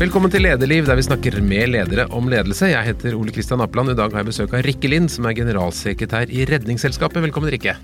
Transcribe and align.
Velkommen 0.00 0.32
til 0.32 0.42
Lederliv, 0.42 0.86
der 0.88 0.96
vi 0.98 1.04
snakker 1.04 1.36
med 1.44 1.68
ledere 1.70 2.04
om 2.16 2.26
ledelse. 2.30 2.68
Jeg 2.72 2.86
heter 2.88 3.14
Ole 3.18 3.32
Kristian 3.34 3.60
Appeland. 3.62 3.92
I 3.92 3.96
dag 3.98 4.10
har 4.14 4.22
jeg 4.22 4.28
besøk 4.32 4.54
av 4.56 4.62
Rikke 4.66 4.88
Lind, 4.90 5.10
som 5.12 5.26
er 5.28 5.36
generalsekretær 5.38 6.30
i 6.32 6.46
Redningsselskapet. 6.48 7.22
Velkommen, 7.26 7.52
Rikke. 7.52 7.74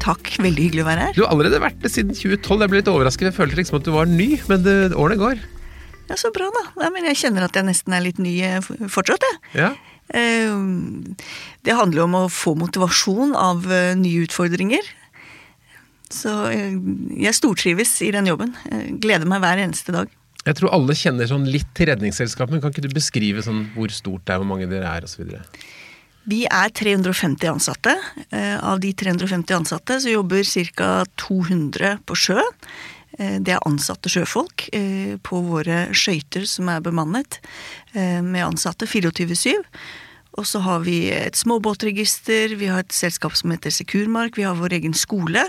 Takk, 0.00 0.30
veldig 0.40 0.66
hyggelig 0.68 0.84
å 0.84 0.88
være 0.88 1.06
her. 1.08 1.16
Du 1.16 1.22
har 1.24 1.32
allerede 1.34 1.60
vært 1.60 1.80
det 1.84 1.90
siden 1.92 2.14
2012. 2.16 2.62
Jeg 2.64 2.72
ble 2.72 2.80
litt 2.80 2.90
overrasket. 2.92 3.28
Jeg 3.28 3.36
følte 3.36 3.58
liksom 3.60 3.80
at 3.80 3.88
du 3.88 3.92
var 3.94 4.08
ny, 4.08 4.28
men 4.48 4.62
det, 4.64 4.76
årene 4.96 5.18
går. 5.20 5.42
Ja, 6.10 6.16
Så 6.18 6.30
bra, 6.34 6.48
da. 6.54 6.62
Ja, 6.86 6.92
men 6.94 7.08
jeg 7.10 7.18
kjenner 7.20 7.44
at 7.48 7.58
jeg 7.58 7.66
nesten 7.68 7.94
er 7.98 8.04
litt 8.06 8.20
ny 8.22 8.32
eh, 8.46 8.70
fortsatt, 8.90 9.26
jeg. 9.26 9.40
Ja. 9.60 9.72
Eh, 10.16 10.54
Det 11.66 11.76
handler 11.76 12.04
jo 12.04 12.06
om 12.08 12.16
å 12.22 12.30
få 12.32 12.54
motivasjon 12.58 13.36
av 13.38 13.68
eh, 13.68 13.92
nye 14.00 14.24
utfordringer. 14.24 14.88
Så 16.10 16.32
jeg 16.50 17.36
stortrives 17.36 17.92
i 18.02 18.08
den 18.16 18.26
jobben. 18.32 18.56
Jeg 18.66 18.96
gleder 19.04 19.28
meg 19.30 19.44
hver 19.44 19.60
eneste 19.62 19.92
dag. 19.94 20.08
Jeg 20.46 20.56
tror 20.56 20.72
alle 20.72 20.96
kjenner 20.96 21.28
sånn 21.28 21.44
litt 21.52 21.68
til 21.76 21.90
Redningsselskapet, 21.90 22.62
kan 22.62 22.72
ikke 22.72 22.86
du 22.86 22.94
beskrive 22.96 23.42
sånn 23.44 23.66
hvor 23.74 23.92
stort 23.92 24.24
det 24.24 24.34
er, 24.34 24.40
hvor 24.40 24.48
mange 24.48 24.68
dere 24.70 24.88
er 24.88 25.04
osv.? 25.04 25.34
Vi 26.30 26.44
er 26.46 26.72
350 26.76 27.48
ansatte. 27.50 27.94
Eh, 28.30 28.56
Av 28.56 28.80
de 28.80 28.92
350 28.92 29.56
ansatte 29.56 29.98
så 30.00 30.12
jobber 30.12 30.44
ca. 30.76 30.90
200 31.16 31.98
på 32.06 32.16
sjø. 32.16 32.40
Eh, 33.18 33.38
Det 33.40 33.56
er 33.56 33.66
ansatte 33.68 34.12
sjøfolk 34.12 34.68
eh, 34.72 35.16
på 35.22 35.40
våre 35.44 35.88
skøyter 35.92 36.46
som 36.46 36.68
er 36.68 36.80
bemannet 36.84 37.40
med 37.92 38.44
ansatte 38.44 38.86
24-7. 38.86 39.56
Og 40.40 40.46
så 40.48 40.62
har 40.64 40.80
vi 40.86 41.10
et 41.12 41.36
småbåtregister, 41.36 42.54
vi 42.56 42.70
har 42.72 42.80
et 42.80 42.94
selskap 42.96 43.34
som 43.36 43.52
heter 43.52 43.72
Sekurmark, 43.74 44.38
vi 44.38 44.46
har 44.48 44.56
vår 44.56 44.78
egen 44.78 44.94
skole, 44.96 45.42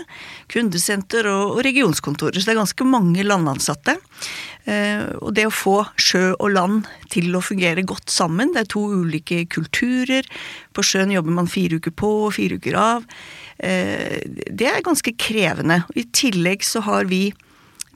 kundesenter 0.52 1.28
og, 1.30 1.56
og 1.56 1.62
regionskontorer. 1.64 2.36
Så 2.36 2.50
det 2.50 2.54
er 2.54 2.60
ganske 2.60 2.86
mange 2.88 3.24
landansatte. 3.24 3.96
Eh, 4.68 5.06
og 5.16 5.32
det 5.38 5.46
å 5.48 5.54
få 5.54 5.78
sjø 5.96 6.34
og 6.34 6.52
land 6.52 6.90
til 7.12 7.32
å 7.34 7.40
fungere 7.44 7.86
godt 7.88 8.12
sammen, 8.12 8.52
det 8.52 8.66
er 8.66 8.72
to 8.74 8.84
ulike 9.00 9.46
kulturer. 9.52 10.28
På 10.76 10.84
sjøen 10.84 11.14
jobber 11.14 11.40
man 11.40 11.50
fire 11.50 11.80
uker 11.80 11.96
på 11.96 12.12
og 12.26 12.36
fire 12.36 12.60
uker 12.60 12.76
av. 12.78 13.08
Eh, 13.56 14.20
det 14.28 14.68
er 14.68 14.84
ganske 14.84 15.16
krevende. 15.16 15.82
I 15.96 16.04
tillegg 16.12 16.68
så 16.68 16.84
har 16.84 17.08
vi 17.08 17.30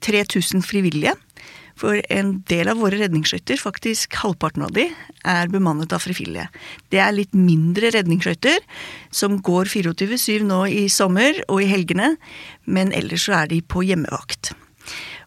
3000 0.06 0.64
frivillige. 0.64 1.12
For 1.76 2.00
en 2.12 2.38
del 2.48 2.70
av 2.72 2.80
våre 2.80 2.96
redningsskøyter, 3.02 3.60
faktisk 3.60 4.16
halvparten 4.22 4.64
av 4.64 4.72
de, 4.76 4.86
er 5.28 5.50
bemannet 5.52 5.92
av 5.92 6.00
frivillige. 6.06 6.48
Det 6.92 7.02
er 7.04 7.12
litt 7.12 7.36
mindre 7.36 7.90
redningsskøyter, 7.92 8.62
som 9.12 9.36
går 9.44 9.68
24-7 9.74 10.46
nå 10.48 10.62
i 10.72 10.86
sommer 10.92 11.42
og 11.50 11.60
i 11.60 11.68
helgene, 11.68 12.14
men 12.64 12.94
ellers 12.96 13.28
så 13.28 13.42
er 13.42 13.52
de 13.52 13.60
på 13.60 13.84
hjemmevakt. 13.84 14.54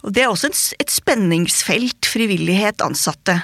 Og 0.02 0.16
det 0.16 0.24
er 0.24 0.32
også 0.32 0.50
et 0.80 0.94
spenningsfelt, 0.94 2.08
frivillighet, 2.08 2.82
ansatte. 2.82 3.42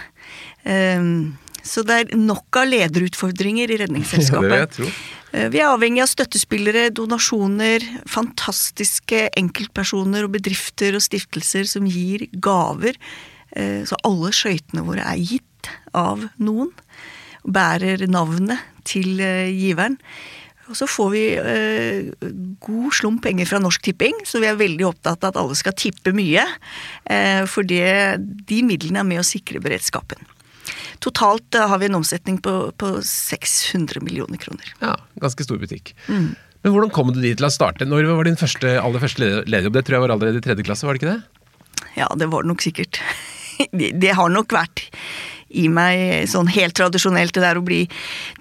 Ehm, 0.66 1.36
Så 1.66 1.82
det 1.88 1.96
er 1.98 2.18
nok 2.20 2.60
av 2.62 2.68
lederutfordringer 2.70 3.72
i 3.74 3.80
Redningsselskapet. 3.82 4.78
Ja. 4.84 4.90
Eh, 5.34 5.48
Vi 5.50 5.60
er 5.64 5.72
avhengig 5.72 6.04
av 6.04 6.12
støttespillere, 6.12 6.92
donasjoner, 6.94 7.84
fantastiske 8.06 9.26
enkeltpersoner 9.42 10.28
og 10.28 10.36
bedrifter 10.38 10.96
og 10.96 11.02
stiftelser 11.02 11.66
som 11.70 11.88
gir 11.90 12.28
gaver. 12.38 12.96
Eh, 13.56 13.82
Så 13.90 13.98
alle 14.06 14.30
skøytene 14.32 14.86
våre 14.86 15.02
er 15.10 15.18
gitt 15.18 15.72
av 15.94 16.28
noen. 16.38 16.72
Og 17.46 17.52
bærer 17.54 18.06
navnet 18.08 18.62
til 18.86 19.20
eh, 19.20 19.50
giveren. 19.50 19.98
Og 20.70 20.74
så 20.78 20.88
får 20.90 21.10
vi 21.14 21.24
eh, 21.38 22.08
god 22.66 22.94
slump 22.98 23.22
penger 23.26 23.46
fra 23.46 23.60
Norsk 23.62 23.84
Tipping, 23.86 24.24
så 24.26 24.40
vi 24.42 24.48
er 24.50 24.58
veldig 24.58 24.88
opptatt 24.88 25.22
av 25.24 25.34
at 25.34 25.38
alle 25.42 25.58
skal 25.58 25.76
tippe 25.78 26.10
mye. 26.14 26.42
Eh, 27.06 27.44
for 27.46 27.62
det, 27.62 28.18
de 28.50 28.64
midlene 28.66 29.04
er 29.04 29.06
med 29.06 29.22
å 29.22 29.28
sikre 29.28 29.62
beredskapen. 29.62 30.18
Totalt 31.04 31.56
eh, 31.56 31.68
har 31.70 31.80
vi 31.82 31.90
en 31.90 31.98
omsetning 32.00 32.38
på, 32.44 32.54
på 32.78 32.92
600 33.06 34.02
millioner 34.06 34.38
kroner. 34.42 34.72
Ja, 34.82 34.96
ganske 35.22 35.44
stor 35.48 35.60
butikk. 35.62 35.94
Men 36.08 36.74
hvordan 36.74 36.90
kom 36.94 37.12
du 37.14 37.20
dit 37.22 37.38
til 37.38 37.46
å 37.46 37.54
starte? 37.54 37.86
Når 37.86 38.08
var 38.10 38.26
din 38.26 38.40
første, 38.40 38.76
aller 38.82 39.04
første 39.04 39.44
lederjobb? 39.46 39.76
Det 39.78 39.86
tror 39.86 39.98
jeg 40.00 40.06
var 40.08 40.16
allerede 40.16 40.42
i 40.42 40.46
tredje 40.46 40.66
klasse, 40.66 40.88
var 40.88 40.98
det 40.98 41.04
ikke 41.04 41.14
det? 41.14 41.86
Ja, 42.00 42.08
det 42.18 42.28
var 42.32 42.44
det 42.46 42.54
nok 42.54 42.66
sikkert. 42.66 43.02
Det, 43.72 43.94
det 44.04 44.10
har 44.18 44.28
nok 44.28 44.52
vært 44.52 44.82
i 45.56 45.70
meg 45.72 46.26
sånn 46.28 46.50
helt 46.52 46.76
tradisjonelt, 46.76 47.32
det 47.38 47.40
der 47.46 47.56
å 47.56 47.62
bli 47.64 47.86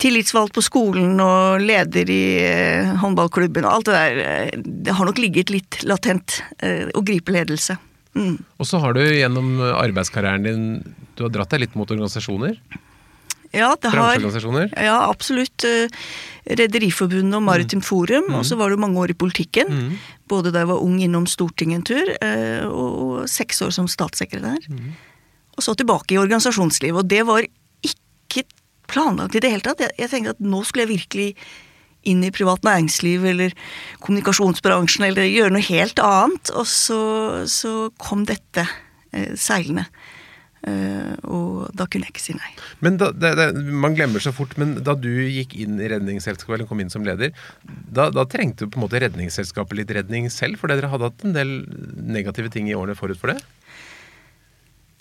tillitsvalgt 0.02 0.56
på 0.56 0.64
skolen 0.66 1.20
og 1.22 1.62
leder 1.62 2.10
i 2.10 2.24
eh, 2.42 2.88
håndballklubben 2.98 3.62
og 3.62 3.76
alt 3.76 3.86
det 3.92 3.94
der. 3.94 4.18
eh, 4.24 4.64
Det 4.88 4.96
har 4.98 5.06
nok 5.06 5.20
ligget 5.22 5.52
litt 5.54 5.78
latent 5.86 6.40
å 6.98 7.04
gripe 7.06 7.30
ledelse. 7.36 7.76
Mm. 8.14 8.36
Og 8.62 8.66
så 8.68 8.78
har 8.78 8.94
du 8.94 9.00
gjennom 9.02 9.56
arbeidskarrieren 9.74 10.44
din 10.46 10.66
Du 11.18 11.24
har 11.24 11.32
dratt 11.34 11.50
deg 11.50 11.64
litt 11.64 11.74
mot 11.78 11.90
organisasjoner? 11.90 12.58
Ja, 13.54 13.74
det 13.78 13.90
har 13.94 14.18
Ja, 14.82 14.96
absolutt. 15.10 15.64
eh, 15.64 15.88
Rederiforbundet 16.58 17.38
og 17.38 17.44
Maritimt 17.46 17.84
Forum, 17.86 18.32
og 18.34 18.44
så 18.44 18.58
var 18.58 18.70
det 18.70 18.80
mange 18.82 18.98
år 19.00 19.10
i 19.14 19.16
politikken. 19.16 19.70
Mm. 19.70 19.92
Både 20.28 20.50
da 20.52 20.64
jeg 20.64 20.68
var 20.72 20.82
ung 20.82 20.98
innom 21.00 21.26
Stortinget 21.30 21.78
en 21.78 21.86
tur, 21.88 22.10
eh, 22.20 22.66
og 22.66 22.90
og 23.04 23.28
seks 23.30 23.62
år 23.62 23.70
som 23.72 23.86
statssekretær. 23.86 24.66
Og 25.56 25.62
så 25.62 25.74
tilbake 25.78 26.12
i 26.14 26.18
organisasjonslivet, 26.18 26.98
og 26.98 27.08
det 27.08 27.22
var 27.26 27.46
ikke 27.82 28.44
planlagt 28.90 29.36
i 29.36 29.40
det 29.40 29.50
hele 29.50 29.62
tatt. 29.62 29.80
Jeg, 29.80 29.94
jeg 29.98 30.10
tenkte 30.10 30.34
at 30.34 30.40
nå 30.40 30.64
skulle 30.64 30.84
jeg 30.84 30.98
virkelig 30.98 31.36
inn 32.08 32.24
i 32.24 32.32
privat 32.34 32.64
næringsliv 32.66 33.24
eller 33.34 33.54
kommunikasjonsbransjen 34.04 35.08
eller 35.08 35.30
gjøre 35.30 35.54
noe 35.56 35.68
helt 35.68 36.02
annet. 36.02 36.52
Og 36.54 36.68
så, 36.70 37.00
så 37.50 37.88
kom 38.02 38.26
dette 38.28 38.66
eh, 39.12 39.32
seilende. 39.38 39.88
Eh, 40.64 41.12
og 41.28 41.66
da 41.76 41.84
kunne 41.90 42.08
jeg 42.08 42.14
ikke 42.14 42.24
si 42.24 42.34
nei. 42.36 42.52
Men 42.84 42.96
da, 43.00 43.10
det, 43.12 43.34
det, 43.36 43.48
Man 43.84 43.96
glemmer 43.96 44.22
så 44.24 44.32
fort, 44.32 44.54
men 44.60 44.78
da 44.86 44.94
du 44.96 45.10
gikk 45.10 45.52
inn 45.60 45.76
i 45.76 45.90
Redningsselskapet, 45.92 46.56
eller 46.56 46.70
kom 46.70 46.80
inn 46.80 46.92
som 46.92 47.04
leder, 47.04 47.34
da, 47.64 48.08
da 48.14 48.24
trengte 48.30 48.68
på 48.70 48.80
en 48.80 48.86
måte 48.86 49.02
Redningsselskapet 49.04 49.76
litt 49.82 49.92
redning 49.92 50.30
selv? 50.32 50.60
Fordi 50.60 50.78
dere 50.78 50.92
hadde 50.92 51.10
hatt 51.10 51.26
en 51.26 51.36
del 51.36 51.52
negative 52.16 52.52
ting 52.54 52.70
i 52.70 52.76
årene 52.78 52.96
forut 52.96 53.20
for 53.20 53.34
det? 53.34 53.42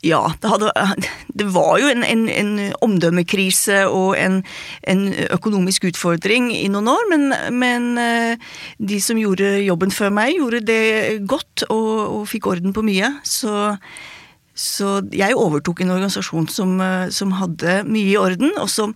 Ja, 0.04 0.34
det, 0.42 0.50
hadde, 0.52 0.72
det 1.40 1.48
var 1.56 1.78
jo 1.80 1.90
en, 1.92 2.04
en, 2.04 2.26
en 2.30 2.54
omdømmekrise 2.84 3.86
og 3.88 4.18
en, 4.20 4.42
en 4.88 5.06
økonomisk 5.32 5.88
utfordring 5.94 6.52
i 6.56 6.68
noen 6.72 6.92
år, 6.92 7.06
men, 7.14 7.30
men 7.56 7.92
eh, 8.02 8.50
de 8.84 9.00
som 9.04 9.20
gjorde 9.20 9.56
jobben 9.64 9.96
før 9.96 10.12
meg, 10.16 10.36
gjorde 10.38 10.64
det 10.68 10.84
godt 11.30 11.66
og, 11.70 11.94
og 12.20 12.28
fikk 12.32 12.52
orden 12.52 12.76
på 12.76 12.84
mye. 12.86 13.16
Så, 13.24 13.72
så 14.54 15.00
jeg 15.14 15.34
overtok 15.34 15.82
en 15.82 15.96
organisasjon 15.96 16.46
som, 16.52 16.76
eh, 16.82 17.08
som 17.10 17.34
hadde 17.40 17.80
mye 17.90 18.12
i 18.12 18.20
orden, 18.20 18.52
og 18.62 18.70
som 18.70 18.94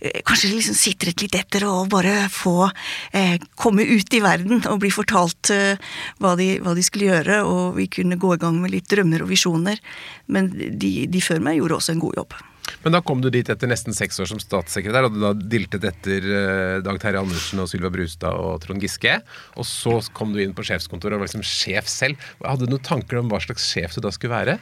eh, 0.00 0.20
kanskje 0.26 0.52
liksom 0.52 0.76
sitret 0.76 1.24
litt 1.24 1.38
etter 1.38 1.64
å 1.64 1.86
bare 1.88 2.28
få 2.32 2.68
eh, 3.16 3.38
komme 3.56 3.86
ut 3.88 4.14
i 4.14 4.20
verden 4.24 4.60
og 4.68 4.82
bli 4.84 4.92
fortalt 4.92 5.52
eh, 5.54 5.80
hva, 6.20 6.34
de, 6.36 6.58
hva 6.60 6.76
de 6.76 6.84
skulle 6.84 7.08
gjøre, 7.08 7.40
og 7.48 7.80
vi 7.80 7.88
kunne 7.88 8.20
gå 8.20 8.34
i 8.36 8.42
gang 8.42 8.60
med 8.60 8.74
litt 8.76 8.90
drømmer 8.92 9.24
og 9.24 9.32
visjoner. 9.32 9.80
Men 10.28 10.52
de, 10.52 10.92
de 11.08 11.24
før 11.24 11.40
meg 11.40 11.62
gjorde 11.62 11.80
også 11.80 11.96
en 11.96 12.04
god 12.04 12.22
jobb. 12.22 12.38
Men 12.84 12.94
da 12.96 13.00
kom 13.04 13.20
du 13.24 13.28
dit 13.32 13.48
etter 13.50 13.70
nesten 13.70 13.96
seks 13.96 14.20
år 14.22 14.28
som 14.30 14.40
statssekretær, 14.42 15.08
og 15.08 15.14
du 15.16 15.20
da 15.22 15.32
diltet 15.36 15.84
etter 15.88 16.26
eh, 16.28 16.74
Dag 16.84 17.00
Terje 17.02 17.22
Andersen 17.22 17.62
og 17.62 17.70
Sylvia 17.70 17.90
Brustad 17.94 18.34
og 18.38 18.60
Trond 18.64 18.82
Giske. 18.84 19.18
Og 19.58 19.66
så 19.68 19.98
kom 20.16 20.34
du 20.34 20.42
inn 20.42 20.54
på 20.56 20.66
sjefskontoret 20.66 21.16
og 21.16 21.22
var 21.24 21.30
liksom 21.30 21.46
sjef 21.46 21.88
selv. 21.90 22.20
Hadde 22.44 22.66
du 22.68 22.74
noen 22.74 22.84
tanker 22.86 23.20
om 23.20 23.30
hva 23.32 23.40
slags 23.44 23.66
sjef 23.72 23.96
du 23.96 24.02
da 24.04 24.12
skulle 24.14 24.36
være? 24.36 24.58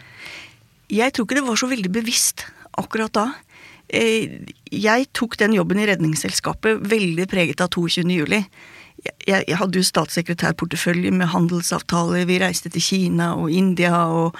Jeg 0.92 1.12
tror 1.12 1.26
ikke 1.26 1.40
det 1.40 1.46
var 1.48 1.58
så 1.58 1.68
veldig 1.70 1.92
bevisst 1.96 2.46
akkurat 2.78 3.14
da. 3.16 3.26
Eh, 3.88 4.42
Jeg 4.72 5.06
tok 5.14 5.36
den 5.38 5.54
jobben 5.56 5.78
i 5.82 5.86
Redningsselskapet 5.86 6.82
veldig 6.90 7.26
preget 7.30 7.62
av 7.62 7.70
22. 7.74 8.06
juli. 8.10 8.42
Jeg, 9.26 9.44
jeg 9.48 9.58
hadde 9.60 9.80
jo 9.80 9.86
statssekretærportefølje 9.86 11.12
med 11.14 11.30
handelsavtaler, 11.32 12.26
vi 12.28 12.40
reiste 12.42 12.70
til 12.72 12.84
Kina 12.84 13.32
og 13.38 13.50
India 13.52 14.04
og 14.12 14.36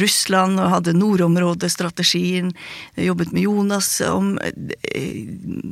Russland 0.00 0.60
og 0.60 0.70
hadde 0.76 0.96
nordområdestrategien. 0.96 2.52
Jeg 2.96 3.10
jobbet 3.10 3.34
med 3.36 3.46
Jonas 3.48 3.92
om 4.06 4.36
eh, 4.40 5.26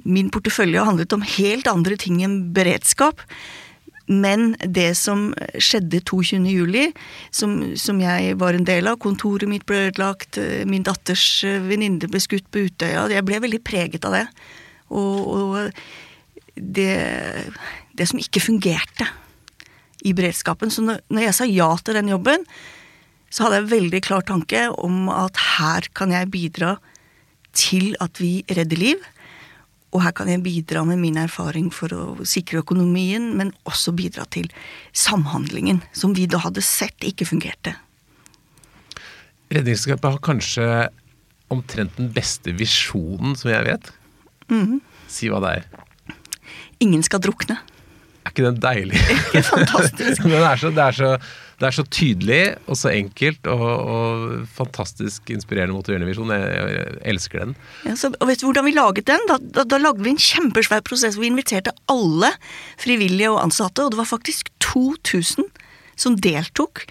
Min 0.09 0.29
portefølje 0.35 0.85
handlet 0.85 1.13
om 1.17 1.25
helt 1.37 1.71
andre 1.71 1.97
ting 2.01 2.23
enn 2.25 2.43
beredskap. 2.57 3.25
Men 4.09 4.55
det 4.65 4.95
som 4.97 5.35
skjedde 5.61 6.01
22. 6.01 6.41
juli, 6.49 6.87
som, 7.31 7.59
som 7.77 8.01
jeg 8.01 8.39
var 8.41 8.57
en 8.57 8.65
del 8.65 8.89
av, 8.89 8.97
kontoret 9.05 9.51
mitt 9.51 9.67
ble 9.69 9.91
ødelagt, 9.91 10.41
eh, 10.41 10.65
min 10.69 10.87
datters 10.87 11.27
eh, 11.45 11.61
venninne 11.69 12.09
ble 12.09 12.23
skutt 12.25 12.49
på 12.49 12.65
Utøya, 12.71 13.05
jeg 13.13 13.27
ble 13.29 13.43
veldig 13.45 13.61
preget 13.69 14.09
av 14.09 14.17
det. 14.17 14.25
Og, 14.89 15.29
og 15.29 16.57
det, 16.57 16.89
det 17.99 18.09
som 18.11 18.21
ikke 18.21 18.43
fungerte 18.43 19.09
i 20.07 20.15
beredskapen. 20.17 20.71
Så 20.71 20.85
når, 20.85 21.03
jeg 21.11 21.37
sa 21.37 21.47
ja 21.49 21.71
til 21.83 21.99
den 21.99 22.11
jobben, 22.13 22.47
så 23.29 23.45
hadde 23.45 23.61
jeg 23.61 23.73
veldig 23.75 24.03
klar 24.07 24.25
tanke 24.27 24.69
om 24.73 25.09
at 25.13 25.39
her 25.59 25.89
kan 25.97 26.15
jeg 26.15 26.31
bidra 26.33 26.77
til 27.57 27.93
at 28.03 28.21
vi 28.23 28.41
redder 28.49 28.81
liv. 28.81 29.03
Og 29.93 30.03
her 30.05 30.13
kan 30.13 30.29
jeg 30.29 30.45
bidra 30.45 30.83
med 30.85 31.01
min 31.01 31.17
erfaring 31.21 31.71
for 31.73 31.93
å 31.97 32.05
sikre 32.29 32.61
økonomien, 32.61 33.31
men 33.39 33.55
også 33.69 33.95
bidra 33.97 34.27
til 34.29 34.51
samhandlingen, 34.93 35.81
som 35.97 36.13
vi 36.17 36.27
da 36.29 36.43
hadde 36.45 36.65
sett 36.65 37.07
ikke 37.09 37.29
fungerte. 37.29 37.73
Redningsselskapet 39.49 40.13
har 40.13 40.21
kanskje 40.25 40.67
omtrent 41.49 41.97
den 41.97 42.11
beste 42.13 42.53
visjonen 42.53 43.37
som 43.39 43.51
jeg 43.51 43.65
vet. 43.65 43.91
Mhm. 44.53 44.81
Si 45.09 45.31
hva 45.33 45.41
det 45.41 45.53
er. 45.57 46.15
Ingen 46.85 47.03
skal 47.03 47.23
drukne. 47.25 47.57
Er 48.29 48.35
ikke 48.35 48.45
den 48.45 48.59
deilig? 48.61 48.99
Fantastisk. 49.49 50.25
Men 50.27 50.35
det, 50.37 50.49
er 50.51 50.61
så, 50.61 50.71
det, 50.75 50.85
er 50.85 50.97
så, 50.97 51.11
det 51.61 51.69
er 51.69 51.77
så 51.79 51.85
tydelig 51.89 52.41
og 52.69 52.77
så 52.77 52.93
enkelt 52.93 53.49
og, 53.49 53.63
og 53.65 54.27
fantastisk 54.59 55.31
inspirerende 55.33 55.77
motiverende 55.77 56.37
Jeg, 56.37 56.75
jeg 56.75 56.99
elsker 57.15 57.45
den. 57.45 57.57
Ja, 57.87 57.97
så, 57.97 58.13
og 58.13 58.29
vet 58.29 58.43
du 58.43 58.49
hvordan 58.51 58.69
vi 58.69 58.75
laget 58.77 59.09
den? 59.09 59.25
Da, 59.31 59.39
da, 59.41 59.65
da 59.65 59.81
lagde 59.81 60.05
vi 60.05 60.13
en 60.13 60.21
kjempesvær 60.21 60.85
prosess 60.85 61.17
hvor 61.17 61.25
vi 61.25 61.33
inviterte 61.33 61.73
alle 61.89 62.35
frivillige 62.77 63.33
og 63.33 63.41
ansatte, 63.47 63.87
og 63.87 63.95
det 63.95 64.03
var 64.03 64.13
faktisk 64.13 64.53
2000 64.61 65.49
som 65.99 66.21
deltok 66.21 66.85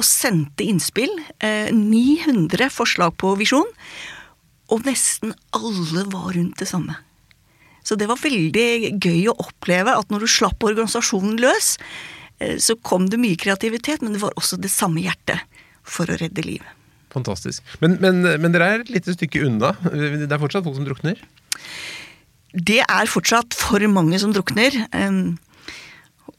og 0.00 0.08
sendte 0.08 0.64
innspill. 0.64 1.12
Eh, 1.44 1.68
900 1.68 2.72
forslag 2.72 3.12
på 3.20 3.36
visjon, 3.38 3.68
og 4.72 4.86
nesten 4.88 5.36
alle 5.52 6.08
var 6.08 6.32
rundt 6.32 6.62
det 6.62 6.70
samme. 6.72 6.96
Så 7.82 7.98
det 7.98 8.08
var 8.10 8.20
veldig 8.22 8.98
gøy 9.02 9.30
å 9.30 9.38
oppleve 9.42 9.94
at 9.98 10.12
når 10.12 10.24
du 10.24 10.30
slapp 10.30 10.62
organisasjonen 10.66 11.40
løs, 11.42 11.74
eh, 12.38 12.56
så 12.62 12.76
kom 12.78 13.08
det 13.10 13.20
mye 13.22 13.38
kreativitet, 13.40 14.04
men 14.04 14.14
det 14.16 14.22
var 14.22 14.36
også 14.38 14.60
det 14.62 14.70
samme 14.72 15.02
hjertet 15.02 15.42
for 15.82 16.10
å 16.10 16.18
redde 16.20 16.44
liv. 16.46 16.62
Fantastisk. 17.12 17.64
Men, 17.82 17.98
men, 18.00 18.22
men 18.40 18.54
dere 18.54 18.68
er 18.68 18.84
et 18.84 18.92
lite 18.94 19.16
stykke 19.16 19.42
unna. 19.44 19.74
Det 19.84 20.30
er 20.30 20.40
fortsatt 20.40 20.64
folk 20.64 20.78
som 20.78 20.86
drukner? 20.86 21.18
Det 22.52 22.80
er 22.84 23.10
fortsatt 23.10 23.56
for 23.56 23.84
mange 23.92 24.20
som 24.22 24.32
drukner. 24.32 24.78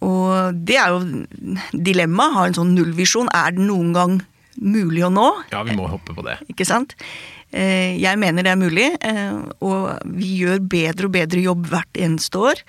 Og 0.04 0.58
det 0.66 0.78
er 0.82 0.94
jo 0.96 1.26
dilemmaet. 1.74 2.36
Ha 2.38 2.48
en 2.48 2.58
sånn 2.58 2.74
nullvisjon. 2.78 3.30
Er 3.34 3.54
det 3.56 3.68
noen 3.68 3.94
gang 3.94 4.18
mulig 4.58 5.06
å 5.06 5.12
nå? 5.14 5.28
Ja, 5.54 5.64
vi 5.68 5.78
må 5.78 5.88
hoppe 5.92 6.16
på 6.18 6.26
det. 6.26 6.40
Ikke 6.50 6.68
sant? 6.70 6.98
Eh, 7.54 8.02
Jeg 8.02 8.18
mener 8.18 8.44
det 8.44 8.52
er 8.52 8.60
mulig, 8.60 8.90
eh, 9.00 9.38
og 9.62 10.02
vi 10.10 10.40
gjør 10.42 10.60
bedre 10.60 11.08
og 11.08 11.14
bedre 11.14 11.44
jobb 11.44 11.70
hvert 11.70 12.00
eneste 12.02 12.42
år. 12.42 12.62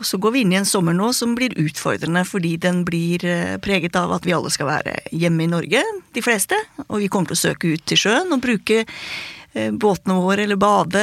Og 0.00 0.06
så 0.08 0.18
går 0.18 0.32
vi 0.32 0.42
inn 0.42 0.54
i 0.54 0.58
en 0.58 0.68
sommer 0.68 0.96
nå 0.96 1.10
som 1.14 1.34
blir 1.36 1.54
utfordrende, 1.60 2.24
fordi 2.26 2.56
den 2.58 2.84
blir 2.88 3.24
eh, 3.24 3.56
preget 3.62 3.96
av 3.96 4.12
at 4.16 4.26
vi 4.26 4.34
alle 4.34 4.50
skal 4.50 4.66
være 4.70 4.96
hjemme 5.12 5.44
i 5.44 5.50
Norge, 5.50 5.82
de 6.14 6.22
fleste. 6.24 6.58
Og 6.88 7.04
vi 7.04 7.10
kommer 7.12 7.30
til 7.30 7.38
å 7.38 7.44
søke 7.44 7.74
ut 7.74 7.84
til 7.86 8.00
sjøen 8.00 8.32
og 8.34 8.42
bruke 8.42 8.84
båtene 9.50 10.14
våre 10.14 10.44
eller 10.46 10.58
bade. 10.60 11.02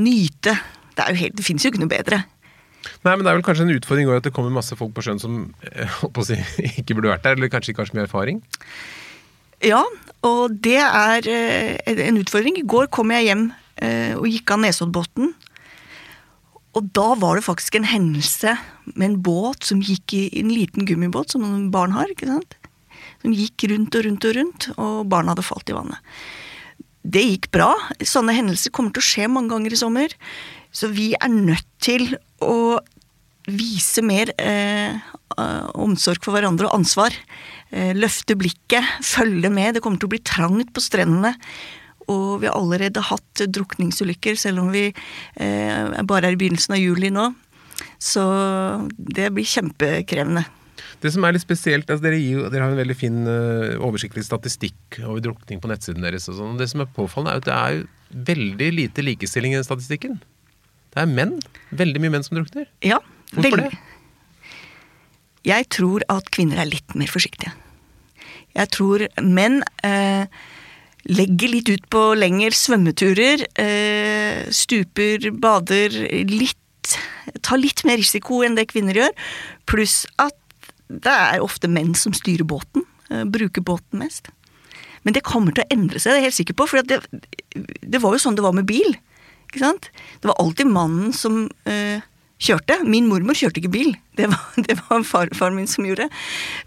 Nyte. 0.00 0.54
Det, 0.96 1.04
er 1.04 1.12
jo 1.12 1.20
helt, 1.20 1.34
det 1.36 1.44
finnes 1.44 1.64
jo 1.64 1.68
ikke 1.68 1.82
noe 1.82 1.92
bedre. 1.92 2.22
Nei, 3.04 3.12
men 3.12 3.24
Det 3.26 3.28
er 3.28 3.36
vel 3.36 3.44
kanskje 3.44 3.66
en 3.66 3.74
utfordring 3.74 4.08
at 4.14 4.24
det 4.24 4.32
kommer 4.32 4.54
masse 4.54 4.76
folk 4.78 4.94
på 4.96 5.04
sjøen 5.04 5.20
som 5.20 5.42
si, 6.24 6.38
ikke 6.80 6.96
burde 6.96 7.12
vært 7.12 7.26
der, 7.26 7.36
eller 7.36 7.52
kanskje 7.52 7.74
ikke 7.74 7.84
har 7.84 7.90
så 7.90 7.98
mye 7.98 8.06
erfaring? 8.08 8.40
Ja, 9.64 9.82
og 10.26 10.54
det 10.62 10.78
er 10.78 11.26
eh, 11.26 12.06
en 12.06 12.20
utfordring. 12.20 12.60
I 12.60 12.66
går 12.68 12.90
kom 12.94 13.10
jeg 13.14 13.26
hjem 13.26 13.48
eh, 13.82 14.14
og 14.18 14.28
gikk 14.30 14.54
av 14.54 14.62
Nesoddbotn. 14.62 15.32
Og 16.78 16.90
da 16.94 17.08
var 17.18 17.38
det 17.38 17.46
faktisk 17.46 17.78
en 17.78 17.88
hendelse 17.88 18.54
med 18.94 19.06
en 19.08 19.20
båt 19.24 19.66
som 19.66 19.80
gikk 19.82 20.14
i 20.14 20.24
en 20.38 20.52
liten 20.52 20.86
gummibåt, 20.86 21.32
som 21.32 21.42
noen 21.42 21.72
barn 21.74 21.96
har. 21.96 22.10
ikke 22.12 22.28
sant? 22.30 22.54
Som 23.24 23.34
gikk 23.34 23.66
rundt 23.72 23.98
og 23.98 24.06
rundt 24.06 24.28
og 24.28 24.36
rundt, 24.38 24.68
og 24.76 25.00
barna 25.10 25.34
hadde 25.34 25.46
falt 25.46 25.72
i 25.72 25.74
vannet. 25.74 26.14
Det 27.08 27.24
gikk 27.24 27.50
bra. 27.54 27.72
Sånne 28.04 28.36
hendelser 28.36 28.74
kommer 28.74 28.94
til 28.94 29.02
å 29.02 29.08
skje 29.08 29.30
mange 29.32 29.50
ganger 29.54 29.74
i 29.74 29.80
sommer. 29.80 30.14
Så 30.70 30.90
vi 30.92 31.12
er 31.18 31.32
nødt 31.32 31.66
til 31.82 32.12
å 32.44 32.78
vise 33.48 34.04
mer 34.04 34.30
eh, 34.36 34.98
omsorg 35.78 36.22
for 36.22 36.36
hverandre 36.36 36.68
og 36.68 36.82
ansvar. 36.82 37.16
Eh, 37.70 37.92
løfte 37.96 38.36
blikket, 38.38 38.84
følge 39.04 39.50
med. 39.52 39.76
Det 39.76 39.82
kommer 39.84 40.00
til 40.00 40.08
å 40.08 40.14
bli 40.14 40.22
trangt 40.24 40.72
på 40.74 40.84
strendene. 40.84 41.34
Og 42.08 42.40
vi 42.40 42.48
har 42.48 42.56
allerede 42.56 43.02
hatt 43.04 43.42
drukningsulykker, 43.52 44.38
selv 44.40 44.62
om 44.62 44.70
vi 44.72 44.86
eh, 44.88 45.98
bare 46.08 46.30
er 46.30 46.36
i 46.36 46.40
begynnelsen 46.40 46.78
av 46.78 46.80
juli 46.80 47.10
nå. 47.12 47.26
Så 48.00 48.22
det 48.96 49.28
blir 49.36 49.46
kjempekrevende. 49.46 50.46
Det 51.02 51.12
som 51.14 51.26
er 51.26 51.34
litt 51.36 51.44
spesielt, 51.44 51.90
altså 51.90 52.06
dere, 52.08 52.18
gir, 52.18 52.48
dere 52.50 52.64
har 52.64 52.72
en 52.72 52.80
veldig 52.80 52.96
fin 52.98 53.20
eh, 53.28 53.76
oversiktlig 53.84 54.24
statistikk 54.26 54.98
over 55.04 55.20
drukning 55.28 55.60
på 55.62 55.70
nettsiden 55.70 56.06
deres. 56.06 56.26
og 56.32 56.38
sånn. 56.40 56.56
Det 56.58 56.70
som 56.72 56.82
er 56.82 56.90
påfallende, 56.96 57.36
er 57.36 57.42
at 57.44 57.46
det 57.46 57.58
er 57.84 58.24
veldig 58.32 58.70
lite 58.78 59.04
likestilling 59.04 59.52
i 59.54 59.60
den 59.60 59.68
statistikken. 59.68 60.16
Det 60.94 61.04
er 61.04 61.12
menn. 61.12 61.36
Veldig 61.76 62.00
mye 62.02 62.16
menn 62.16 62.24
som 62.26 62.40
drukner. 62.40 62.66
Ja, 62.82 63.02
Hvorfor 63.34 63.44
veldig. 63.60 63.68
det? 63.76 63.87
Jeg 65.46 65.68
tror 65.74 66.04
at 66.10 66.30
kvinner 66.34 66.60
er 66.62 66.70
litt 66.70 66.94
mer 66.98 67.10
forsiktige. 67.10 67.52
Jeg 68.56 68.70
tror 68.74 69.04
menn 69.22 69.60
eh, 69.86 70.26
legger 71.08 71.52
litt 71.52 71.70
ut 71.70 71.84
på 71.92 72.02
lengre 72.18 72.54
svømmeturer. 72.56 73.44
Eh, 73.60 74.48
stuper, 74.54 75.30
bader 75.34 75.94
litt 76.28 76.56
Tar 77.44 77.58
litt 77.60 77.82
mer 77.84 77.98
risiko 78.00 78.38
enn 78.46 78.54
det 78.56 78.70
kvinner 78.70 78.96
gjør. 78.96 79.10
Pluss 79.68 80.06
at 80.22 80.38
det 80.88 81.12
er 81.12 81.42
ofte 81.44 81.68
menn 81.68 81.90
som 81.98 82.14
styrer 82.16 82.46
båten. 82.48 82.86
Eh, 83.12 83.26
bruker 83.28 83.60
båten 83.60 84.00
mest. 84.00 84.30
Men 85.04 85.12
det 85.12 85.26
kommer 85.26 85.52
til 85.52 85.66
å 85.66 85.74
endre 85.74 86.00
seg, 86.00 86.14
det 86.14 86.14
er 86.14 86.22
jeg 86.22 86.28
helt 86.30 86.38
sikker 86.38 86.56
på. 86.56 86.68
For 86.70 86.88
det, 86.88 87.02
det 87.84 88.00
var 88.00 88.16
jo 88.16 88.22
sånn 88.22 88.38
det 88.38 88.46
var 88.46 88.56
med 88.56 88.64
bil. 88.68 88.96
Ikke 89.48 89.62
sant? 89.62 89.90
Det 90.22 90.30
var 90.30 90.40
alltid 90.40 90.70
mannen 90.72 91.12
som 91.16 91.46
eh, 91.68 92.00
kjørte. 92.38 92.80
Min 92.86 93.08
mormor 93.10 93.36
kjørte 93.38 93.60
ikke 93.62 93.72
bil. 93.74 93.92
Det 94.18 94.28
var, 94.30 94.42
det 94.66 94.78
var 94.84 95.06
farfaren 95.06 95.56
min 95.58 95.70
som 95.70 95.86
gjorde. 95.88 96.08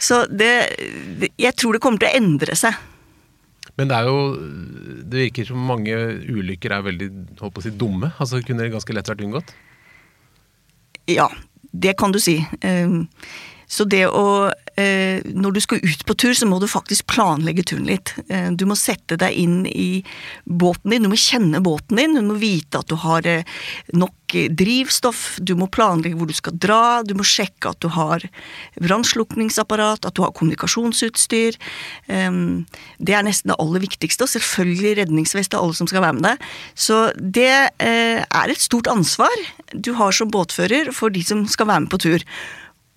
Så 0.01 0.25
det, 0.31 0.53
det 1.21 1.31
Jeg 1.41 1.55
tror 1.59 1.73
det 1.77 1.83
kommer 1.83 2.01
til 2.03 2.11
å 2.11 2.17
endre 2.21 2.57
seg. 2.59 2.79
Men 3.79 3.87
det 3.87 3.95
er 3.97 4.09
jo 4.09 4.17
Det 5.07 5.21
virker 5.27 5.47
som 5.47 5.61
mange 5.63 5.95
ulykker 6.27 6.73
er 6.75 6.83
veldig 6.85 7.07
håper 7.39 7.61
å 7.61 7.65
si, 7.65 7.71
dumme. 7.79 8.11
Altså 8.19 8.41
Kunne 8.45 8.65
det 8.65 8.73
ganske 8.73 8.93
lett 8.95 9.09
vært 9.11 9.23
unngått? 9.25 9.53
Ja, 11.09 11.29
det 11.71 11.95
kan 11.99 12.11
du 12.13 12.19
si. 12.21 12.37
Ehm, 12.61 13.07
Så 13.71 13.85
det 13.87 14.03
å 14.11 14.51
eh, 14.75 15.23
Når 15.23 15.51
du 15.55 15.59
skal 15.63 15.79
ut 15.83 16.03
på 16.05 16.15
tur, 16.19 16.33
så 16.35 16.45
må 16.47 16.59
du 16.59 16.67
faktisk 16.67 17.07
planlegge 17.07 17.63
turen 17.63 17.87
litt. 17.87 18.13
Eh, 18.29 18.51
Du 18.51 18.65
må 18.67 18.75
sette 18.75 19.17
deg 19.17 19.31
inn 19.39 19.65
i 19.67 20.03
båten 20.45 20.91
din, 20.91 21.03
du 21.07 21.09
må 21.09 21.19
kjenne 21.19 21.63
båten 21.63 21.97
din. 21.97 22.15
Du 22.19 22.21
må 22.33 22.35
vite 22.39 22.79
at 22.83 22.91
du 22.91 22.95
har 22.99 23.25
eh, 23.27 23.43
nok 23.93 24.13
eh, 24.35 24.49
drivstoff, 24.51 25.39
du 25.41 25.53
må 25.59 25.67
planlegge 25.71 26.17
hvor 26.19 26.29
du 26.29 26.35
skal 26.37 26.55
dra, 26.55 27.01
du 27.07 27.13
må 27.17 27.25
sjekke 27.27 27.71
at 27.71 27.81
du 27.83 27.89
har 27.93 28.25
brannslukningsapparat, 28.81 30.05
at 30.07 30.15
du 30.17 30.23
har 30.25 30.33
kommunikasjonsutstyr. 30.37 31.59
Ehm, 32.07 32.65
Det 32.99 33.15
er 33.17 33.23
nesten 33.25 33.49
det 33.49 33.59
aller 33.59 33.81
viktigste, 33.81 34.23
og 34.23 34.29
selvfølgelig 34.29 34.97
redningsvest 35.01 35.51
til 35.51 35.59
alle 35.59 35.75
som 35.75 35.87
skal 35.87 36.01
være 36.01 36.13
med 36.13 36.23
deg. 36.29 36.49
Så 36.75 37.11
det 37.17 37.71
eh, 37.81 38.21
er 38.21 38.49
et 38.49 38.61
stort 38.61 38.87
ansvar 38.87 39.33
du 39.73 39.93
har 39.93 40.11
som 40.11 40.31
båtfører 40.31 40.91
for 40.93 41.09
de 41.09 41.23
som 41.23 41.45
skal 41.47 41.67
være 41.67 41.85
med 41.85 41.91
på 41.91 42.01
tur. 42.01 42.25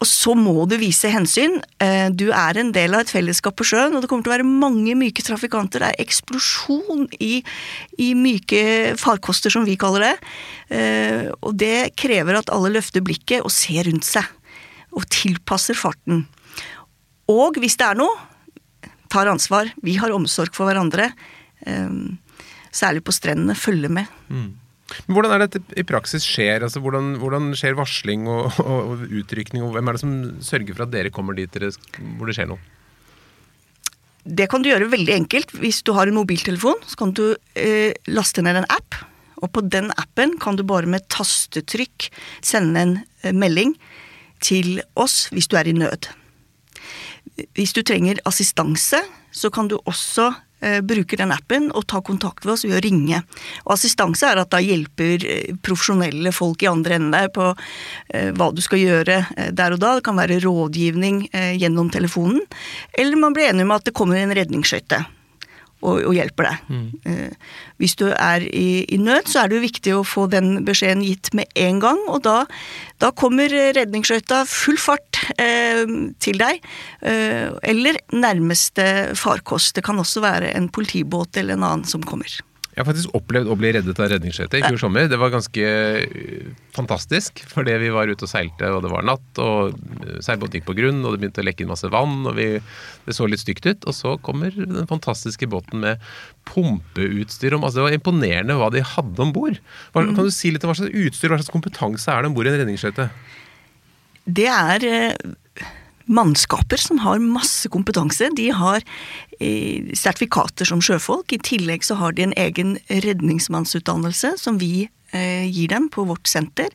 Og 0.04 0.08
så 0.10 0.34
må 0.36 0.52
du 0.68 0.74
vise 0.76 1.08
hensyn. 1.08 1.54
Eh, 1.80 2.10
Du 2.12 2.26
er 2.34 2.58
en 2.60 2.72
del 2.74 2.92
av 2.92 3.00
et 3.06 3.12
fellesskap 3.12 3.56
på 3.56 3.64
sjøen, 3.64 3.94
og 3.96 4.02
det 4.04 4.10
kommer 4.10 4.26
til 4.26 4.32
å 4.32 4.36
være 4.36 4.48
mange 4.48 4.92
myke 5.00 5.24
trafikanter. 5.24 5.80
Det 5.80 5.88
er 5.94 6.02
eksplosjon 6.04 7.06
i, 7.24 7.38
i 7.98 8.10
myke 8.18 8.60
farkoster, 9.00 9.54
som 9.54 9.64
vi 9.64 9.78
kaller 9.80 10.04
det. 10.10 10.14
Eh, 10.76 11.30
Og 11.40 11.56
det 11.56 11.94
krever 11.96 12.36
at 12.42 12.52
alle 12.52 12.74
løfter 12.74 13.00
blikket 13.06 13.40
og 13.46 13.50
ser 13.54 13.88
rundt 13.88 14.04
seg. 14.04 14.28
Og 14.92 15.08
tilpasser 15.10 15.74
farten. 15.78 16.26
Og 17.32 17.56
hvis 17.62 17.78
det 17.80 17.86
er 17.88 17.96
noe, 17.98 18.12
tar 19.08 19.30
ansvar. 19.32 19.70
Vi 19.82 19.96
har 19.96 20.12
omsorg 20.12 20.52
for 20.54 20.68
hverandre. 20.68 21.12
Eh, 21.66 21.88
Særlig 22.74 23.04
på 23.06 23.12
strendene. 23.14 23.54
Følger 23.54 23.88
med. 23.88 24.06
Men 25.06 25.16
Hvordan 25.16 25.34
er 25.34 25.46
det 25.46 25.62
i 25.80 25.84
praksis 25.86 26.26
skjer? 26.28 26.64
Altså, 26.66 26.82
hvordan, 26.84 27.14
hvordan 27.22 27.52
skjer 27.56 27.76
varsling 27.78 28.28
og, 28.28 28.52
og, 28.60 28.92
og 28.92 29.04
utrykning? 29.20 29.64
Og 29.64 29.74
hvem 29.76 29.88
er 29.88 29.96
det 29.96 30.04
som 30.04 30.14
sørger 30.44 30.76
for 30.76 30.86
at 30.86 30.92
dere 30.92 31.12
kommer 31.14 31.36
dit 31.38 31.50
dere, 31.54 31.72
hvor 32.18 32.28
det 32.28 32.36
skjer 32.36 32.50
noe? 32.52 32.60
Det 34.24 34.46
kan 34.48 34.64
du 34.64 34.70
gjøre 34.70 34.88
veldig 34.92 35.14
enkelt. 35.18 35.52
Hvis 35.60 35.82
du 35.84 35.92
har 35.96 36.08
en 36.08 36.16
mobiltelefon, 36.16 36.80
så 36.88 36.96
kan 37.00 37.12
du 37.16 37.26
eh, 37.60 37.92
laste 38.08 38.44
ned 38.44 38.60
en 38.60 38.70
app. 38.72 38.96
Og 39.44 39.50
på 39.52 39.64
den 39.68 39.90
appen 40.00 40.38
kan 40.40 40.56
du 40.56 40.64
bare 40.64 40.88
med 40.88 41.04
tastetrykk 41.12 42.08
sende 42.44 42.84
en 42.84 42.94
eh, 43.22 43.36
melding 43.36 43.74
til 44.44 44.78
oss 45.00 45.26
hvis 45.32 45.48
du 45.48 45.58
er 45.60 45.68
i 45.68 45.76
nød. 45.76 46.08
Hvis 47.56 47.74
du 47.76 47.82
trenger 47.84 48.20
assistanse, 48.28 49.00
så 49.34 49.50
kan 49.52 49.68
du 49.68 49.76
også 49.84 50.30
eh, 50.60 50.80
bruke 50.84 51.18
den 51.20 51.32
appen 51.34 51.70
og 51.72 51.86
tar 51.90 52.04
kontakt 52.06 52.44
med 52.44 52.54
oss 52.54 52.64
ved 52.66 52.78
å 52.78 52.82
ringe. 52.84 53.22
Og 53.64 53.74
assistanse 53.76 54.28
er 54.28 54.42
at 54.42 54.52
da 54.54 54.60
hjelper 54.62 55.26
eh, 55.26 55.56
profesjonelle 55.64 56.34
folk 56.34 56.64
i 56.64 56.70
andre 56.70 56.98
enden 56.98 57.14
der 57.14 57.32
på 57.34 57.50
eh, 57.50 58.30
hva 58.36 58.50
du 58.54 58.62
skal 58.64 58.82
gjøre 58.82 59.20
der 59.50 59.76
og 59.76 59.82
da. 59.82 59.96
Det 59.98 60.06
kan 60.06 60.18
være 60.18 60.40
rådgivning 60.44 61.26
gjennom 61.58 61.90
telefonen, 61.92 62.42
eller 62.98 63.20
man 63.20 63.34
blir 63.36 63.50
enig 63.50 63.66
om 63.66 63.74
at 63.74 63.86
det 63.86 63.94
kommer 63.96 64.20
en 64.20 64.34
redningsskøyte 64.34 65.04
og, 65.84 66.00
og 66.08 66.16
hjelper 66.16 66.48
deg. 66.48 66.68
Mm. 66.68 67.34
hvis 67.80 67.94
du 68.00 68.06
er 68.08 68.44
i, 68.48 68.84
i 68.88 68.98
nød, 69.00 69.28
så 69.28 69.42
er 69.42 69.50
det 69.50 69.58
jo 69.58 69.64
viktig 69.64 69.94
å 69.94 70.04
få 70.06 70.26
den 70.32 70.64
beskjeden 70.66 71.04
gitt 71.04 71.32
med 71.36 71.50
en 71.60 71.80
gang, 71.82 72.00
og 72.08 72.22
da, 72.24 72.36
da 73.02 73.10
kommer 73.16 73.52
redningsskøyta 73.52 74.44
full 74.48 74.78
fart 74.80 75.20
eh, 75.36 75.84
til 76.24 76.40
deg. 76.40 76.64
Eh, 77.04 77.52
eller 77.74 78.00
nærmeste 78.14 79.14
farkost. 79.18 79.76
Det 79.76 79.84
kan 79.86 80.00
også 80.00 80.24
være 80.24 80.54
en 80.54 80.70
politibåt 80.72 81.36
eller 81.40 81.58
en 81.58 81.68
annen 81.68 81.88
som 81.88 82.04
kommer. 82.06 82.32
Jeg 82.74 82.82
har 82.82 82.88
faktisk 82.88 83.12
opplevd 83.14 83.50
å 83.52 83.54
bli 83.58 83.70
reddet 83.76 84.00
av 84.02 84.08
redningsskøyter 84.10 84.58
i 84.58 84.64
fjor 84.66 84.80
sommer. 84.82 85.06
Det 85.06 85.18
var 85.20 85.30
ganske 85.30 85.66
uh, 86.02 86.48
fantastisk, 86.74 87.44
fordi 87.46 87.76
vi 87.78 87.92
var 87.94 88.10
ute 88.10 88.26
og 88.26 88.30
seilte, 88.30 88.70
og 88.74 88.82
det 88.82 88.90
var 88.90 89.06
natt, 89.06 89.40
og 89.42 89.76
uh, 89.78 90.16
seilbåten 90.24 90.58
gikk 90.58 90.66
på 90.66 90.76
grunn, 90.80 90.98
og 91.04 91.14
det 91.14 91.22
begynte 91.22 91.44
å 91.44 91.46
lekke 91.46 91.62
inn 91.62 91.70
masse 91.70 91.90
vann, 91.94 92.24
og 92.26 92.34
vi, 92.40 92.48
det 93.06 93.14
så 93.14 93.28
litt 93.30 93.44
stygt 93.44 93.68
ut. 93.70 93.86
Og 93.86 93.94
så 93.94 94.16
kommer 94.26 94.50
den 94.58 94.90
fantastiske 94.90 95.46
båten 95.52 95.84
med 95.86 96.02
pumpeutstyr. 96.50 97.54
og 97.54 97.68
altså 97.68 97.80
det 97.80 97.86
var 97.86 97.96
imponerende 98.00 98.58
hva 98.58 98.72
de 98.74 98.82
hadde 98.94 99.22
om 99.22 99.32
bord. 99.36 99.62
Kan 99.94 100.18
du 100.18 100.34
si 100.34 100.50
litt 100.50 100.66
om 100.66 100.72
hva 100.72 100.80
slags 100.80 100.90
utstyr, 100.90 101.30
hva 101.30 101.38
slags 101.38 101.54
kompetanse 101.54 102.10
er 102.10 102.24
det 102.24 102.32
om 102.32 102.36
bord 102.36 102.50
i 102.50 102.54
en 102.56 102.60
redningsskøyte? 102.64 103.08
Det 104.24 104.50
er 104.50 104.90
mannskaper 106.06 106.80
som 106.80 107.00
har 107.04 107.22
masse 107.22 107.68
kompetanse. 107.72 108.30
De 108.36 108.50
har 108.54 108.84
eh, 109.40 109.92
sertifikater 109.96 110.68
som 110.68 110.82
sjøfolk. 110.84 111.32
I 111.32 111.42
tillegg 111.42 111.86
så 111.86 111.98
har 112.00 112.16
de 112.16 112.26
en 112.28 112.36
egen 112.36 112.76
redningsmannsutdannelse 112.88 114.34
som 114.40 114.58
vi 114.62 114.88
eh, 115.12 115.46
gir 115.48 115.72
dem 115.72 115.88
på 115.92 116.06
vårt 116.08 116.28
senter. 116.30 116.72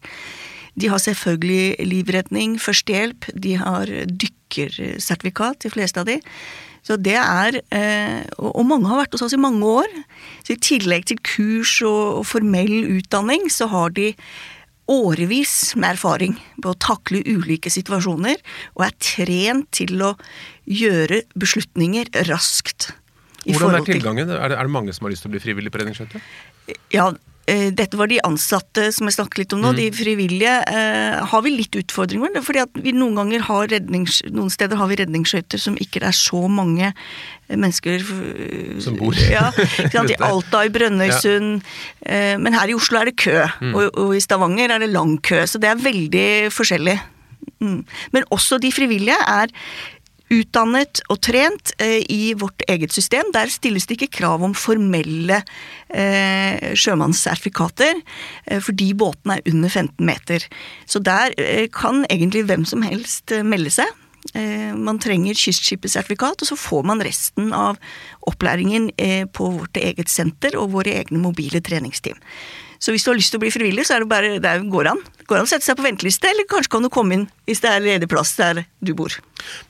De 0.79 0.87
har 0.87 1.01
selvfølgelig 1.01 1.83
livredning, 1.83 2.55
førstehjelp, 2.61 3.27
de 3.35 3.57
har 3.59 3.89
dykkersertifikat, 4.07 5.63
de 5.65 5.73
fleste 5.73 5.99
av 5.99 6.07
de. 6.07 6.19
Så 6.85 6.95
det 6.95 7.17
er, 7.19 7.59
eh, 7.75 8.23
Og 8.37 8.65
mange 8.65 8.87
har 8.87 9.03
vært 9.03 9.11
hos 9.11 9.21
oss 9.21 9.33
i 9.33 9.37
mange 9.37 9.61
år. 9.61 9.89
Så 10.43 10.53
I 10.53 10.63
tillegg 10.63 11.05
til 11.05 11.19
kurs 11.19 11.81
og 11.81 12.25
formell 12.25 12.87
utdanning, 12.97 13.49
så 13.49 13.67
har 13.67 13.89
de 13.89 14.15
årevis 14.89 15.75
med 15.79 15.95
erfaring 15.95 16.37
på 16.63 16.73
å 16.73 16.79
takle 16.81 17.21
ulike 17.27 17.71
situasjoner, 17.73 18.39
og 18.77 18.85
er 18.87 18.95
trent 19.03 19.69
til 19.77 20.01
å 20.05 20.15
gjøre 20.69 21.23
beslutninger 21.39 22.11
raskt. 22.29 22.91
Hvordan 23.45 23.79
er 23.79 23.87
tilgangen? 23.87 24.29
Er 24.29 24.51
det, 24.51 24.57
er 24.57 24.67
det, 24.67 24.73
mange 24.73 24.93
som 24.95 25.07
har 25.07 25.13
lyst 25.13 25.25
til 25.25 25.31
å 25.31 25.35
bli 25.35 25.43
frivillig 25.43 25.71
på 25.73 25.81
redningsskøyter? 25.81 26.23
Ja, 26.93 27.09
dette 27.73 27.97
var 27.97 28.09
de 28.11 28.19
ansatte 28.25 28.89
som 28.93 29.07
jeg 29.09 29.15
snakket 29.17 29.41
litt 29.41 29.55
om 29.55 29.61
nå. 29.63 29.73
Mm. 29.73 29.79
De 29.79 29.87
frivillige 29.95 30.55
eh, 30.69 31.17
har 31.31 31.43
vi 31.45 31.53
litt 31.53 31.75
utfordringer 31.79 32.33
med. 32.33 32.45
fordi 32.45 32.63
at 32.63 32.79
vi 32.83 32.93
noen 32.95 33.17
ganger 33.19 33.45
har 33.47 33.69
rednings, 33.71 34.21
noen 34.29 34.51
steder 34.53 34.79
har 34.79 34.89
vi 34.91 34.99
redningsskøyter 35.01 35.61
som 35.61 35.77
ikke 35.81 36.03
er 36.05 36.15
så 36.15 36.41
mange 36.51 36.91
eh, 36.91 37.55
mennesker 37.55 38.03
Som 38.83 38.99
bor. 38.99 39.17
Ja, 39.29 39.49
I 40.13 40.17
Alta, 40.25 40.65
i 40.65 40.73
Brønnøysund. 40.73 41.61
Ja. 42.03 42.15
Eh, 42.15 42.35
men 42.41 42.57
her 42.57 42.71
i 42.71 42.77
Oslo 42.77 43.01
er 43.01 43.11
det 43.11 43.17
kø. 43.21 43.37
Mm. 43.61 43.73
Og, 43.73 43.85
og, 43.93 44.17
i 44.17 44.23
Stavanger 44.23 44.75
er 44.75 44.83
det 44.83 44.91
lang 44.93 45.17
kø. 45.21 45.45
Så 45.49 45.61
det 45.61 45.71
er 45.71 45.81
veldig 45.81 46.27
forskjellig. 46.53 46.99
Mm. 47.59 47.81
Men 48.15 48.27
også 48.31 48.59
de 48.61 48.71
frivillige 48.71 49.17
er 49.27 49.51
utdannet 50.33 51.01
og 51.09 51.19
trent 51.25 51.73
eh, 51.81 52.01
i 52.09 52.33
vårt 52.37 52.63
eget 52.69 52.93
system. 52.93 53.31
Der 53.35 53.51
stilles 53.51 53.87
det 53.89 53.97
ikke 53.97 54.19
krav 54.19 54.43
om 54.45 54.55
formelle 54.57 55.41
eh, 55.89 56.73
sjømannssertifikater, 56.77 58.01
eh, 58.45 58.61
fordi 58.63 58.91
båtene 58.97 59.39
er 59.39 59.49
under 59.53 59.73
15 59.73 60.05
meter. 60.05 60.45
Så 60.89 61.01
der 61.03 61.33
kan 61.73 62.05
egentlig 62.09 62.45
hvem 62.49 62.65
som 62.67 62.85
helst 62.85 63.33
melde 63.45 63.73
seg. 63.73 63.97
Man 64.35 64.97
trenger 64.99 65.37
kystskippersertifikat, 65.37 66.41
og 66.43 66.49
så 66.49 66.57
får 66.59 66.83
man 66.89 67.01
resten 67.05 67.53
av 67.55 67.77
opplæringen 68.27 68.89
på 69.31 69.47
vårt 69.55 69.79
eget 69.79 70.11
senter 70.11 70.57
og 70.59 70.73
våre 70.73 70.97
egne 70.99 71.21
mobile 71.23 71.61
treningsteam. 71.63 72.19
Så 72.79 72.93
hvis 72.95 73.03
du 73.05 73.11
har 73.11 73.19
lyst 73.19 73.33
til 73.33 73.39
å 73.39 73.43
bli 73.43 73.51
frivillig, 73.53 73.85
så 73.87 73.97
er 73.97 74.03
det 74.03 74.11
bare, 74.11 74.35
det 74.41 74.53
går 74.71 74.91
an. 74.93 75.01
Går 75.27 75.41
an 75.41 75.47
å 75.47 75.51
sette 75.51 75.67
seg 75.67 75.77
på 75.77 75.85
venteliste, 75.85 76.29
eller 76.31 76.47
kanskje 76.49 76.71
kan 76.73 76.85
du 76.85 76.89
komme 76.93 77.17
inn 77.17 77.25
hvis 77.49 77.61
det 77.63 77.71
er 77.71 77.83
ledig 77.83 78.07
plass 78.11 78.31
der 78.37 78.63
du 78.85 78.93
bor. 78.97 79.13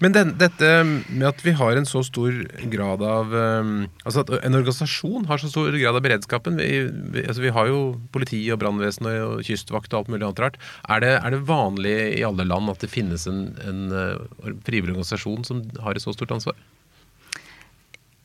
Men 0.04 0.14
den, 0.16 0.34
dette 0.40 0.70
med 0.86 1.28
at 1.30 1.42
vi 1.46 1.56
har 1.58 1.80
en 1.80 1.88
så 1.90 2.04
stor 2.06 2.36
grad 2.72 3.04
av 3.06 3.34
um, 3.34 3.74
Altså 4.02 4.24
at 4.24 4.32
en 4.40 4.58
organisasjon 4.58 5.28
har 5.30 5.40
så 5.40 5.50
stor 5.52 5.76
grad 5.78 5.96
av 5.96 6.02
beredskapen 6.04 6.58
Vi, 6.58 6.80
vi, 7.14 7.22
altså 7.22 7.44
vi 7.44 7.52
har 7.54 7.70
jo 7.70 7.80
politi 8.12 8.40
og 8.50 8.60
brannvesen 8.64 9.08
og 9.12 9.44
kystvakt 9.46 9.94
og 9.94 10.02
alt 10.02 10.12
mulig 10.12 10.26
annet 10.26 10.42
rart. 10.44 10.60
Er 10.90 11.04
det, 11.06 11.14
er 11.20 11.36
det, 11.36 11.44
vanlig 11.50 11.96
i 12.18 12.26
alle 12.26 12.48
land 12.50 12.72
at 12.74 12.84
det 12.84 12.92
finnes 12.92 13.28
en, 13.30 13.46
en 13.66 13.80
en 13.90 14.60
frivillig 14.66 14.96
organisasjon 14.96 15.46
som 15.48 15.64
har 15.84 15.96
et 15.96 16.04
så 16.04 16.14
stort 16.16 16.34
ansvar? 16.36 16.58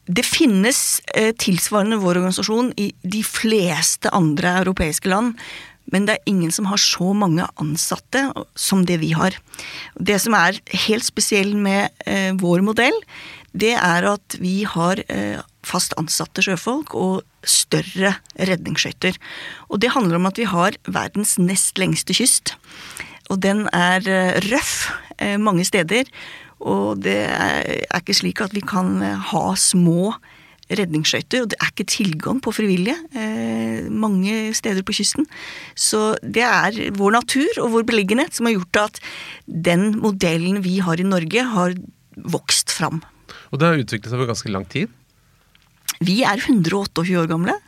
Det 0.05 0.25
finnes 0.27 1.01
eh, 1.15 1.33
tilsvarende 1.41 2.01
vår 2.03 2.19
organisasjon 2.19 2.73
i 2.77 2.91
de 3.03 3.23
fleste 3.25 4.11
andre 4.13 4.59
europeiske 4.65 5.09
land. 5.09 5.39
Men 5.93 6.07
det 6.09 6.17
er 6.17 6.31
ingen 6.31 6.53
som 6.53 6.69
har 6.71 6.81
så 6.81 7.13
mange 7.17 7.47
ansatte 7.61 8.27
som 8.57 8.85
det 8.89 8.99
vi 9.03 9.13
har. 9.17 9.37
Det 10.01 10.17
som 10.23 10.37
er 10.37 10.61
helt 10.87 11.05
spesielt 11.05 11.57
med 11.57 11.93
eh, 12.09 12.33
vår 12.41 12.65
modell, 12.65 12.97
det 13.55 13.75
er 13.79 14.07
at 14.09 14.37
vi 14.41 14.63
har 14.67 15.01
eh, 15.09 15.41
fast 15.65 15.95
ansatte 16.01 16.43
sjøfolk 16.45 16.95
og 16.99 17.23
større 17.47 18.17
redningsskøyter. 18.35 19.17
Og 19.71 19.81
det 19.85 19.93
handler 19.95 20.19
om 20.19 20.29
at 20.29 20.41
vi 20.41 20.49
har 20.49 20.77
verdens 20.89 21.37
nest 21.39 21.79
lengste 21.81 22.17
kyst. 22.17 22.57
Og 23.33 23.41
den 23.45 23.67
er 23.73 24.05
eh, 24.09 24.41
røff 24.51 24.91
eh, 25.19 25.37
mange 25.41 25.65
steder. 25.69 26.09
Og 26.65 27.03
det 27.05 27.19
er 27.29 27.85
ikke 28.01 28.17
slik 28.17 28.41
at 28.45 28.55
vi 28.57 28.65
kan 28.65 28.97
eh, 29.05 29.29
ha 29.33 29.45
små 29.59 30.15
redningsskøyter, 30.73 31.45
og 31.45 31.51
det 31.53 31.59
er 31.61 31.73
ikke 31.73 31.87
tilgang 31.93 32.39
på 32.43 32.53
frivillige 32.57 32.97
eh, 33.13 33.85
mange 33.93 34.55
steder 34.57 34.85
på 34.87 34.97
kysten. 34.97 35.27
Så 35.77 36.15
det 36.25 36.45
er 36.47 36.79
vår 36.97 37.19
natur 37.19 37.61
og 37.61 37.75
vår 37.77 37.85
beliggenhet 37.91 38.37
som 38.37 38.49
har 38.49 38.57
gjort 38.57 38.81
at 38.87 39.03
den 39.45 39.91
modellen 40.01 40.63
vi 40.65 40.79
har 40.85 41.01
i 41.01 41.07
Norge, 41.07 41.45
har 41.53 41.77
vokst 42.17 42.73
fram. 42.73 43.03
Og 43.53 43.61
det 43.61 43.69
har 43.69 43.81
utviklet 43.83 44.11
seg 44.11 44.19
over 44.19 44.33
ganske 44.33 44.53
lang 44.55 44.65
tid? 44.71 44.89
Vi 46.05 46.23
er 46.27 46.41
128 46.41 47.21
år 47.21 47.29
gamle. 47.31 47.59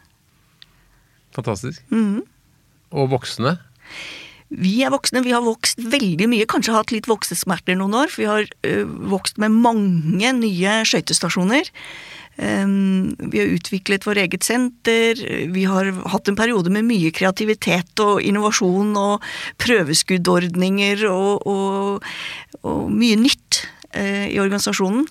Fantastisk. 1.36 1.84
Mm. 1.92 2.24
Og 2.96 3.10
voksne? 3.12 3.58
Vi 4.48 4.76
er 4.86 4.92
voksne, 4.94 5.24
vi 5.26 5.34
har 5.34 5.42
vokst 5.42 5.80
veldig 5.82 6.28
mye, 6.30 6.46
kanskje 6.46 6.74
hatt 6.76 6.92
litt 6.94 7.08
voksesmerter 7.10 7.78
noen 7.78 7.96
år. 7.98 8.12
For 8.12 8.22
vi 8.22 8.28
har 8.30 8.50
ø, 8.68 8.74
vokst 9.10 9.40
med 9.42 9.54
mange 9.54 10.30
nye 10.38 10.76
skøytestasjoner. 10.86 11.72
Um, 12.36 13.16
vi 13.32 13.40
har 13.40 13.54
utviklet 13.56 14.04
vår 14.06 14.20
eget 14.26 14.44
senter. 14.44 15.18
Vi 15.50 15.64
har 15.66 15.88
hatt 16.12 16.28
en 16.28 16.36
periode 16.38 16.70
med 16.70 16.86
mye 16.86 17.10
kreativitet 17.16 18.02
og 18.04 18.20
innovasjon 18.20 18.92
og 19.00 19.24
prøveskuddordninger 19.62 21.06
og, 21.08 21.46
og, 21.48 22.06
og 22.62 22.92
mye 22.92 23.16
nytt 23.18 23.64
uh, 23.96 24.28
i 24.28 24.38
organisasjonen. 24.42 25.08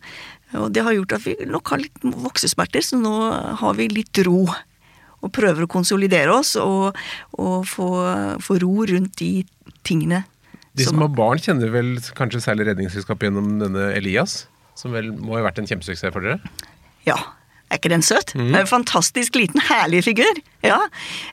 Og 0.61 0.69
det 0.71 0.85
har 0.85 0.95
gjort 0.95 1.17
at 1.17 1.25
vi 1.25 1.35
nok 1.49 1.73
har 1.73 1.81
litt 1.81 2.05
voksesmerter, 2.05 2.85
så 2.85 3.01
nå 3.01 3.15
har 3.59 3.75
vi 3.75 3.89
litt 3.91 4.23
ro 4.23 4.45
og 5.25 5.33
prøver 5.35 5.65
å 5.65 5.71
konsolidere 5.71 6.33
oss 6.33 6.55
og, 6.61 6.97
og 7.41 7.65
få, 7.69 7.89
få, 8.45 8.59
ro 8.61 8.85
rundt 8.91 9.17
de 9.21 9.31
tingene. 9.87 10.23
De 10.75 10.85
som 10.85 10.99
har 11.01 11.11
barn, 11.15 11.41
kjenner 11.41 11.71
vel 11.73 11.95
kanskje 12.17 12.43
særlig 12.43 12.69
Redningsselskapet 12.69 13.29
gjennom 13.29 13.57
denne 13.61 13.89
Elias? 13.95 14.43
Som 14.75 14.95
vel 14.95 15.11
må 15.15 15.37
ha 15.37 15.45
vært 15.45 15.61
en 15.61 15.69
kjempesuksess 15.69 16.11
for 16.11 16.25
dere? 16.25 16.39
Ja, 17.07 17.17
er 17.69 17.79
ikke 17.79 17.91
den 17.91 18.03
søt? 18.05 18.33
Mm. 18.37 18.53
En 18.59 18.69
fantastisk 18.69 19.37
liten, 19.39 19.61
herlig 19.69 20.03
figur. 20.05 20.41
Ja, 20.65 20.79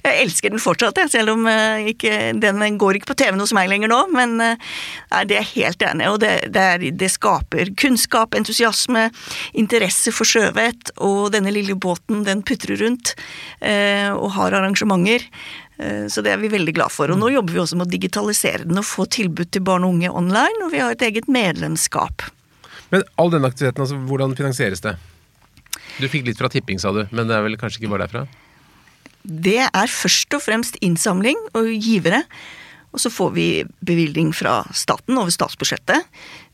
Jeg 0.04 0.26
elsker 0.26 0.52
den 0.52 0.60
fortsatt, 0.60 0.98
selv 1.12 1.32
om 1.34 1.46
uh, 1.48 1.80
ikke, 1.88 2.32
den 2.40 2.78
går 2.80 2.98
ikke 2.98 3.12
på 3.12 3.16
TV 3.20 3.38
hos 3.40 3.54
meg 3.56 3.70
lenger 3.70 3.92
nå. 3.92 4.00
Men 4.12 4.36
uh, 4.40 5.22
det 5.28 5.38
er 5.38 5.50
helt 5.54 5.84
enig 5.86 6.08
og 6.10 6.20
det, 6.24 6.32
det, 6.52 6.62
er, 6.74 6.86
det, 7.00 7.10
skaper 7.12 7.72
kunnskap, 7.80 8.36
entusiasme, 8.36 9.08
interesse 9.56 10.12
for 10.12 10.28
sjøvett. 10.28 10.94
Og 11.04 11.32
denne 11.34 11.52
lille 11.54 11.76
båten 11.76 12.24
den 12.28 12.44
putrer 12.44 12.80
rundt 12.80 13.14
uh, 13.64 14.12
og 14.16 14.32
har 14.38 14.58
arrangementer. 14.60 15.28
Så 16.12 16.22
det 16.22 16.30
er 16.30 16.38
vi 16.38 16.50
veldig 16.52 16.74
glad 16.76 16.92
for. 16.94 17.10
Og 17.10 17.16
nå 17.18 17.32
jobber 17.32 17.56
vi 17.56 17.58
også 17.58 17.74
med 17.80 17.88
å 17.88 17.90
digitalisere 17.90 18.68
den 18.68 18.78
og 18.78 18.86
få 18.86 19.08
tilbud 19.10 19.48
til 19.50 19.64
barn 19.66 19.82
og 19.82 19.96
unge 19.96 20.12
online, 20.14 20.60
og 20.62 20.70
vi 20.70 20.78
har 20.78 20.94
et 20.94 21.02
eget 21.02 21.26
medlemskap. 21.32 22.22
Men 22.92 23.02
all 23.18 23.32
denne 23.32 23.48
aktiviteten, 23.50 23.82
altså, 23.82 23.98
hvordan 24.06 24.36
finansieres 24.38 24.84
det? 24.84 24.92
Du 26.00 26.08
fikk 26.08 26.26
litt 26.28 26.40
fra 26.40 26.50
tipping, 26.52 26.80
sa 26.80 26.92
du, 26.94 27.04
men 27.10 27.28
det 27.28 27.36
er 27.36 27.44
vel 27.44 27.58
kanskje 27.60 27.82
ikke 27.82 27.92
bare 27.92 28.06
derfra? 28.06 28.26
Det 29.22 29.60
er 29.68 29.92
først 29.92 30.34
og 30.34 30.42
fremst 30.42 30.78
innsamling 30.82 31.38
og 31.58 31.68
givere. 31.76 32.24
Og 32.92 33.00
så 33.00 33.08
får 33.12 33.30
vi 33.32 33.46
bevilgning 33.80 34.32
fra 34.36 34.60
staten 34.76 35.16
over 35.16 35.32
statsbudsjettet. 35.32 36.08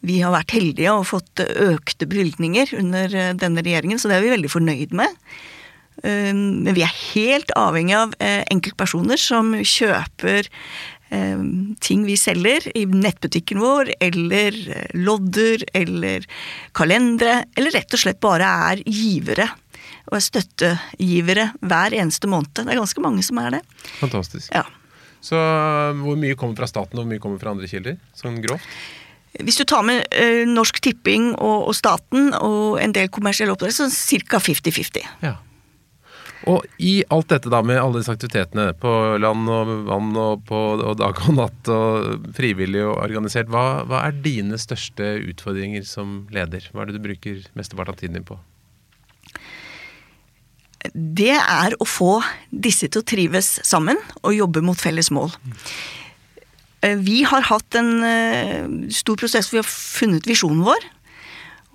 Vi 0.07 0.21
har 0.23 0.35
vært 0.35 0.54
heldige 0.54 0.92
og 0.95 1.09
fått 1.11 1.42
økte 1.42 2.07
bevilgninger 2.07 2.76
under 2.78 3.14
eh, 3.14 3.33
denne 3.35 3.64
regjeringen, 3.64 3.99
så 3.99 4.11
det 4.11 4.18
er 4.18 4.26
vi 4.26 4.37
veldig 4.37 4.52
fornøyd 4.52 4.95
med. 5.00 5.16
Um, 5.99 6.62
men 6.62 6.76
vi 6.76 6.85
er 6.87 6.95
helt 6.95 7.50
avhengig 7.59 7.97
av 7.99 8.12
eh, 8.23 8.45
enkeltpersoner 8.54 9.18
som 9.18 9.50
kjøper 9.57 10.47
eh, 10.47 10.52
ting 11.81 12.05
vi 12.05 12.17
selger 12.21 12.67
i 12.77 12.85
nettbutikken 12.88 13.61
vår, 13.62 13.93
eller 14.00 14.59
eh, 14.75 14.91
lodder, 14.99 15.65
eller 15.77 16.27
kalendere, 16.77 17.43
eller 17.57 17.75
rett 17.77 17.97
og 17.97 18.03
slett 18.03 18.21
bare 18.25 18.50
er 18.73 18.83
givere. 18.85 19.49
Og 20.09 20.19
er 20.19 20.25
støttegivere 20.25 21.50
hver 21.61 21.97
eneste 21.97 22.29
måned. 22.31 22.53
Det 22.57 22.67
er 22.69 22.81
ganske 22.81 23.05
mange 23.05 23.25
som 23.25 23.41
er 23.41 23.59
det. 23.59 23.62
Fantastisk. 24.03 24.53
Ja. 24.53 24.67
Så 25.25 25.38
eh, 25.41 26.05
hvor 26.05 26.21
mye 26.21 26.37
kommer 26.38 26.61
fra 26.61 26.71
staten, 26.71 26.99
og 26.99 27.05
hvor 27.05 27.12
mye 27.15 27.25
kommer 27.25 27.41
fra 27.43 27.57
andre 27.57 27.71
kilder? 27.71 27.99
Sånn 28.19 28.41
grovt? 28.45 28.79
Hvis 29.38 29.59
du 29.61 29.67
tar 29.69 29.85
med 29.85 30.09
Norsk 30.49 30.81
Tipping 30.83 31.35
og, 31.37 31.69
og, 31.69 31.75
staten 31.77 32.33
og 32.35 32.79
en 32.81 32.95
del 32.97 33.11
kommersielle 33.12 33.53
oppdrag, 33.53 33.75
så 33.77 33.87
ca. 34.27 34.41
50-50. 34.41 35.05
Ja. 35.23 35.37
Og 36.47 36.62
i 36.78 37.00
alt 37.11 37.33
dette 37.33 37.50
da, 37.50 37.62
med 37.66 37.80
alle 37.80 37.99
disse 37.99 38.12
aktivitetene 38.14 38.71
på 38.78 38.92
land 39.18 39.50
og 39.50 39.73
vann 39.88 40.12
og 40.21 40.45
på 40.47 40.61
og 40.76 40.95
dag 41.00 41.18
og 41.26 41.35
natt 41.35 41.71
og 41.75 42.28
frivillig 42.37 42.85
og 42.87 42.95
organisert, 43.02 43.50
hva, 43.50 43.83
hva 43.88 44.04
er 44.07 44.21
dine 44.23 44.61
største 44.61 45.16
utfordringer 45.33 45.83
som 45.88 46.28
leder? 46.35 46.71
Hva 46.71 46.85
er 46.85 46.92
det 46.92 47.00
du 47.00 47.07
bruker 47.09 47.42
mesteparten 47.59 47.97
av 47.97 47.99
tiden 47.99 48.21
din 48.21 48.28
på? 48.28 48.38
Det 50.95 51.35
er 51.35 51.75
å 51.83 51.87
få 51.88 52.21
disse 52.50 52.87
til 52.87 53.02
å 53.02 53.09
trives 53.09 53.57
sammen 53.66 53.99
og 54.23 54.37
jobbe 54.37 54.62
mot 54.64 54.78
felles 54.78 55.11
mål. 55.11 55.35
Eh, 56.87 56.95
Vi 57.02 57.25
har 57.26 57.49
hatt 57.50 57.75
en 57.75 58.04
eh, 58.07 58.71
stor 58.95 59.18
prosess 59.18 59.50
hvor 59.50 59.59
vi 59.59 59.64
har 59.64 59.73
funnet 59.73 60.30
visjonen 60.30 60.62
vår. 60.68 60.87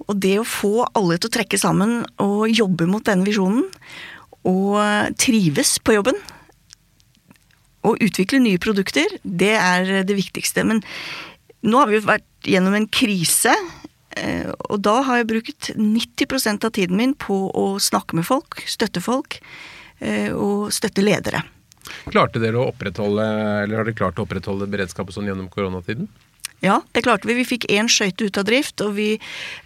Og 0.07 0.17
det 0.19 0.37
å 0.39 0.47
få 0.47 0.87
alle 0.95 1.19
til 1.19 1.29
å 1.29 1.35
trekke 1.35 1.59
sammen 1.59 2.01
og 2.23 2.47
jobbe 2.51 2.87
mot 2.89 3.03
denne 3.05 3.27
visjonen, 3.27 3.67
og 4.47 5.15
trives 5.21 5.77
på 5.83 5.95
jobben, 5.97 6.17
og 7.83 7.99
utvikle 8.03 8.39
nye 8.39 8.61
produkter, 8.63 9.17
det 9.23 9.55
er 9.59 10.03
det 10.07 10.15
viktigste. 10.15 10.63
Men 10.67 10.81
nå 11.67 11.79
har 11.79 11.89
vi 11.89 11.99
jo 11.99 12.05
vært 12.07 12.47
gjennom 12.47 12.75
en 12.77 12.87
krise, 12.91 13.53
eh, 14.17 14.49
og 14.69 14.81
da 14.83 14.99
har 15.07 15.21
jeg 15.21 15.31
brukt 15.31 15.71
90% 15.75 16.67
av 16.67 16.73
tiden 16.75 16.99
min 16.99 17.15
på 17.15 17.45
å 17.51 17.65
snakke 17.83 18.19
med 18.19 18.27
folk, 18.27 18.61
støtte 18.67 19.03
folk, 19.03 19.39
eh, 19.99 20.31
og 20.31 20.71
støtte 20.75 21.03
ledere. 21.03 21.43
Klarte 22.07 22.39
dere 22.39 22.59
å 22.59 22.69
opprettholde, 22.71 23.25
eller 23.63 23.79
har 23.79 23.87
dere 23.87 23.99
klart 23.99 24.19
å 24.19 24.27
opprettholde 24.27 24.69
beredskapet 24.71 25.15
sånn 25.15 25.27
gjennom 25.27 25.51
koronatiden? 25.51 26.07
Ja, 26.63 26.77
det 26.95 27.01
klarte 27.03 27.27
vi. 27.27 27.35
Vi 27.41 27.43
fikk 27.47 27.65
én 27.75 27.89
skøyte 27.91 28.29
ut 28.29 28.37
av 28.39 28.45
drift, 28.47 28.79
og 28.85 28.93
vi 28.95 29.09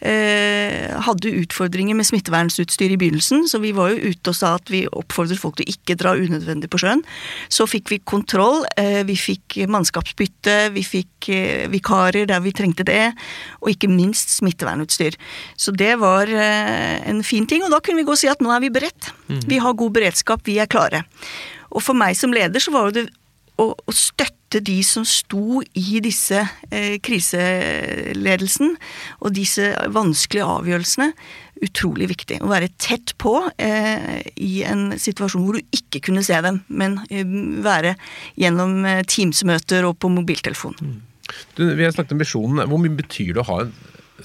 eh, 0.01 0.93
hadde 1.05 1.33
utfordringer 1.43 1.93
med 1.97 2.07
smittevernsutstyr 2.09 2.95
i 2.95 2.97
begynnelsen, 2.97 3.43
så 3.45 3.61
vi 3.61 3.69
var 3.77 3.91
jo 3.93 4.09
ute 4.09 4.33
og 4.33 4.37
sa 4.37 4.55
at 4.57 4.71
vi 4.73 4.81
oppfordret 4.89 5.37
folk 5.37 5.59
til 5.59 5.67
å 5.67 5.75
ikke 5.75 5.97
dra 6.01 6.15
unødvendig 6.17 6.71
på 6.73 6.79
sjøen. 6.81 7.03
Så 7.53 7.67
fikk 7.69 7.91
vi 7.93 7.99
kontroll, 8.01 8.65
eh, 8.81 9.03
vi 9.05 9.13
fikk 9.13 9.59
mannskapsbytte, 9.69 10.55
vi 10.73 10.85
fikk 10.87 11.29
eh, 11.35 11.67
vikarer 11.69 12.25
der 12.31 12.41
vi 12.41 12.55
trengte 12.57 12.87
det, 12.87 13.11
og 13.61 13.69
ikke 13.75 13.91
minst 13.93 14.33
smittevernutstyr. 14.39 15.19
Så 15.53 15.75
det 15.77 15.99
var 16.01 16.25
eh, 16.33 16.97
en 17.05 17.21
fin 17.21 17.45
ting, 17.45 17.61
og 17.61 17.75
da 17.75 17.81
kunne 17.83 18.01
vi 18.01 18.07
gå 18.09 18.17
og 18.17 18.21
si 18.23 18.31
at 18.31 18.41
nå 18.41 18.49
er 18.55 18.65
vi 18.65 18.73
beredt. 18.73 19.11
Vi 19.45 19.61
har 19.61 19.77
god 19.77 19.93
beredskap, 19.99 20.41
vi 20.49 20.57
er 20.57 20.71
klare. 20.71 21.05
Og 21.69 21.83
for 21.85 21.93
meg 21.93 22.17
som 22.17 22.33
leder 22.33 22.63
så 22.63 22.73
var 22.73 22.89
jo 22.89 22.97
det 22.97 23.05
å, 23.61 23.69
å 23.73 23.93
støtte 23.93 24.36
de 24.53 24.77
som 24.85 25.03
sto 25.07 25.61
i 25.75 25.99
disse 26.03 26.39
eh, 26.71 26.95
kriseledelsen 27.03 28.77
og 29.19 29.35
disse 29.35 29.73
vanskelige 29.93 30.47
avgjørelsene, 30.47 31.11
utrolig 31.65 32.09
viktig. 32.11 32.39
Å 32.43 32.49
være 32.51 32.69
tett 32.81 33.15
på 33.21 33.33
eh, 33.61 34.21
i 34.43 34.61
en 34.67 34.91
situasjon 34.99 35.45
hvor 35.45 35.57
du 35.57 35.75
ikke 35.75 36.01
kunne 36.09 36.23
se 36.25 36.37
dem, 36.45 36.61
men 36.67 36.99
eh, 37.09 37.27
være 37.65 37.95
gjennom 38.39 38.79
eh, 38.85 39.03
Teams-møter 39.09 39.87
og 39.87 39.97
på 40.01 40.11
mobiltelefon. 40.13 40.77
Du, 41.57 41.63
vi 41.75 41.83
har 41.83 41.95
snakket 41.95 42.15
om 42.15 42.21
visjonen. 42.23 42.63
Hvor 42.69 42.81
mye 42.81 42.99
betyr 42.99 43.33
det 43.35 43.43
å 43.43 43.49
ha 43.49 43.61
en 43.65 43.73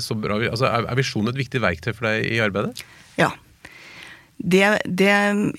så 0.01 0.17
bra 0.17 0.39
altså, 0.41 0.69
er 0.71 0.97
visjonen 0.97 1.33
et 1.33 1.41
viktig 1.43 1.61
verktøy 1.61 1.93
for 1.93 2.09
deg 2.09 2.29
i 2.31 2.39
arbeidet? 2.45 2.85
Ja. 3.19 3.33
Det, 4.43 4.63
det, 4.87 5.11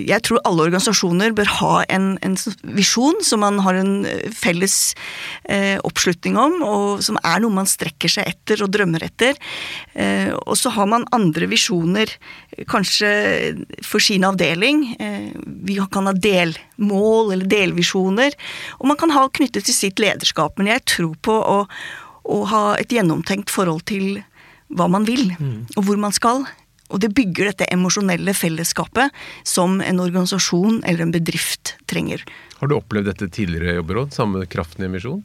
jeg 0.04 0.24
tror 0.28 0.42
alle 0.44 0.66
organisasjoner 0.68 1.32
bør 1.36 1.48
ha 1.62 1.72
en, 1.94 2.18
en 2.25 2.34
visjon 2.75 3.22
som 3.24 3.40
man 3.44 3.62
har 3.63 3.78
en 3.80 3.94
felles 4.36 4.75
eh, 5.48 5.78
oppslutning 5.88 6.36
om, 6.40 6.58
og 6.68 7.04
som 7.06 7.16
er 7.24 7.40
noe 7.40 7.56
man 7.56 7.70
strekker 7.70 8.12
seg 8.12 8.28
etter 8.28 8.66
og 8.66 8.74
drømmer 8.75 9.06
etter. 9.08 9.40
Eh, 9.96 10.34
og 10.36 10.58
så 10.60 10.74
har 10.75 10.90
man 10.92 11.08
andre 11.16 11.48
visjoner, 11.52 12.12
kanskje 12.70 13.13
for 13.88 14.04
sin 14.04 14.28
avdeling. 14.28 14.84
Eh, 15.00 15.32
vi 15.63 15.80
kan 15.94 16.10
ha 16.10 16.16
delmål 16.18 17.31
eller 17.38 17.48
delvisjoner, 17.48 18.36
og 18.81 18.90
man 18.92 19.00
kan 19.00 19.16
ha 19.16 19.29
knyttet 19.31 19.70
til 19.70 19.77
sitt 19.77 20.03
lederskap. 20.03 20.60
Men 20.60 20.74
jeg 20.74 20.84
tror 20.98 21.16
på 21.24 21.38
å, 21.40 21.62
å 22.27 22.44
ha 22.51 22.66
et 22.81 22.92
gjennomtenkt 22.92 23.53
forhold 23.53 23.88
til 23.88 24.20
hva 24.74 24.90
man 24.92 25.07
vil, 25.07 25.29
og 25.77 25.88
hvor 25.88 26.00
man 26.01 26.16
skal. 26.16 26.44
Og 26.94 27.01
det 27.01 27.12
bygger 27.18 27.50
dette 27.50 27.68
emosjonelle 27.74 28.36
fellesskapet 28.38 29.14
som 29.48 29.79
en 29.82 30.01
organisasjon 30.03 30.84
eller 30.86 31.08
en 31.08 31.14
bedrift 31.14 31.75
trenger. 31.90 32.22
Har 32.62 32.70
du 32.70 32.77
opplevd 32.77 33.10
dette 33.10 33.32
tidligere 33.34 33.74
i 33.74 33.79
jobberåd? 33.82 34.14
Samme 34.16 34.46
kraften 34.50 34.86
i 34.86 34.92
emisjon? 34.92 35.24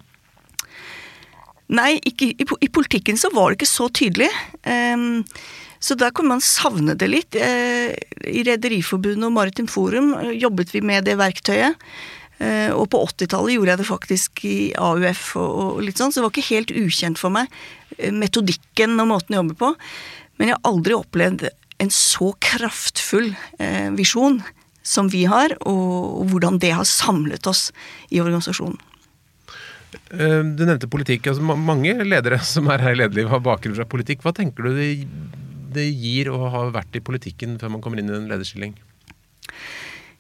Nei, 1.69 1.99
ikke, 2.09 2.31
i, 2.33 2.47
i, 2.65 2.69
politikken 2.73 3.19
så 3.21 3.29
var 3.35 3.51
det 3.51 3.59
ikke 3.59 3.69
så 3.69 3.91
tydelig. 3.93 4.31
Um, 4.65 5.27
så 5.85 5.95
der 6.01 6.15
kan 6.17 6.27
man 6.31 6.41
savne 6.43 6.97
det 6.99 7.11
litt. 7.13 7.37
Uh, 7.37 7.93
I 8.25 8.45
Rederiforbundet 8.49 9.29
og 9.29 9.35
Maritimt 9.37 9.73
Forum 9.73 10.15
jobbet 10.33 10.73
vi 10.73 10.81
med 10.81 11.05
det 11.07 11.19
verktøyet. 11.21 11.77
Uh, 12.39 12.71
og 12.73 12.87
på 12.95 13.03
80-tallet 13.03 13.57
gjorde 13.57 13.75
jeg 13.75 13.81
det 13.81 13.89
faktisk 13.89 14.45
i 14.47 14.59
AUF 14.79 15.23
og, 15.41 15.49
og, 15.49 15.81
litt 15.85 15.99
sånn, 16.01 16.15
så 16.15 16.21
det 16.21 16.29
var 16.29 16.33
ikke 16.33 16.55
helt 16.55 16.73
ukjent 16.73 17.21
for 17.21 17.35
meg. 17.35 17.53
Uh, 17.99 18.15
metodikken 18.17 18.97
og 19.03 19.13
måten 19.13 19.37
å 19.37 19.43
jobbe 19.43 19.59
på. 19.61 19.75
Men 20.39 20.51
jeg 20.51 20.57
har 20.57 20.71
aldri 20.71 20.97
opplevd 20.97 21.49
en 21.79 21.93
så 21.95 22.33
kraftfull 22.43 23.33
eh, 23.59 23.91
visjon 23.95 24.41
som 24.87 25.11
vi 25.13 25.25
har, 25.29 25.53
og, 25.69 26.25
hvordan 26.31 26.59
det 26.63 26.73
har 26.75 26.87
samlet 26.89 27.47
oss 27.51 27.69
i 28.09 28.23
organisasjonen. 28.23 28.79
Du 30.09 30.63
nevnte 30.65 30.89
politikk. 30.89 31.27
altså 31.31 31.45
Mange 31.45 31.93
ledere 32.05 32.41
som 32.55 32.69
er 32.73 32.83
her 32.85 32.97
i 32.97 33.01
lederlivet, 33.03 33.33
har 33.33 33.45
bakgrunn 33.45 33.77
fra 33.77 33.89
politikk. 33.89 34.25
Hva 34.25 34.35
tenker 34.37 34.69
du 34.69 34.79
det, 34.79 35.87
gir 35.93 36.31
å 36.33 36.49
ha 36.53 36.69
vært 36.73 36.97
i 36.97 37.05
politikken 37.05 37.59
før 37.61 37.75
man 37.77 37.85
kommer 37.85 38.01
inn 38.01 38.09
i 38.09 38.17
en 38.17 38.31
lederstilling? 38.31 38.73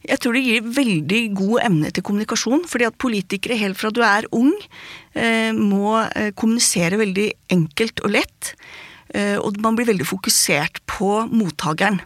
Jeg 0.08 0.22
tror 0.22 0.36
det 0.36 0.44
gir 0.46 0.68
veldig 0.76 1.22
god 1.36 1.64
emne 1.66 1.90
til 1.92 2.04
kommunikasjon. 2.06 2.66
fordi 2.68 2.86
at 2.86 2.98
politikere 2.98 3.58
helt 3.58 3.76
fra 3.76 3.90
du 3.90 4.00
er 4.02 4.28
ung, 4.32 4.52
eh, 5.14 5.52
må 5.52 5.98
eh, 6.14 6.30
kommunisere 6.32 7.00
veldig 7.00 7.32
enkelt 7.50 8.00
og 8.04 8.14
lett. 8.14 8.54
Eh, 9.16 9.38
og 9.40 9.56
man 9.64 9.76
blir 9.78 9.88
veldig 9.88 10.06
fokusert 10.08 10.82
på 10.90 11.24
mottakeren. 11.32 12.00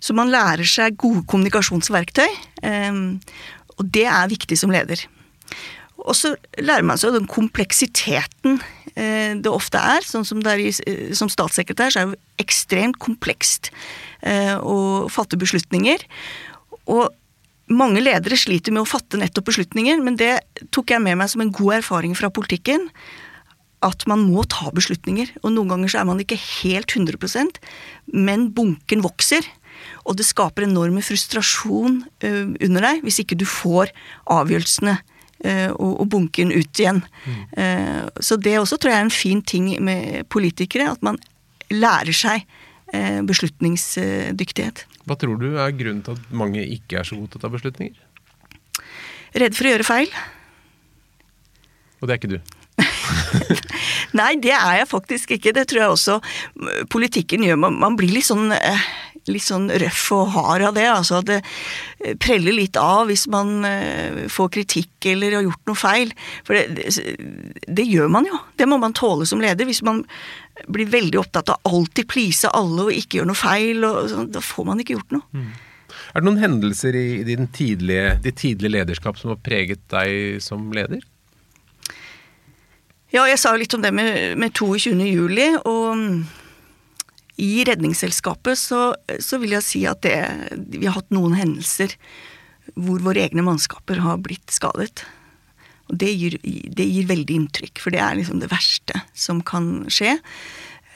Så 0.00 0.16
man 0.16 0.32
lærer 0.32 0.68
seg 0.68 0.96
gode 1.00 1.24
kommunikasjonsverktøy, 1.28 2.28
eh, 2.64 2.98
og 3.76 3.92
det 3.94 4.06
er 4.08 4.32
viktig 4.32 4.58
som 4.58 4.72
leder. 4.72 5.04
Og 5.98 6.14
så 6.16 6.32
lærer 6.62 6.86
man 6.86 6.98
seg 7.00 7.16
den 7.16 7.28
kompleksiteten 7.28 8.60
eh, 8.94 9.36
det 9.36 9.50
ofte 9.50 9.80
er. 9.82 10.04
Sånn 10.06 10.24
som, 10.24 10.40
det 10.44 10.54
er 10.54 10.64
i, 10.64 11.12
som 11.16 11.30
statssekretær 11.32 11.92
så 11.92 12.00
er 12.00 12.08
det 12.08 12.16
jo 12.16 12.44
ekstremt 12.46 13.00
komplekst 13.02 13.72
å 14.18 15.06
fatte 15.14 15.38
beslutninger. 15.38 16.00
Og 16.90 17.12
mange 17.70 18.00
ledere 18.02 18.34
sliter 18.40 18.74
med 18.74 18.82
å 18.82 18.88
fatte 18.88 19.20
nettopp 19.20 19.46
beslutninger, 19.52 20.00
men 20.02 20.16
det 20.18 20.40
tok 20.74 20.90
jeg 20.90 21.04
med 21.04 21.20
meg 21.20 21.30
som 21.30 21.44
en 21.44 21.52
god 21.54 21.76
erfaring 21.76 22.16
fra 22.18 22.32
politikken 22.34 22.88
at 23.84 24.04
man 24.10 24.24
må 24.26 24.42
ta 24.50 24.72
beslutninger. 24.74 25.30
Og 25.42 25.54
noen 25.54 25.70
ganger 25.72 25.92
så 25.92 26.00
er 26.00 26.08
man 26.08 26.22
ikke 26.22 26.38
helt 26.38 26.94
100% 26.96 27.60
men 28.14 28.48
bunken 28.54 29.02
vokser. 29.04 29.46
Og 30.08 30.16
det 30.18 30.26
skaper 30.26 30.66
enorme 30.66 31.02
frustrasjon 31.04 32.00
uh, 32.24 32.46
under 32.64 32.86
deg 32.88 33.04
hvis 33.04 33.20
ikke 33.22 33.38
du 33.38 33.46
får 33.48 33.92
avgjørelsene 34.32 34.96
uh, 34.96 35.70
og, 35.76 36.06
bunken 36.10 36.52
ut 36.54 36.82
igjen. 36.82 37.02
Mm. 37.24 37.42
Uh, 37.54 38.22
så 38.24 38.38
det 38.40 38.58
også 38.58 38.80
tror 38.80 38.94
jeg 38.94 39.02
er 39.02 39.08
en 39.08 39.14
fin 39.14 39.42
ting 39.42 39.70
med 39.84 40.24
politikere, 40.32 40.90
at 40.96 41.04
man 41.04 41.20
lærer 41.72 42.16
seg 42.16 42.48
beslutningsdyktighet. 43.28 44.86
Hva 45.04 45.16
tror 45.20 45.36
du 45.36 45.58
er 45.60 45.74
grunnen 45.76 46.00
til 46.06 46.14
at 46.16 46.30
mange 46.32 46.62
ikke 46.64 46.96
er 46.96 47.04
så 47.04 47.18
gode 47.18 47.34
til 47.34 47.36
å 47.36 47.42
ta 47.42 47.50
beslutninger? 47.52 47.98
Redd 49.36 49.58
for 49.58 49.68
å 49.68 49.74
gjøre 49.74 49.84
feil. 49.84 50.14
Og 52.00 52.08
det 52.08 52.14
er 52.14 52.22
ikke 52.22 52.32
du? 52.32 52.38
Nei, 54.16 54.30
det 54.40 54.54
er 54.56 54.80
jeg 54.80 54.88
faktisk 54.88 55.34
ikke. 55.36 55.52
Det 55.56 55.66
tror 55.68 55.82
jeg 55.82 55.94
også 55.96 56.18
politikken 56.92 57.44
gjør. 57.44 57.60
Man, 57.66 57.76
man 57.82 57.98
blir 57.98 58.14
litt 58.14 58.28
sånn 58.28 58.52
eh, 58.56 58.86
litt 59.32 59.44
sånn 59.44 59.68
røff 59.82 60.06
og 60.16 60.32
hard 60.34 60.64
av 60.70 60.76
det. 60.78 60.86
altså 60.90 61.20
Det 61.26 61.38
eh, 61.42 62.16
preller 62.20 62.56
litt 62.56 62.78
av 62.80 63.08
hvis 63.10 63.26
man 63.32 63.64
eh, 63.68 64.24
får 64.32 64.52
kritikk 64.56 65.08
eller 65.12 65.38
har 65.38 65.46
gjort 65.46 65.70
noe 65.70 65.78
feil. 65.78 66.12
For 66.46 66.56
det, 66.56 66.66
det, 66.78 67.16
det, 67.66 67.86
gjør 67.88 68.10
man 68.12 68.28
jo. 68.28 68.40
Det 68.58 68.68
må 68.70 68.80
man 68.80 68.96
tåle 68.96 69.28
som 69.28 69.42
leder. 69.44 69.68
Hvis 69.68 69.84
man 69.86 70.04
blir 70.66 70.90
veldig 70.90 71.20
opptatt 71.20 71.52
av 71.54 71.62
alltid 71.68 72.08
please 72.10 72.50
alle 72.56 72.88
og 72.88 72.94
ikke 72.94 73.20
gjøre 73.20 73.32
noe 73.32 73.38
feil, 73.38 73.88
sånn, 74.10 74.32
da 74.34 74.42
får 74.44 74.68
man 74.68 74.82
ikke 74.82 74.98
gjort 74.98 75.18
noe. 75.18 75.28
Mm. 75.36 75.50
Er 76.08 76.22
det 76.22 76.28
noen 76.28 76.40
hendelser 76.40 76.96
i, 76.96 77.06
i 77.20 77.36
tidlige, 77.52 78.16
ditt 78.24 78.40
tidlige 78.40 78.74
lederskap 78.78 79.18
som 79.20 79.32
har 79.34 79.40
preget 79.44 79.84
deg 79.92 80.42
som 80.44 80.70
leder? 80.74 81.04
Ja, 83.08 83.22
jeg 83.24 83.38
sa 83.40 83.54
jo 83.54 83.62
litt 83.62 83.72
om 83.72 83.80
det 83.80 83.88
med, 83.96 84.36
med 84.36 84.52
22. 84.52 84.92
juli. 85.08 85.48
Og 85.64 85.86
mm, 85.96 86.16
i 87.40 87.52
Redningsselskapet 87.64 88.60
så, 88.60 88.82
så, 89.24 89.38
vil 89.40 89.54
jeg 89.56 89.64
si 89.64 89.84
at 89.88 90.02
det, 90.04 90.16
vi 90.76 90.84
har 90.84 90.98
hatt 90.98 91.14
noen 91.14 91.38
hendelser 91.38 91.94
hvor 92.76 93.00
våre 93.00 93.22
egne 93.24 93.44
mannskaper 93.46 94.02
har 94.04 94.20
blitt 94.20 94.52
skadet. 94.52 95.06
Og 95.88 95.96
det 96.02 96.10
gir, 96.12 96.36
det 96.44 96.84
gir 96.84 97.08
veldig 97.08 97.38
inntrykk, 97.42 97.80
for 97.80 97.94
det 97.94 98.02
er 98.04 98.18
liksom 98.18 98.42
det 98.42 98.50
verste 98.52 99.00
som 99.16 99.40
kan 99.40 99.86
skje. 99.88 100.18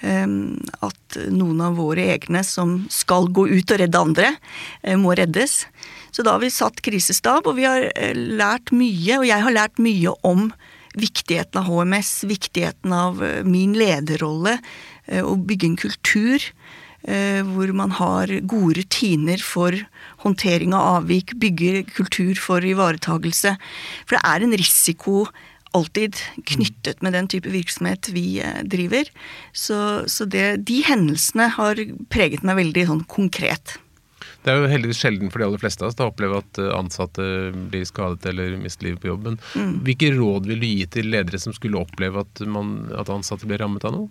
at 0.02 1.16
noen 1.30 1.60
av 1.62 1.76
våre 1.78 2.02
egne 2.12 2.42
som 2.44 2.74
skal 2.90 3.30
gå 3.30 3.46
ut 3.48 3.70
og 3.70 3.78
redde 3.78 4.00
andre, 4.02 4.32
må 4.98 5.14
reddes. 5.14 5.62
Så 6.10 6.26
da 6.26 6.34
har 6.34 6.42
vi 6.42 6.50
satt 6.50 6.82
krisestab, 6.82 7.46
og 7.46 7.56
vi 7.56 7.64
har 7.64 7.86
lært 8.18 8.74
mye, 8.74 9.20
og 9.20 9.26
jeg 9.30 9.46
har 9.46 9.54
lært 9.54 9.78
mye 9.78 10.12
om 10.26 10.50
viktigheten 10.98 11.60
av 11.60 11.68
HMS, 11.70 12.12
viktigheten 12.28 12.92
av 12.92 13.22
min 13.48 13.76
lederrolle, 13.78 14.58
å 15.22 15.34
bygge 15.40 15.66
en 15.66 15.78
kultur 15.80 16.44
Eh, 17.02 17.42
hvor 17.42 17.72
man 17.74 17.90
har 17.98 18.30
gode 18.46 18.76
rutiner 18.78 19.40
for 19.42 19.74
håndtering 20.22 20.70
av 20.70 21.00
avvik, 21.02 21.34
bygger 21.34 21.80
kultur 21.96 22.38
for 22.38 22.62
ivaretagelse. 22.62 23.56
For 24.06 24.14
det 24.14 24.22
er 24.22 24.44
en 24.46 24.54
risiko 24.54 25.24
alltid 25.74 26.20
knyttet 26.46 27.02
med 27.02 27.16
den 27.16 27.26
type 27.32 27.50
virksomhet 27.50 28.12
vi 28.14 28.38
eh, 28.38 28.62
driver. 28.62 29.10
Så, 29.50 30.06
så 30.06 30.28
det, 30.30 30.62
de 30.68 30.78
hendelsene 30.86 31.50
har 31.56 31.80
preget 32.12 32.46
meg 32.46 32.60
veldig 32.60 32.86
sånn 32.92 33.02
konkret. 33.10 33.80
Det 34.42 34.50
er 34.50 34.58
jo 34.58 34.70
heldigvis 34.72 34.98
sjelden 34.98 35.30
for 35.30 35.38
de 35.38 35.46
aller 35.46 35.62
fleste 35.62 35.84
av 35.84 35.92
oss 35.92 36.00
å 36.02 36.08
oppleve 36.10 36.40
at 36.42 36.58
eh, 36.58 36.72
ansatte 36.74 37.24
blir 37.70 37.86
skadet 37.86 38.26
eller 38.32 38.56
mister 38.58 38.88
livet 38.88 39.02
på 39.04 39.12
jobben. 39.12 39.38
Mm. 39.54 39.76
Hvilke 39.86 40.10
råd 40.16 40.48
vil 40.50 40.62
du 40.62 40.66
gi 40.66 40.88
til 40.98 41.12
ledere 41.14 41.38
som 41.42 41.54
skulle 41.54 41.78
oppleve 41.78 42.24
at, 42.24 42.42
man, 42.50 42.90
at 42.98 43.12
ansatte 43.12 43.46
blir 43.46 43.62
rammet 43.62 43.86
av 43.86 43.94
noe? 43.96 44.10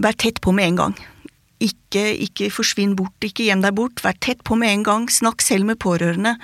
vær 0.00 0.16
tett 0.18 0.40
på 0.42 0.50
med 0.54 0.72
en 0.72 0.80
gang. 0.80 0.96
Ikke, 1.62 2.02
ikke 2.26 2.50
forsvinn 2.52 2.96
bort, 2.98 3.14
ikke 3.22 3.46
gjem 3.46 3.62
deg 3.62 3.76
bort. 3.78 4.02
Vær 4.04 4.16
tett 4.18 4.42
på 4.46 4.58
med 4.58 4.72
en 4.72 4.86
gang. 4.86 5.08
Snakk 5.12 5.44
selv 5.44 5.68
med 5.68 5.78
pårørende. 5.82 6.34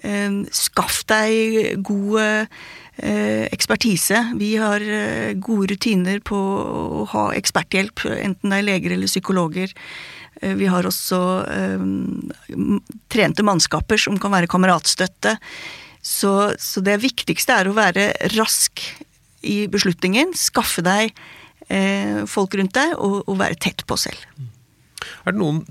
Eh, 0.00 0.42
skaff 0.56 1.02
deg 1.08 1.82
god 1.84 2.20
eh, 2.24 3.46
ekspertise. 3.52 4.22
Vi 4.40 4.54
har 4.60 4.84
gode 5.44 5.74
rutiner 5.74 6.22
på 6.24 6.36
å 6.36 7.04
ha 7.12 7.28
eksperthjelp, 7.36 8.06
enten 8.16 8.52
det 8.52 8.62
er 8.62 8.70
leger 8.70 8.96
eller 8.96 9.12
psykologer. 9.12 9.76
Vi 10.42 10.66
har 10.68 10.84
også 10.84 11.18
trente 13.12 13.44
mannskaper 13.46 14.00
som 14.00 14.18
kan 14.20 14.34
være 14.34 14.50
kameratstøtte. 14.52 15.36
Så, 16.06 16.32
så 16.60 16.82
det 16.84 17.00
viktigste 17.02 17.56
er 17.56 17.70
å 17.70 17.76
være 17.76 18.10
rask 18.36 18.82
i 19.46 19.64
beslutningen. 19.70 20.34
Skaffe 20.38 20.84
deg 20.86 21.10
eh, 21.68 22.22
folk 22.30 22.54
rundt 22.58 22.76
deg, 22.76 22.94
og, 22.98 23.22
og, 23.26 23.34
være 23.40 23.58
tett 23.58 23.84
på 23.88 23.98
selv. 23.98 24.22
Er 25.24 25.34
det 25.34 25.40
noen 25.40 25.64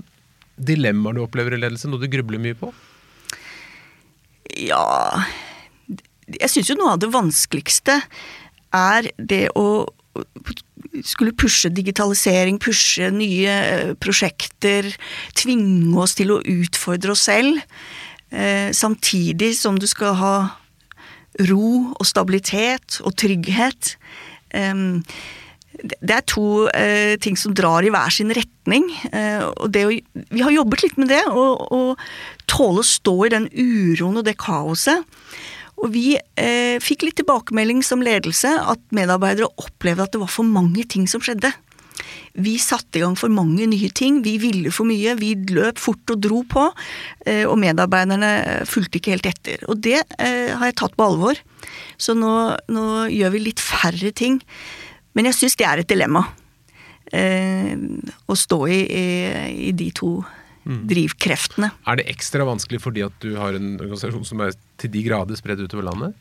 dilemmaer 0.56 1.16
du 1.16 1.22
opplever 1.24 1.56
i 1.56 1.60
ledelse, 1.60 1.88
noe 1.90 2.02
du 2.02 2.08
grubler 2.12 2.40
mye 2.42 2.56
på? 2.56 2.72
Ja 4.56 5.26
Jeg 6.30 6.48
syns 6.48 6.70
jo 6.70 6.76
noe 6.78 6.94
av 6.94 7.00
det 7.02 7.10
vanskeligste 7.12 7.98
er 8.76 9.10
det 9.18 9.50
å 9.58 9.84
skulle 11.04 11.34
pushe 11.36 11.70
digitalisering, 11.72 12.58
pushe 12.62 13.10
nye 13.14 13.52
eh, 13.52 13.94
prosjekter, 14.00 14.88
tvinge 15.36 15.96
oss 16.00 16.16
til 16.18 16.32
å 16.34 16.42
utfordre 16.42 17.14
oss 17.14 17.26
selv. 17.28 17.60
Eh, 18.30 18.70
samtidig 18.74 19.54
som 19.58 19.78
du 19.80 19.86
skal 19.90 20.16
ha 20.20 20.36
ro 21.50 21.70
og 21.92 22.06
stabilitet 22.08 23.02
og 23.04 23.12
trygghet. 23.20 23.96
Det 25.76 26.14
er 26.14 26.22
to 26.24 26.64
eh, 26.72 27.18
ting 27.20 27.36
som 27.36 27.52
drar 27.52 27.84
i 27.84 27.90
hver 27.92 28.14
sin 28.14 28.32
retning. 28.32 28.86
Og 29.60 29.76
å, 29.76 29.90
vi 30.32 30.40
har 30.40 30.54
jobbet 30.54 30.86
litt 30.86 30.96
med 30.96 31.12
det, 31.12 31.20
å 31.28 31.92
tåle 32.48 32.80
å 32.80 32.88
stå 32.88 33.16
i 33.26 33.34
den 33.36 33.50
uroen 33.52 34.22
og 34.22 34.24
det 34.24 34.38
kaoset. 34.40 35.04
Og 35.82 35.92
vi 35.92 36.16
eh, 36.16 36.76
fikk 36.82 37.04
litt 37.04 37.18
tilbakemelding 37.20 37.82
som 37.84 38.04
ledelse 38.04 38.48
at 38.48 38.82
medarbeidere 38.96 39.50
opplevde 39.60 40.06
at 40.06 40.14
det 40.14 40.22
var 40.22 40.32
for 40.32 40.48
mange 40.48 40.86
ting 40.88 41.04
som 41.10 41.22
skjedde. 41.24 41.52
Vi 42.36 42.56
satte 42.60 42.98
i 42.98 43.02
gang 43.02 43.16
for 43.16 43.32
mange 43.32 43.64
nye 43.68 43.88
ting, 43.96 44.20
vi 44.24 44.36
ville 44.40 44.72
for 44.74 44.88
mye, 44.88 45.14
vi 45.16 45.32
løp 45.56 45.80
fort 45.80 46.12
og 46.12 46.20
dro 46.24 46.42
på. 46.48 46.64
Eh, 47.24 47.44
og 47.48 47.56
medarbeiderne 47.60 48.64
fulgte 48.68 49.00
ikke 49.00 49.14
helt 49.16 49.28
etter. 49.30 49.62
Og 49.70 49.80
det 49.84 50.00
eh, 50.18 50.52
har 50.52 50.68
jeg 50.68 50.78
tatt 50.80 50.96
på 50.96 51.06
alvor. 51.06 51.40
Så 52.00 52.16
nå, 52.16 52.32
nå 52.72 52.86
gjør 53.12 53.36
vi 53.36 53.46
litt 53.48 53.62
færre 53.62 54.12
ting. 54.16 54.40
Men 55.16 55.30
jeg 55.30 55.38
syns 55.38 55.56
det 55.56 55.68
er 55.68 55.80
et 55.80 55.92
dilemma. 55.92 56.26
Eh, 57.16 57.72
å 58.28 58.36
stå 58.36 58.60
i, 58.68 58.80
i, 58.84 59.06
i 59.70 59.72
de 59.76 59.92
to 59.96 60.18
mm. 60.66 60.82
drivkreftene. 60.90 61.70
Er 61.86 62.00
det 62.00 62.08
ekstra 62.12 62.46
vanskelig 62.48 62.82
fordi 62.84 63.06
at 63.06 63.16
du 63.24 63.36
har 63.38 63.56
en 63.56 63.76
organisasjon 63.78 64.26
som 64.28 64.44
er 64.44 64.56
til 64.80 64.92
de 64.92 65.06
grader 65.06 65.38
spredd 65.38 65.62
utover 65.64 65.88
landet? 65.88 66.18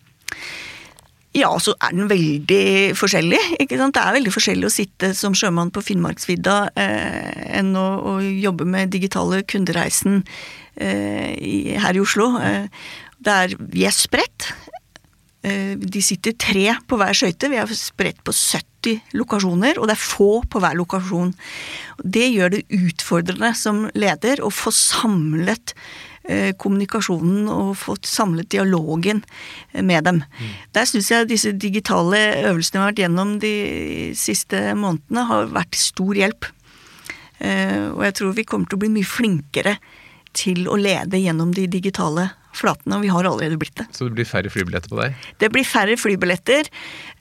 Ja, 1.35 1.49
så 1.59 1.73
er 1.83 1.91
den 1.91 2.07
veldig 2.07 2.95
forskjellig. 2.95 3.41
ikke 3.59 3.79
sant? 3.79 3.97
Det 3.97 4.03
er 4.03 4.15
veldig 4.15 4.31
forskjellig 4.31 4.69
å 4.69 4.71
sitte 4.71 5.09
som 5.17 5.35
sjømann 5.35 5.73
på 5.75 5.83
Finnmarksvidda 5.83 6.59
eh, 6.79 7.57
enn 7.59 7.73
å, 7.75 7.87
å, 7.99 8.13
jobbe 8.23 8.67
med 8.69 8.93
digitale 8.93 9.41
kundereisen 9.43 10.21
eh, 10.79 11.33
i, 11.35 11.57
her 11.75 11.99
i 11.99 12.03
Oslo. 12.03 12.29
Eh, 12.39 12.69
er, 13.25 13.57
vi 13.59 13.83
er 13.83 13.95
spredt. 13.95 14.47
Eh, 15.43 15.75
de 15.75 16.05
sitter 16.05 16.37
tre 16.39 16.69
på 16.87 17.01
hver 17.01 17.17
skøyte. 17.17 17.51
Vi 17.51 17.59
er 17.59 17.75
spredt 17.75 18.23
på 18.23 18.31
70 18.31 18.74
lokasjoner, 19.15 19.79
og 19.79 19.89
det 19.89 19.95
er 19.95 20.01
få 20.01 20.29
på 20.49 20.61
hver 20.63 20.77
lokasjon. 20.79 21.33
Det 22.03 22.27
gjør 22.31 22.55
det 22.55 22.65
utfordrende 22.75 23.53
som 23.57 23.85
leder 23.97 24.43
å 24.43 24.51
få 24.53 24.73
samlet 24.75 25.75
eh, 26.29 26.51
kommunikasjonen 26.61 27.49
og 27.51 27.75
fått 27.79 28.09
samlet 28.09 28.51
dialogen 28.53 29.23
med 29.73 30.07
dem. 30.07 30.21
Mm. 30.23 30.53
Der 30.77 30.89
syns 30.89 31.11
jeg 31.11 31.29
disse 31.31 31.53
digitale 31.55 32.21
øvelsene 32.45 32.79
vi 32.79 32.83
har 32.83 32.91
vært 32.91 33.03
gjennom 33.05 33.35
de 33.43 33.55
siste 34.19 34.61
månedene, 34.77 35.27
har 35.31 35.51
vært 35.55 35.79
stor 35.79 36.15
hjelp. 36.17 36.49
Eh, 37.39 37.91
og 37.91 38.01
jeg 38.07 38.17
tror 38.19 38.35
vi 38.37 38.47
kommer 38.47 38.69
til 38.69 38.79
å 38.79 38.85
bli 38.85 38.93
mye 38.95 39.13
flinkere 39.15 39.77
til 40.35 40.67
å 40.67 40.77
lede 40.79 41.19
gjennom 41.21 41.53
de 41.55 41.67
digitale 41.71 42.29
flatene, 42.55 42.97
og 42.97 43.05
vi 43.05 43.11
har 43.13 43.27
allerede 43.27 43.59
blitt 43.61 43.75
det. 43.79 43.87
Så 43.95 44.07
det 44.07 44.17
blir 44.17 44.29
færre 44.29 44.51
flybilletter 44.51 44.91
på 44.91 44.99
deg? 45.01 45.27
Det 45.41 45.51
blir 45.53 45.67
færre 45.67 45.97
flybilletter. 45.99 46.69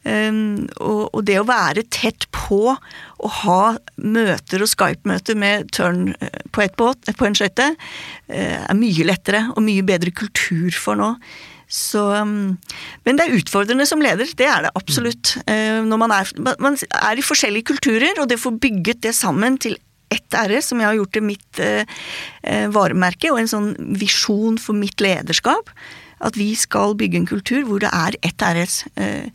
Um, 0.05 0.67
og, 0.85 1.23
det 1.25 1.39
å 1.41 1.47
være 1.49 1.87
tett 1.89 2.27
på 2.35 2.75
å 2.75 3.31
ha 3.41 3.63
møter 3.97 4.65
og 4.65 4.69
Skype-møter 4.69 5.39
med 5.41 5.71
tørn 5.73 6.11
eh, 6.19 6.43
på 6.53 6.61
et 6.61 6.75
båt, 6.77 7.09
på 7.17 7.25
en 7.25 7.37
skøyte, 7.39 7.71
uh, 7.73 8.61
er 8.69 8.77
mye 8.77 9.09
lettere 9.09 9.47
og 9.55 9.65
mye 9.65 9.87
bedre 9.87 10.13
kultur 10.13 10.77
for 10.77 11.01
nå. 11.01 11.15
Så, 11.75 12.03
um, 12.21 12.59
men 13.07 13.17
det 13.17 13.25
er 13.25 13.39
utfordrende 13.39 13.87
som 13.89 14.03
leder, 14.05 14.29
det 14.37 14.47
er 14.51 14.67
det 14.67 14.75
absolutt. 14.77 15.39
Uh, 15.49 15.81
når 15.89 16.05
man 16.05 16.15
er, 16.19 16.37
man 16.61 16.77
er 16.77 17.19
i 17.19 17.25
forskjellige 17.25 17.73
kulturer, 17.73 18.21
og 18.21 18.29
det 18.31 18.43
får 18.43 18.61
bygget 18.61 19.03
det 19.09 19.17
sammen 19.17 19.57
til 19.63 19.79
ett 20.15 20.39
RS, 20.45 20.71
som 20.71 20.81
jeg 20.83 20.91
har 20.91 20.99
gjort 20.99 21.15
til 21.17 21.27
mitt 21.27 21.61
eh, 21.63 21.99
eh, 22.43 22.67
varemerke, 22.73 23.33
og 23.33 23.43
en 23.43 23.51
sånn 23.51 23.71
visjon 24.01 24.59
for 24.61 24.77
mitt 24.79 25.03
lederskap. 25.05 25.73
At 26.25 26.39
vi 26.41 26.53
skal 26.59 26.97
bygge 26.99 27.21
en 27.21 27.29
kultur 27.29 27.65
hvor 27.69 27.83
det 27.85 27.93
er 27.93 28.19
ett 28.25 28.49
RS. 28.49 28.85
Eh, 28.97 29.29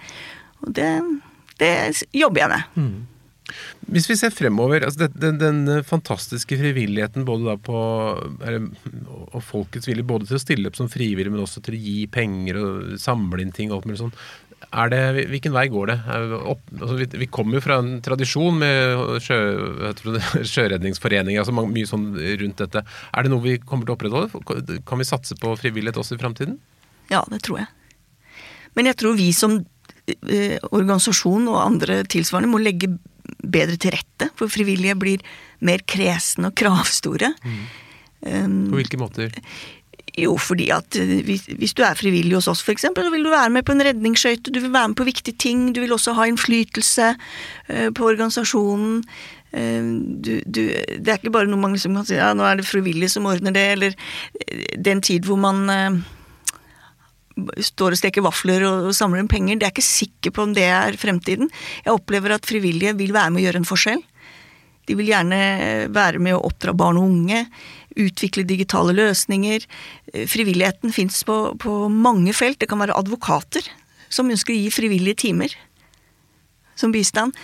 og 0.63 0.73
det, 0.75 0.91
det, 1.61 1.71
jobber 2.15 2.45
jeg 2.45 2.53
med. 2.55 2.75
Mm. 2.79 3.07
Hvis 3.89 4.05
vi 4.09 4.17
ser 4.19 4.33
fremover, 4.33 4.83
altså 4.85 5.07
den, 5.07 5.39
den, 5.41 5.63
den, 5.65 5.83
fantastiske 5.87 6.57
frivilligheten 6.59 7.25
både 7.25 7.55
på, 7.65 7.79
og 9.31 9.41
folkets 9.45 9.89
vilje 9.89 10.05
både 10.05 10.29
til 10.29 10.37
å 10.37 10.43
stille 10.43 10.69
opp 10.69 10.77
som 10.77 10.91
frivillig, 10.91 11.31
men 11.33 11.41
også 11.41 11.63
til 11.65 11.77
å 11.77 11.81
gi 11.81 12.03
penger 12.13 12.59
og 12.61 12.99
samle 13.01 13.41
inn 13.41 13.55
ting 13.55 13.71
og 13.71 13.79
alt 13.79 13.89
mulig 13.89 14.03
sånn. 14.03 14.13
Det, 14.69 15.00
hvilken 15.32 15.54
vei 15.56 15.65
går 15.72 15.89
det? 15.89 15.95
Opp, 16.52 16.62
altså 16.76 16.95
vi, 17.00 17.08
vi, 17.24 17.28
kommer 17.32 17.58
jo 17.58 17.63
fra 17.63 17.80
en 17.82 17.95
tradisjon 18.06 18.60
med 18.62 19.22
sjø, 19.24 19.39
sjøredningsforeninger, 20.54 21.41
altså 21.41 21.56
mye 21.58 21.89
sånn 21.89 22.12
rundt 22.13 22.62
dette. 22.62 22.84
Er 22.86 23.26
det 23.26 23.34
noe 23.34 23.45
vi 23.45 23.58
kommer 23.63 23.88
til 23.88 23.95
å 23.95 23.98
opprettholde? 23.98 24.82
Kan 24.86 25.02
vi 25.02 25.10
satse 25.10 25.38
på 25.39 25.56
frivillighet 25.58 25.98
også 26.02 26.19
i 26.19 26.22
framtiden? 26.22 26.60
Ja, 27.10 27.24
det 27.32 27.41
tror 27.48 27.63
jeg. 27.63 27.69
Men 28.78 28.91
jeg 28.91 29.00
tror 29.02 29.17
vi 29.17 29.32
som 29.34 29.58
eh, 30.06 30.58
organisasjon 30.69 31.50
og 31.50 31.62
andre 31.63 32.04
tilsvarende 32.12 32.52
må 32.52 32.62
legge 32.62 32.91
bedre 33.39 33.78
til 33.82 33.95
rette, 33.95 34.30
for 34.38 34.52
frivillige 34.52 34.98
blir 35.00 35.26
mer 35.65 35.84
kresne 35.89 36.52
og 36.52 36.58
kravstore. 36.60 37.34
Mm. 37.43 37.62
Um, 38.19 38.56
på 38.74 38.82
hvilke 38.82 39.00
måter? 39.00 39.36
Jo, 40.19 40.36
fordi 40.41 40.69
at 40.73 40.97
eh, 40.99 41.19
hvis, 41.25 41.47
hvis, 41.60 41.73
du 41.77 41.84
er 41.86 41.97
frivillig 41.97 42.36
hos 42.38 42.49
oss 42.51 42.63
f.eks., 42.65 42.88
så 42.89 43.10
vil 43.13 43.25
du 43.25 43.32
være 43.32 43.51
med 43.53 43.65
på 43.67 43.75
en 43.75 43.86
redningsskøyte, 43.88 44.51
du 44.51 44.62
vil 44.62 44.73
være 44.73 44.91
med 44.91 44.99
på 44.99 45.08
viktige 45.08 45.39
ting, 45.39 45.69
du 45.75 45.82
vil 45.84 45.95
også 45.95 46.15
ha 46.17 46.27
innflytelse 46.29 47.13
uh, 47.15 47.89
på 47.95 48.08
organisasjonen. 48.12 49.01
Uh, 49.53 49.89
du, 50.25 50.34
du, 50.45 50.62
det 50.75 51.08
er 51.08 51.17
ikke 51.19 51.34
bare 51.34 51.49
noe 51.49 51.62
man 51.62 51.75
liksom 51.77 51.97
kan 51.97 52.08
si 52.08 52.19
ja, 52.19 52.32
nå 52.38 52.45
er 52.45 52.60
det 52.60 52.67
frivillige 52.69 53.15
som 53.15 53.27
ordner 53.29 53.55
det, 53.55 53.65
eller 53.77 53.97
den 54.77 55.01
tid 55.05 55.25
hvor 55.25 55.39
man 55.41 56.03
står 57.39 57.95
og 57.95 57.99
steker 58.01 58.23
vafler 58.25 58.65
og, 58.67 58.89
og 58.89 58.95
samler 58.97 59.23
inn 59.23 59.32
penger. 59.32 59.60
Det 59.60 59.69
er 59.69 59.73
ikke 59.73 59.86
sikker 59.86 60.36
på 60.36 60.43
om 60.43 60.55
det 60.58 60.67
er 60.67 60.99
fremtiden. 60.99 61.51
Jeg 61.86 61.95
opplever 61.95 62.36
at 62.36 62.47
frivillige 62.47 62.97
vil 62.99 63.15
være 63.15 63.32
med 63.32 63.41
å 63.41 63.45
gjøre 63.47 63.62
en 63.63 63.69
forskjell. 63.69 64.01
De 64.89 64.97
vil 64.97 65.12
gjerne 65.12 65.39
være 65.93 66.19
med 66.19 66.34
å 66.36 66.41
oppdra 66.49 66.73
barn 66.73 66.97
og 66.97 67.12
unge 67.12 67.43
utvikle 67.97 68.45
digitale 68.47 68.93
løsninger. 68.97 69.65
Eh, 70.13 70.28
frivilligheten 70.30 70.93
fins 70.95 71.23
på, 71.28 71.39
på, 71.60 71.82
mange 71.89 72.36
felt. 72.38 72.60
Det 72.62 72.69
kan 72.69 72.82
være 72.82 72.97
advokater 72.99 73.65
som 74.10 74.30
ønsker 74.32 74.56
å 74.56 74.60
gi 74.60 74.71
frivillige 74.73 75.25
timer. 75.28 75.58
som 76.80 76.93
bistand. 76.95 77.36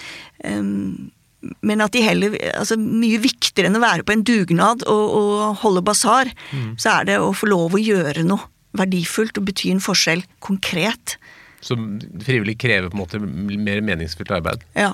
Men 1.59 1.81
at 1.83 1.91
de 1.91 1.99
heller 2.05 2.37
altså 2.55 2.77
Mye 2.79 3.19
viktigere 3.19 3.67
enn 3.67 3.75
å 3.75 3.83
være 3.83 4.05
på 4.07 4.13
en 4.15 4.23
dugnad 4.23 4.85
og, 4.87 5.05
og 5.19 5.59
holde 5.59 5.83
basar, 5.83 6.31
mm. 6.51 6.77
så 6.79 7.01
er 7.01 7.09
det 7.09 7.17
å 7.19 7.33
få 7.35 7.49
lov 7.51 7.75
å 7.75 7.81
gjøre 7.81 8.23
noe 8.23 8.47
verdifullt 8.75 9.37
og 9.39 9.49
bety 9.49 9.73
en 9.73 9.83
forskjell 9.83 10.23
konkret. 10.43 11.17
Så 11.63 11.77
frivillig 12.23 12.57
krever 12.61 12.91
på 12.91 12.97
en 12.97 13.03
måte 13.03 13.19
mer 13.19 13.81
meningsfullt 13.85 14.33
arbeid? 14.35 14.65
Ja. 14.77 14.93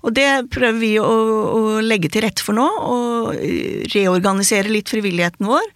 Og 0.00 0.14
det 0.16 0.28
prøver 0.52 0.78
vi 0.80 0.94
å, 1.00 1.08
å 1.08 1.80
legge 1.84 2.08
til 2.12 2.24
rette 2.24 2.44
for 2.44 2.56
nå, 2.56 2.64
og 2.64 3.34
reorganisere 3.92 4.72
litt 4.72 4.88
frivilligheten 4.88 5.48
vår. 5.48 5.66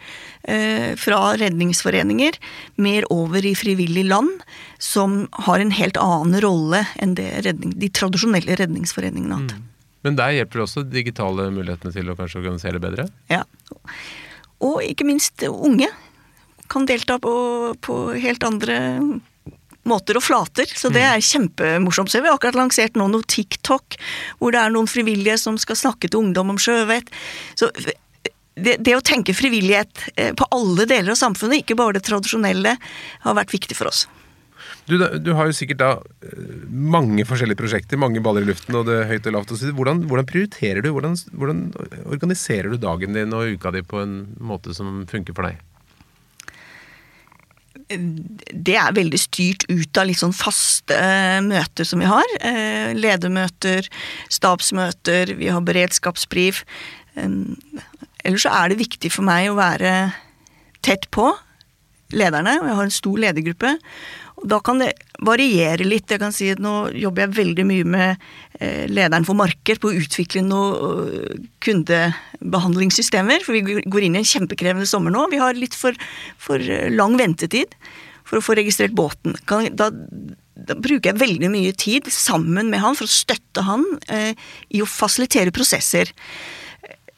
Eh, 0.45 0.91
fra 1.01 1.35
redningsforeninger 1.41 2.37
mer 2.85 3.07
over 3.13 3.45
i 3.45 3.55
frivillig 3.57 4.07
land, 4.09 4.43
som 4.81 5.23
har 5.47 5.61
en 5.61 5.73
helt 5.73 5.97
annen 6.01 6.41
rolle 6.45 6.83
enn 7.01 7.15
redning, 7.17 7.73
de 7.81 7.89
tradisjonelle 7.89 8.57
redningsforeningene 8.61 9.37
har 9.37 9.45
hatt. 9.47 9.55
Mm. 9.57 9.71
Men 10.05 10.19
der 10.21 10.35
hjelper 10.37 10.61
det 10.61 10.65
også 10.67 10.85
digitale 10.85 11.49
mulighetene 11.53 11.95
til 11.95 12.13
å 12.13 12.17
kanskje 12.19 12.43
organisere 12.43 12.81
bedre? 12.81 13.07
Ja. 13.33 13.45
Og 14.65 14.83
ikke 14.85 15.07
minst 15.09 15.41
unge 15.49 15.89
kan 16.69 16.85
delta 16.89 17.17
på, 17.21 17.33
på 17.85 17.97
helt 18.21 18.45
andre 18.45 18.77
måter 19.01 19.31
og 19.85 20.23
flater. 20.23 20.67
Så 20.67 20.89
det 20.89 21.03
mm. 21.03 21.11
er 21.11 21.27
kjempemorsomt. 21.29 22.11
Så 22.11 22.23
vi 22.23 22.29
har 22.29 22.39
akkurat 22.39 22.59
lansert 22.59 22.97
nå 22.97 23.09
noe 23.09 23.23
TikTok, 23.27 23.99
hvor 24.39 24.55
det 24.55 24.61
er 24.61 24.73
noen 24.75 24.89
frivillige 24.91 25.39
som 25.39 25.59
skal 25.59 25.77
snakke 25.77 26.09
til 26.09 26.25
ungdom 26.25 26.55
om 26.55 26.59
sjøvett. 26.61 27.11
Så 27.55 27.71
det, 28.55 28.77
det, 28.79 28.95
å 28.95 29.05
tenke 29.05 29.35
frivillighet 29.35 30.09
eh, 30.17 30.35
på 30.37 30.47
alle 30.55 30.87
deler 30.87 31.15
av 31.15 31.19
samfunnet, 31.19 31.63
ikke 31.63 31.79
bare 31.79 31.97
det 31.99 32.05
tradisjonelle, 32.07 32.77
har 33.25 33.41
vært 33.41 33.55
viktig 33.55 33.77
for 33.77 33.91
oss. 33.91 34.07
Du, 34.87 34.99
du 34.99 35.31
har 35.33 35.49
jo 35.49 35.57
sikkert 35.57 35.81
da 35.81 35.91
eh, 36.23 36.65
mange 36.71 37.25
forskjellige 37.27 37.59
prosjekter, 37.59 38.01
mange 38.01 38.23
baller 38.25 38.45
i 38.45 38.51
luften, 38.53 38.77
og 38.79 38.87
det 38.89 39.01
er 39.01 39.11
høyt 39.11 39.29
og 39.31 39.37
lavt. 39.39 39.55
Hvordan, 39.65 40.05
hvordan 40.11 40.29
prioriterer 40.29 40.85
du? 40.85 40.93
Hvordan, 40.95 41.17
hvordan 41.35 41.63
organiserer 42.05 42.71
du 42.71 42.81
dagen 42.81 43.17
din 43.17 43.35
og 43.35 43.57
uka 43.57 43.75
di 43.75 43.83
på 43.87 44.03
en 44.05 44.19
måte 44.39 44.77
som 44.77 45.03
funker 45.11 45.37
for 45.37 45.51
deg? 45.51 45.63
Det 47.99 48.77
er 48.81 48.97
veldig 48.97 49.21
styrt 49.21 49.67
ut 49.71 50.01
av 50.01 50.09
litt 50.09 50.21
sånn 50.21 50.35
faste 50.37 50.97
eh, 50.97 51.41
møter 51.45 51.89
som 51.89 52.03
vi 52.03 52.11
har. 52.11 52.35
Eh, 52.41 52.93
ledermøter, 52.99 53.89
stabsmøter, 54.33 55.35
vi 55.39 55.51
har 55.53 55.65
beredskapsbrief. 55.65 56.65
Ellers 57.15 58.47
så 58.47 58.53
er 58.57 58.73
det 58.73 58.83
viktig 58.83 59.13
for 59.15 59.27
meg 59.27 59.51
å 59.51 59.59
være 59.59 59.95
tett 60.85 61.09
på 61.15 61.31
lederne, 62.15 62.59
og 62.61 62.69
jeg 62.69 62.79
har 62.79 62.89
en 62.89 62.99
stor 62.99 63.21
ledergruppe. 63.27 63.75
Da 64.43 64.59
kan 64.61 64.81
det 64.83 64.91
variere 65.25 65.87
litt. 65.87 66.11
Jeg 66.11 66.21
kan 66.21 66.35
si 66.35 66.51
at 66.53 66.63
Nå 66.63 66.91
jobber 66.99 67.25
jeg 67.25 67.37
veldig 67.39 67.67
mye 67.69 67.87
med 67.87 68.25
eh, 68.59 68.85
lederen 68.91 69.27
for 69.27 69.39
marked 69.39 69.81
på 69.81 69.93
å 69.93 70.01
utvikle 70.01 70.43
noen 70.45 71.13
eh, 71.15 71.45
kundebehandlingssystemer. 71.65 73.45
For 73.47 73.57
vi 73.57 73.79
går 73.87 74.09
inn 74.09 74.19
i 74.19 74.25
en 74.25 74.33
kjempekrevende 74.35 74.89
sommer 74.91 75.15
nå. 75.15 75.29
Vi 75.33 75.41
har 75.43 75.57
litt 75.59 75.79
for, 75.79 75.97
for 76.41 76.59
eh, 76.59 76.91
lang 76.93 77.17
ventetid 77.21 77.79
for 78.25 78.41
å 78.41 78.45
få 78.45 78.57
registrert 78.59 78.97
båten. 78.97 79.37
Da, 79.47 79.91
da, 79.91 80.75
bruker 80.75 81.11
jeg 81.11 81.21
veldig 81.21 81.51
mye 81.53 81.73
tid 81.77 82.09
sammen 82.13 82.71
med 82.73 82.83
han 82.83 82.97
for 82.99 83.07
å 83.07 83.15
støtte 83.15 83.65
han 83.67 83.85
eh, 84.09 84.33
i 84.75 84.83
å 84.83 84.89
fasilitere 84.89 85.55
prosesser. 85.55 86.11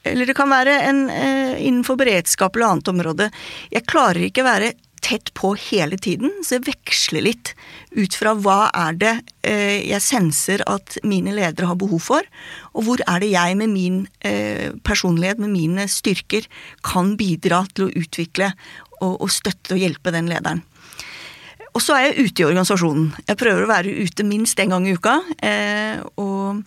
Eller 0.06 0.28
det 0.28 0.36
kan 0.38 0.50
være 0.50 0.74
en, 0.86 1.06
eh, 1.10 1.54
innenfor 1.66 1.98
beredskap 1.98 2.56
eller 2.56 2.74
annet 2.74 2.90
område. 2.92 3.30
Jeg 3.72 3.86
klarer 3.90 4.28
ikke 4.28 4.46
være 4.46 4.74
tett 5.04 5.32
på 5.36 5.52
hele 5.58 5.98
tiden, 6.00 6.32
så 6.44 6.56
jeg 6.56 6.66
veksler 6.68 7.24
litt 7.26 7.52
ut 7.96 8.16
fra 8.16 8.34
hva 8.36 8.68
er 8.74 8.96
det 9.00 9.12
eh, 9.46 9.82
jeg 9.86 10.02
senser 10.04 10.64
at 10.68 10.98
mine 11.06 11.34
ledere 11.36 11.70
har 11.70 11.78
behov 11.80 12.02
for, 12.08 12.28
og 12.74 12.86
hvor 12.86 13.02
er 13.06 13.22
det 13.22 13.32
jeg 13.32 13.58
med 13.60 13.72
min 13.72 13.98
eh, 14.26 14.72
personlighet, 14.86 15.40
med 15.42 15.52
mine 15.54 15.86
styrker, 15.90 16.48
kan 16.86 17.14
bidra 17.20 17.64
til 17.74 17.86
å 17.86 17.92
utvikle 18.02 18.52
og, 19.04 19.28
støtte 19.30 19.76
og 19.76 19.82
hjelpe 19.82 20.12
den 20.14 20.30
lederen. 20.30 20.62
Og 21.76 21.82
så 21.84 21.96
er 21.96 22.06
jeg 22.06 22.30
ute 22.30 22.42
i 22.42 22.46
organisasjonen. 22.46 23.10
Jeg 23.26 23.36
prøver 23.36 23.66
å 23.66 23.68
være 23.68 23.92
ute 24.06 24.24
minst 24.24 24.60
én 24.62 24.72
gang 24.72 24.86
i 24.88 24.94
uka. 24.96 25.18
Eh, 25.44 26.00
og 26.16 26.62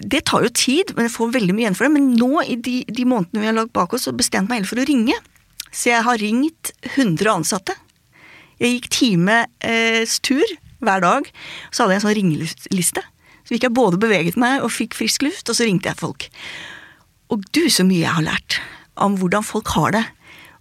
det 0.00 0.22
tar 0.24 0.46
jo 0.46 0.52
tid, 0.56 0.94
men 0.96 1.04
jeg 1.04 1.14
får 1.18 1.34
veldig 1.34 1.52
mye 1.52 1.66
igjen 1.66 1.76
for 1.76 1.86
det. 1.86 1.94
Men 1.98 2.14
nå, 2.16 2.30
i 2.48 2.56
de, 2.56 2.78
de 2.88 3.04
månedene 3.08 3.42
vi 3.42 3.50
har 3.50 3.56
lagt 3.56 3.74
bak 3.76 3.92
oss, 3.92 4.06
så 4.08 4.16
bestemte 4.16 4.48
jeg 4.48 4.52
meg 4.54 4.62
heller 4.62 4.72
for 4.72 4.80
å 4.80 4.88
ringe. 4.88 5.18
Så 5.74 5.90
jeg 5.90 6.06
har 6.06 6.20
ringt 6.22 6.70
100 6.94 7.32
ansatte. 7.32 7.74
Jeg 8.62 8.76
gikk 8.76 8.92
times 8.94 10.20
tur 10.22 10.44
hver 10.84 11.02
dag. 11.02 11.26
Så 11.70 11.82
hadde 11.82 11.96
jeg 11.96 12.02
en 12.02 12.06
sånn 12.06 12.18
ringeliste. 12.20 13.02
Så 13.44 13.52
fikk 13.52 13.66
jeg 13.66 13.76
både 13.76 14.00
beveget 14.00 14.38
meg 14.40 14.62
og 14.64 14.72
fikk 14.72 14.96
frisk 14.96 15.26
luft, 15.26 15.50
og 15.50 15.58
så 15.58 15.66
ringte 15.66 15.90
jeg 15.90 16.00
folk. 16.00 16.28
Og 17.32 17.44
du, 17.52 17.66
så 17.72 17.84
mye 17.86 18.04
jeg 18.04 18.16
har 18.16 18.24
lært 18.24 18.60
om 19.04 19.18
hvordan 19.18 19.44
folk 19.44 19.72
har 19.74 19.96
det, 19.96 20.04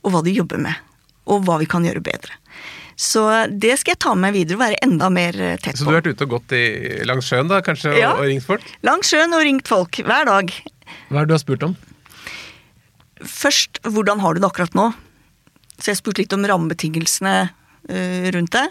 og 0.03 0.15
hva 0.15 0.23
de 0.25 0.33
jobber 0.35 0.59
med. 0.59 0.79
Og 1.31 1.45
hva 1.47 1.59
vi 1.61 1.69
kan 1.69 1.85
gjøre 1.87 2.03
bedre. 2.03 2.35
Så 2.99 3.23
det 3.49 3.77
skal 3.79 3.95
jeg 3.95 4.01
ta 4.03 4.11
med 4.13 4.27
meg 4.27 4.35
videre 4.35 4.57
og 4.57 4.63
være 4.65 4.81
enda 4.85 5.07
mer 5.13 5.37
eh, 5.39 5.55
tett 5.57 5.73
på. 5.73 5.79
Så 5.79 5.87
du 5.87 5.93
har 5.93 6.01
vært 6.01 6.11
ute 6.11 6.27
og 6.27 6.35
gått 6.35 6.53
i, 6.57 6.65
langs 7.09 7.29
sjøen 7.29 7.49
da, 7.49 7.61
kanskje, 7.65 7.95
ja, 7.97 8.11
og 8.17 8.27
ringt 8.27 8.45
folk? 8.45 8.67
Langs 8.85 9.09
sjøen 9.09 9.33
og 9.33 9.41
ringt 9.47 9.71
folk. 9.71 9.97
Hver 10.05 10.29
dag. 10.29 10.53
Hva 11.09 11.23
er 11.23 11.23
det 11.23 11.31
du 11.31 11.35
har 11.37 11.41
spurt 11.41 11.65
om? 11.65 11.73
Først, 13.21 13.81
hvordan 13.85 14.21
har 14.23 14.33
du 14.33 14.41
det 14.41 14.49
akkurat 14.49 14.77
nå? 14.77 14.91
Så 15.77 15.91
jeg 15.91 15.99
spurte 15.99 16.23
litt 16.23 16.33
om 16.35 16.45
rammebetingelsene 16.47 17.33
uh, 17.49 18.27
rundt 18.35 18.53
det. 18.55 18.67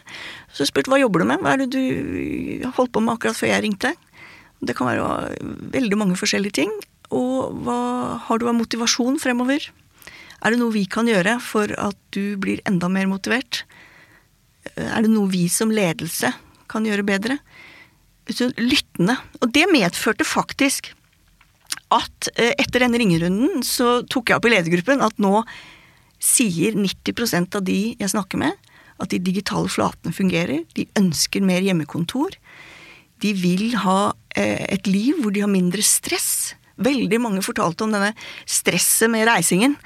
Så 0.53 0.65
jeg 0.65 0.73
spurte 0.73 0.93
hva 0.93 1.01
jobber 1.03 1.23
du 1.23 1.29
med? 1.31 1.43
Hva 1.43 1.55
er 1.55 1.65
det 1.65 1.71
du 1.75 2.67
holdt 2.77 2.95
på 2.95 3.03
med 3.05 3.15
akkurat 3.15 3.39
før 3.39 3.53
jeg 3.53 3.67
ringte? 3.67 3.93
Det 4.63 4.77
kan 4.79 4.89
være 4.91 5.37
veldig 5.75 5.99
mange 5.99 6.19
forskjellige 6.19 6.59
ting. 6.63 6.75
Og 7.13 7.63
hva 7.67 7.79
har 8.27 8.41
du 8.41 8.49
av 8.49 8.57
motivasjon 8.57 9.19
fremover? 9.23 9.67
Er 10.43 10.55
det 10.55 10.59
noe 10.59 10.75
vi 10.75 10.87
kan 10.91 11.07
gjøre 11.11 11.37
for 11.43 11.71
at 11.79 11.99
du 12.15 12.39
blir 12.41 12.63
enda 12.69 12.89
mer 12.91 13.11
motivert? 13.11 13.63
Er 14.79 15.05
det 15.05 15.11
noe 15.13 15.31
vi 15.31 15.45
som 15.53 15.71
ledelse 15.75 16.33
kan 16.73 16.87
gjøre 16.89 17.07
bedre? 17.07 17.39
Lyttende. 18.57 19.19
Og 19.43 19.51
det 19.55 19.67
medførte 19.71 20.27
faktisk 20.27 20.93
at 21.93 22.33
eh, 22.37 22.55
etter 22.61 22.85
denne 22.85 23.01
ringerunden 23.01 23.63
så 23.67 24.01
tok 24.11 24.31
jeg 24.31 24.41
opp 24.41 24.49
i 24.49 24.55
ledergruppen 24.55 25.05
at 25.05 25.19
nå 25.23 25.43
sier 26.23 26.77
90% 26.79 27.59
av 27.59 27.65
de 27.67 27.81
jeg 27.99 28.13
snakker 28.13 28.41
med, 28.41 28.55
at 29.03 29.11
de 29.11 29.19
digitale 29.19 29.71
flatene 29.73 30.15
fungerer. 30.15 30.63
De 30.77 30.87
ønsker 30.99 31.43
mer 31.43 31.65
hjemmekontor. 31.65 32.37
De 33.23 33.33
vil 33.39 33.73
ha 33.83 34.13
eh, 34.39 34.63
et 34.71 34.87
liv 34.91 35.19
hvor 35.23 35.35
de 35.35 35.43
har 35.43 35.51
mindre 35.51 35.83
stress. 35.87 36.55
Veldig 36.83 37.19
mange 37.23 37.43
fortalte 37.45 37.87
om 37.87 37.95
denne 37.95 38.13
stresset 38.47 39.11
med 39.11 39.27
reisingen. 39.29 39.77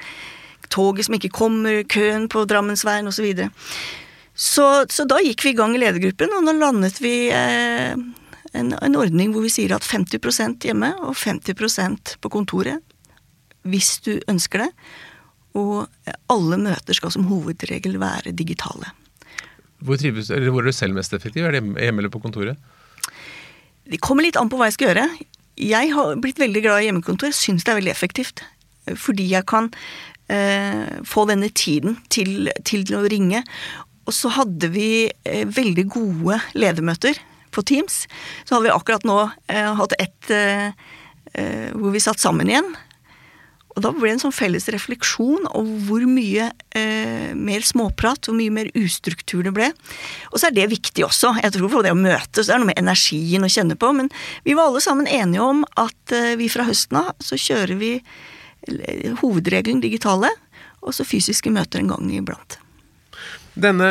Toget 0.73 1.09
som 1.09 1.17
ikke 1.17 1.33
kommer, 1.33 1.83
køen 1.89 2.29
på 2.33 2.45
Drammensveien 2.49 3.09
osv. 3.09 3.27
Så, 3.37 3.49
så 4.37 4.87
Så 4.93 5.09
da 5.09 5.23
gikk 5.25 5.47
vi 5.47 5.55
i 5.55 5.57
gang 5.57 5.75
i 5.77 5.81
ledergruppen, 5.81 6.33
og 6.37 6.45
nå 6.45 6.57
landet 6.61 7.01
vi 7.01 7.31
eh, 7.33 7.97
en, 8.53 8.75
en, 8.75 8.99
ordning 8.99 9.33
hvor 9.35 9.45
vi 9.47 9.53
sier 9.53 9.75
at 9.77 9.87
50% 9.87 10.69
hjemme 10.69 10.93
og 11.03 11.17
50% 11.19 12.17
på 12.23 12.33
kontoret. 12.33 12.83
Hvis 13.67 13.97
du 14.05 14.17
ønsker 14.31 14.67
det. 14.67 14.71
Og 15.57 15.87
alle 16.31 16.59
møter 16.61 16.97
skal 16.97 17.13
som 17.15 17.27
hovedregel 17.31 17.97
være 17.99 18.35
digitale. 18.37 18.93
Hvor, 19.85 19.99
trives, 20.01 20.31
eller 20.33 20.53
hvor 20.53 20.65
er 20.65 20.73
du 20.73 20.77
selv 20.77 20.97
mest 20.97 21.15
effektiv? 21.17 21.47
Er 21.47 21.57
det 21.57 21.63
hjemme 21.65 22.03
eller 22.03 22.13
på 22.13 22.21
kontoret? 22.23 22.61
Det 23.87 24.01
kommer 24.03 24.27
litt 24.27 24.39
an 24.41 24.51
på 24.51 24.59
hva 24.59 24.69
jeg 24.69 24.77
skal 24.77 24.93
gjøre. 24.93 25.07
Jeg 25.57 25.93
har 25.95 26.21
blitt 26.21 26.41
veldig 26.41 26.63
glad 26.65 26.83
i 26.83 26.89
hjemmekontor. 26.89 27.31
Jeg 27.33 27.39
syns 27.39 27.65
det 27.65 27.73
er 27.73 27.81
veldig 27.81 27.93
effektivt. 27.93 28.45
Fordi 29.01 29.27
jeg 29.33 29.47
kan 29.49 29.71
eh, 30.33 31.01
få 31.07 31.27
denne 31.31 31.51
tiden 31.55 31.99
til, 32.13 32.51
til, 32.69 32.85
å 32.97 33.05
ringe. 33.11 33.43
Og 34.07 34.15
så 34.15 34.31
hadde 34.37 34.71
vi 34.75 34.89
eh, 35.09 35.47
veldig 35.49 35.87
gode 35.93 36.41
ledermøter 36.59 37.19
på 37.57 37.65
Teams. 37.67 38.05
Så 38.45 38.57
hadde 38.57 38.69
vi 38.69 38.75
akkurat 38.75 39.07
nå 39.09 39.23
eh, 39.53 39.73
hatt 39.81 39.97
ett 39.99 40.33
eh, 40.35 40.69
eh, 41.35 41.71
hvor 41.75 41.95
vi 41.95 42.05
satt 42.05 42.23
sammen 42.23 42.53
igjen. 42.53 42.75
Og 43.77 43.83
da 43.85 43.91
ble 43.93 44.09
det 44.09 44.15
en 44.15 44.23
sånn 44.25 44.35
felles 44.35 44.71
refleksjon 44.73 45.45
over 45.51 45.83
hvor 45.85 46.05
mye 46.09 46.49
eh, 46.79 47.35
mer 47.37 47.65
småprat, 47.67 48.25
hvor 48.25 48.37
mye 48.39 48.55
mer 48.55 48.71
ustruktur 48.79 49.45
det 49.45 49.53
ble. 49.57 49.69
Og 50.33 50.41
så 50.41 50.49
er 50.49 50.57
det 50.57 50.71
viktig 50.73 51.05
også. 51.05 51.35
Jeg 51.45 51.53
tror 51.59 51.73
for 51.75 51.85
det 51.85 51.93
å 51.93 51.99
møtes, 51.99 52.49
det 52.49 52.55
er 52.55 52.63
noe 52.63 52.71
med 52.71 52.81
energien 52.81 53.45
å 53.45 53.53
kjenne 53.53 53.77
på. 53.77 53.93
Men 53.99 54.09
vi 54.49 54.57
var 54.57 54.71
alle 54.71 54.81
sammen 54.85 55.11
enige 55.11 55.45
om 55.45 55.63
at 55.77 56.17
eh, 56.17 56.33
vi 56.41 56.49
fra 56.53 56.65
høsten 56.69 57.03
av 57.05 57.13
så 57.21 57.37
kjører 57.37 57.77
vi 57.83 57.93
eh, 58.01 59.13
hovedregelen 59.21 59.85
digitale, 59.85 60.33
og 60.81 60.97
så 60.97 61.05
fysiske 61.05 61.53
møter 61.53 61.83
en 61.83 61.93
gang 61.93 62.09
iblant. 62.17 62.57
Denne 63.57 63.89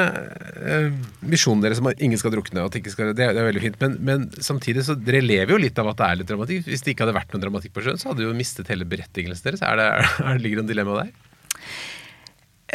eh, 0.62 0.92
visjonen 1.26 1.64
deres 1.64 1.82
om 1.82 1.90
at 1.90 2.02
ingen 2.04 2.20
skal 2.22 2.36
drukne, 2.36 2.68
skal, 2.94 3.14
det, 3.18 3.30
er, 3.32 3.40
veldig 3.48 3.64
fint. 3.64 3.80
Men, 3.82 3.96
men, 4.06 4.28
samtidig 4.38 4.86
så 4.86 4.94
dere 4.98 5.24
lever 5.26 5.56
jo 5.56 5.62
litt 5.62 5.80
av 5.82 5.90
at 5.90 6.02
det 6.02 6.10
er 6.10 6.20
litt 6.22 6.30
dramatikk. 6.30 6.68
Hvis 6.70 6.86
det 6.86 6.94
ikke 6.94 7.08
hadde 7.08 7.18
vært 7.18 7.34
noe 7.34 7.42
dramatikk 7.42 7.74
på 7.74 7.86
sjøen, 7.86 8.02
så 8.02 8.12
hadde 8.12 8.22
du 8.22 8.30
jo 8.30 8.38
mistet 8.38 8.70
hele 8.70 8.88
berettigelsen 8.90 9.50
deres. 9.50 9.66
Er 9.66 9.82
det, 9.82 9.90
er 10.30 10.44
ligger 10.44 10.62
det 10.62 10.68
en 10.68 10.74
dilemma 10.76 11.00
der? 11.02 11.16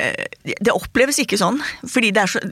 Eh, 0.01 0.27
det 0.63 0.73
oppleves 0.75 1.19
ikke 1.23 1.39
sånn, 1.39 1.59
fordi 1.89 2.13
det 2.15 2.23
er 2.23 2.31
så 2.31 2.43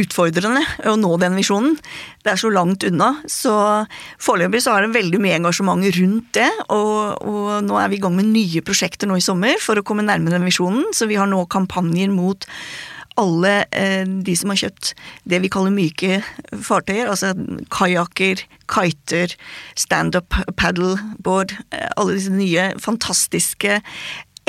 utfordrende 0.00 0.62
å 0.88 0.94
nå 1.00 1.10
den 1.20 1.36
visjonen. 1.36 1.76
Det 2.24 2.32
er 2.32 2.40
så 2.40 2.50
langt 2.52 2.86
unna. 2.88 3.10
Så 3.30 3.52
foreløpig 4.22 4.62
så 4.64 4.74
er 4.74 4.86
det 4.86 4.96
veldig 4.96 5.20
mye 5.22 5.36
engasjement 5.40 5.84
rundt 5.98 6.32
det. 6.36 6.48
Og, 6.68 7.20
og, 7.20 7.52
nå 7.66 7.78
er 7.80 7.92
vi 7.92 8.00
i 8.00 8.04
gang 8.04 8.16
med 8.16 8.32
nye 8.32 8.64
prosjekter 8.64 9.10
nå 9.10 9.18
i 9.20 9.24
sommer 9.24 9.60
for 9.62 9.78
å 9.78 9.84
komme 9.86 10.06
nærmere 10.06 10.38
den 10.38 10.48
visjonen. 10.48 10.88
Så 10.96 11.08
vi 11.10 11.20
har 11.20 11.28
nå 11.30 11.44
kampanjer 11.52 12.12
mot 12.14 12.48
alle 13.20 13.52
eh, 13.70 14.04
de 14.26 14.34
som 14.38 14.52
har 14.52 14.60
kjøpt 14.64 14.92
det 15.30 15.40
vi 15.44 15.50
kaller 15.52 15.74
myke 15.74 16.20
fartøyer, 16.52 17.10
altså 17.10 17.34
kajakker, 17.74 18.42
kiter, 18.70 19.36
standup 19.78 20.34
paddleboard, 20.58 21.54
eh, 21.70 21.88
alle 21.96 22.18
disse 22.18 22.34
nye 22.34 22.72
fantastiske 22.82 23.80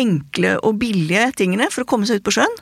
enkle 0.02 0.58
og 0.66 0.82
billige 0.82 1.30
tingene 1.40 1.70
for 1.72 1.86
å 1.86 1.90
komme 1.90 2.10
seg 2.10 2.20
ut 2.20 2.28
på 2.28 2.36
sjøen. 2.36 2.60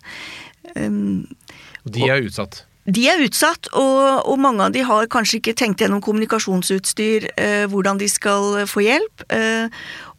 Og 1.83 1.91
de 1.95 2.05
er 2.07 2.27
utsatt? 2.27 2.63
De 2.83 3.05
er 3.07 3.21
utsatt, 3.23 3.69
og, 3.79 4.25
og, 4.27 4.39
mange 4.43 4.65
av 4.65 4.73
de 4.75 4.81
har 4.83 5.07
kanskje 5.11 5.37
ikke 5.39 5.55
tenkt 5.55 5.79
gjennom 5.79 6.01
kommunikasjonsutstyr, 6.03 7.29
eh, 7.39 7.63
hvordan 7.71 8.01
de 8.01 8.09
skal 8.11 8.65
få 8.67 8.83
hjelp. 8.83 9.23
Eh, 9.31 9.71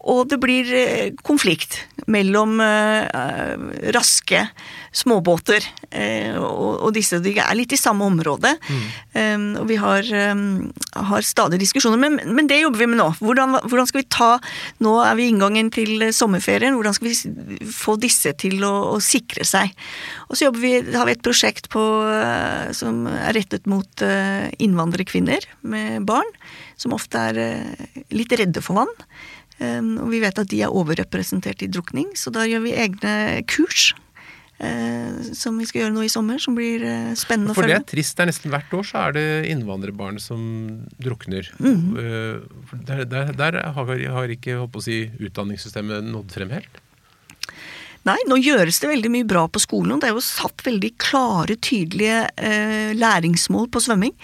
og 0.05 0.29
det 0.29 0.37
blir 0.43 0.69
eh, 0.77 1.13
konflikt 1.25 1.79
mellom 2.13 2.59
eh, 2.61 3.93
raske 3.97 4.43
småbåter 4.95 5.65
eh, 5.91 6.37
og, 6.37 6.91
disse. 6.95 7.23
De 7.25 7.33
er 7.41 7.57
litt 7.57 7.73
i 7.73 7.81
samme 7.81 8.05
område. 8.07 8.53
Mm. 9.15 9.47
og 9.63 9.67
vi 9.67 9.77
har, 9.81 10.07
har, 11.09 11.25
stadig 11.27 11.59
diskusjoner, 11.63 11.99
men, 11.99 12.19
men, 12.37 12.47
det 12.51 12.61
jobber 12.61 12.83
vi 12.83 12.89
med 12.93 13.01
nå. 13.01 13.09
Hvordan, 13.19 13.57
hvordan, 13.65 13.89
skal 13.89 14.03
vi 14.03 14.11
ta 14.13 14.31
Nå 14.85 14.93
er 15.03 15.17
vi 15.17 15.27
i 15.27 15.33
inngangen 15.33 15.71
til 15.75 16.05
sommerferien. 16.15 16.77
Hvordan 16.77 16.95
skal 16.97 17.11
vi 17.11 17.71
få 17.73 17.97
disse 18.01 18.35
til 18.39 18.63
å, 18.67 18.73
å 18.95 19.01
sikre 19.03 19.47
seg? 19.49 19.73
Og 20.29 20.39
så 20.39 20.53
vi, 20.55 20.77
har 20.95 21.09
vi 21.09 21.17
et 21.17 21.25
prosjekt 21.25 21.71
på, 21.73 21.83
som 22.77 23.07
er 23.11 23.35
rettet 23.37 23.67
mot 23.71 24.05
innvandrerkvinner 24.05 25.49
med 25.67 26.07
barn, 26.07 26.29
som 26.79 26.95
ofte 26.95 27.27
er 27.33 27.41
litt 28.15 28.35
redde 28.39 28.63
for 28.65 28.83
vann. 28.83 28.95
Ehm, 29.63 29.97
og 30.03 30.11
vi 30.11 30.23
vet 30.25 30.39
at 30.41 30.51
de 30.51 30.63
er 30.67 30.73
overrepresentert 30.75 31.63
i 31.63 31.71
drukning, 31.71 32.11
så 32.19 32.33
da 32.35 32.47
gjør 32.49 32.65
vi 32.67 32.79
egne 32.85 33.15
kurs. 33.51 33.93
Eh, 34.63 35.33
som 35.35 35.57
vi 35.59 35.67
skal 35.67 35.83
gjøre 35.83 35.95
nå 35.97 36.05
i 36.07 36.13
sommer, 36.13 36.39
som 36.39 36.55
blir 36.55 36.83
eh, 36.87 37.11
spennende 37.19 37.51
å 37.51 37.57
følge. 37.57 37.67
For 37.67 37.73
det 37.73 37.79
er 37.81 37.89
trist. 37.91 38.15
det 38.15 38.23
er 38.23 38.31
Nesten 38.31 38.55
hvert 38.55 38.77
år 38.79 38.87
så 38.87 39.03
er 39.09 39.17
det 39.17 39.27
innvandrerbarn 39.51 40.21
som 40.23 40.45
drukner. 41.03 41.51
Mm. 41.59 41.99
Der, 42.87 43.03
der, 43.11 43.35
der, 43.35 43.61
har, 43.75 43.93
har 44.17 44.35
ikke 44.35 44.63
si, 44.85 45.05
utdanningssystemet 45.19 46.07
nådd 46.07 46.35
frem 46.37 46.55
helt? 46.55 46.81
Nei, 48.05 48.19
nå 48.29 48.37
gjøres 48.39 48.79
det 48.83 48.91
veldig 48.91 49.11
mye 49.11 49.27
bra 49.27 49.47
på 49.49 49.63
skolen. 49.65 49.97
og 49.97 50.03
Det 50.03 50.11
er 50.11 50.15
jo 50.15 50.25
satt 50.25 50.63
veldig 50.67 50.93
klare, 51.03 51.57
tydelige 51.59 52.27
eh, 52.37 52.93
læringsmål 52.95 53.71
på 53.75 53.83
svømming. 53.83 54.15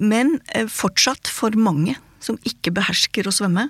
Men 0.00 0.38
fortsatt 0.72 1.28
for 1.28 1.54
mange 1.60 1.92
som 2.24 2.38
ikke 2.48 2.72
behersker 2.74 3.28
å 3.28 3.34
svømme 3.34 3.68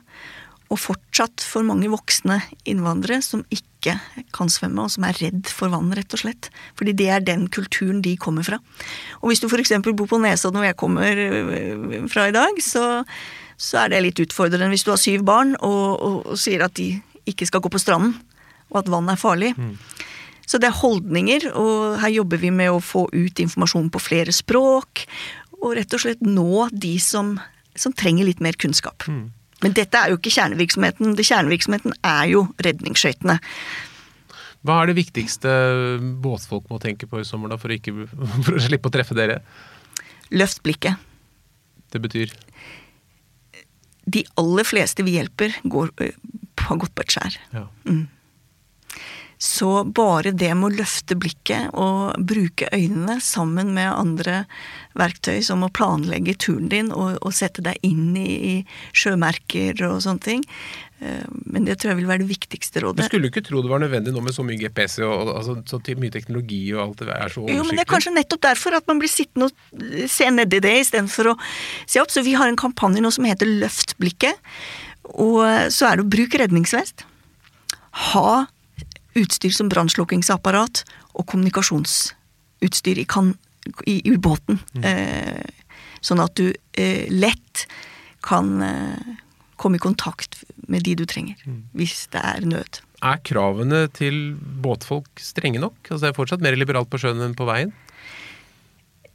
og 0.74 0.80
fortsatt 0.82 1.44
for 1.46 1.66
mange 1.66 1.88
voksne 1.92 2.40
innvandrere 2.68 3.22
som 3.22 3.44
ikke 3.54 3.94
kan 4.34 4.50
svømme, 4.50 4.86
og 4.86 4.92
som 4.94 5.06
er 5.06 5.18
redd 5.20 5.50
for 5.52 5.70
vann, 5.72 5.92
rett 5.94 6.16
og 6.16 6.22
slett. 6.24 6.48
Fordi 6.78 6.94
det 6.96 7.08
er 7.12 7.24
den 7.24 7.46
kulturen 7.52 8.00
de 8.04 8.16
kommer 8.20 8.46
fra. 8.46 8.58
Og 9.20 9.30
hvis 9.30 9.42
du 9.42 9.46
f.eks. 9.46 9.76
bor 9.84 10.08
på 10.10 10.20
Nesodden, 10.22 10.60
hvor 10.60 10.66
jeg 10.66 10.78
kommer 10.80 11.20
øh, 11.26 12.08
fra 12.10 12.26
i 12.30 12.34
dag, 12.34 12.58
så, 12.64 13.04
så, 13.56 13.84
er 13.84 13.92
det 13.92 14.02
litt 14.06 14.24
utfordrende 14.24 14.72
hvis 14.72 14.86
du 14.86 14.90
har 14.94 15.02
syv 15.02 15.26
barn 15.28 15.54
og, 15.60 15.84
og, 15.94 16.16
og, 16.32 16.40
sier 16.40 16.64
at 16.66 16.74
de 16.80 16.94
ikke 17.28 17.48
skal 17.48 17.62
gå 17.64 17.70
på 17.72 17.82
stranden, 17.82 18.16
og 18.72 18.82
at 18.82 18.90
vann 18.90 19.12
er 19.12 19.20
farlig. 19.20 19.52
Mm. 19.56 19.76
Så 20.44 20.58
det 20.60 20.68
er 20.68 20.80
holdninger, 20.80 21.48
og 21.56 22.00
her 22.02 22.18
jobber 22.18 22.40
vi 22.42 22.50
med 22.52 22.72
å 22.72 22.82
få 22.84 23.06
ut 23.12 23.40
informasjon 23.40 23.88
på 23.92 24.02
flere 24.02 24.34
språk, 24.34 25.06
og 25.60 25.78
rett 25.78 25.94
og 25.96 26.02
slett 26.02 26.24
nå 26.24 26.66
de 26.72 26.98
som, 27.00 27.36
som 27.78 27.94
trenger 27.96 28.28
litt 28.28 28.42
mer 28.44 28.58
kunnskap. 28.60 29.06
Mm. 29.08 29.30
Men 29.62 29.74
dette 29.76 29.98
er 29.98 30.12
jo 30.12 30.18
ikke 30.18 30.32
kjernevirksomheten. 30.34 31.14
Det 31.18 31.26
Kjernevirksomheten 31.28 31.94
er 32.04 32.30
jo 32.32 32.46
redningsskøytene. 32.64 33.38
Hva 34.64 34.80
er 34.80 34.90
det 34.90 34.96
viktigste 34.96 35.50
båtfolk 36.24 36.70
må 36.72 36.80
tenke 36.80 37.08
på 37.08 37.20
i 37.20 37.26
sommer, 37.28 37.52
da, 37.52 37.58
for 37.60 37.72
å, 37.72 37.76
ikke, 37.76 38.08
for 38.46 38.56
å 38.56 38.64
slippe 38.64 38.90
å 38.90 38.94
treffe 38.94 39.16
dere? 39.16 39.42
Løft 40.34 40.62
blikket. 40.64 41.00
Det 41.92 42.00
betyr? 42.02 42.32
De 44.04 44.24
aller 44.40 44.66
fleste 44.68 45.04
vi 45.06 45.18
hjelper, 45.18 45.54
går, 45.70 45.92
har 46.64 46.80
gått 46.80 46.94
på 46.96 47.04
et 47.04 47.14
skjær. 47.14 47.38
Ja. 47.54 47.66
Mm. 47.88 48.06
Så 49.44 49.84
bare 49.84 50.30
det 50.32 50.48
med 50.56 50.70
å 50.70 50.76
løfte 50.78 51.18
blikket 51.20 51.74
og 51.76 52.14
bruke 52.24 52.64
øynene 52.72 53.18
sammen 53.20 53.74
med 53.76 53.90
andre 53.92 54.38
verktøy, 54.96 55.42
som 55.44 55.66
å 55.66 55.68
planlegge 55.68 56.32
turen 56.40 56.70
din 56.72 56.88
og, 56.94 57.18
og 57.20 57.34
sette 57.36 57.60
deg 57.66 57.76
inn 57.84 58.14
i, 58.16 58.24
i, 58.24 58.54
sjømerker 58.96 59.82
og 59.90 59.98
sånne 60.00 60.24
ting, 60.24 60.46
eh, 61.04 61.26
men 61.44 61.68
det 61.68 61.76
tror 61.76 61.92
jeg 61.92 62.00
vil 62.00 62.08
være 62.08 62.22
det 62.22 62.30
viktigste 62.30 62.86
rådet. 62.86 63.04
Du 63.04 63.10
skulle 63.10 63.28
ikke 63.28 63.44
tro 63.44 63.60
det 63.60 63.72
var 63.74 63.84
nødvendig 63.84 64.14
nå 64.16 64.22
med 64.24 64.32
så 64.32 64.46
mye 64.48 64.56
GPS 64.62 64.96
og, 65.04 65.34
altså, 65.34 65.58
så 65.68 65.82
mye 66.00 66.16
teknologi 66.16 66.62
og 66.72 66.86
alt 66.86 67.04
det 67.04 67.12
er 67.12 67.36
så 67.36 67.44
oversiktlig? 67.44 67.58
Jo, 67.60 67.68
men 67.68 67.76
det 67.76 67.84
er 67.84 67.92
kanskje 67.92 68.14
nettopp 68.16 68.46
derfor 68.48 68.78
at 68.80 68.88
man 68.88 69.04
blir 69.04 69.12
sittende 69.12 69.50
og 69.50 70.08
se 70.14 70.30
nedi 70.32 70.62
det 70.64 70.74
istedenfor 70.86 71.34
å 71.34 71.38
se 71.84 72.00
opp. 72.00 72.16
Så 72.16 72.24
vi 72.24 72.32
har 72.38 72.48
en 72.48 72.60
kampanje 72.64 73.04
nå 73.04 73.12
som 73.12 73.28
heter 73.28 73.52
Løft 73.60 73.98
blikket. 74.00 74.40
Og 75.12 75.44
så 75.68 75.90
er 75.90 76.00
det 76.00 76.08
å 76.08 76.12
bruke 76.16 76.40
redningsvest. 76.40 77.04
Ha 78.08 78.46
utstyr 79.18 79.54
som 79.54 79.70
brannslukkingsapparat 79.72 80.84
og 81.14 81.26
kommunikasjonsutstyr 81.30 83.00
i, 83.02 83.06
kan, 83.08 83.34
i, 83.86 84.00
i 84.02 84.16
båten. 84.18 84.60
Mm. 84.74 84.88
Eh, 84.90 85.76
sånn 86.04 86.22
at 86.22 86.34
du 86.38 86.50
eh, 86.50 87.06
lett 87.12 87.66
kan 88.24 88.56
eh, 88.64 89.14
komme 89.60 89.78
i 89.78 89.82
kontakt 89.82 90.42
med 90.68 90.84
de 90.84 90.96
du 90.98 91.06
trenger, 91.08 91.38
mm. 91.46 91.62
hvis 91.78 92.06
det 92.12 92.22
er 92.24 92.44
nød. 92.48 92.82
Er 93.04 93.20
kravene 93.26 93.84
til 93.92 94.34
båtfolk 94.64 95.20
strenge 95.20 95.60
nok? 95.62 95.76
Altså 95.90 96.06
Det 96.06 96.12
er 96.12 96.20
fortsatt 96.20 96.44
mer 96.44 96.56
liberalt 96.56 96.90
på 96.92 97.00
sjøen 97.00 97.22
enn 97.24 97.36
på 97.36 97.46
veien? 97.48 97.74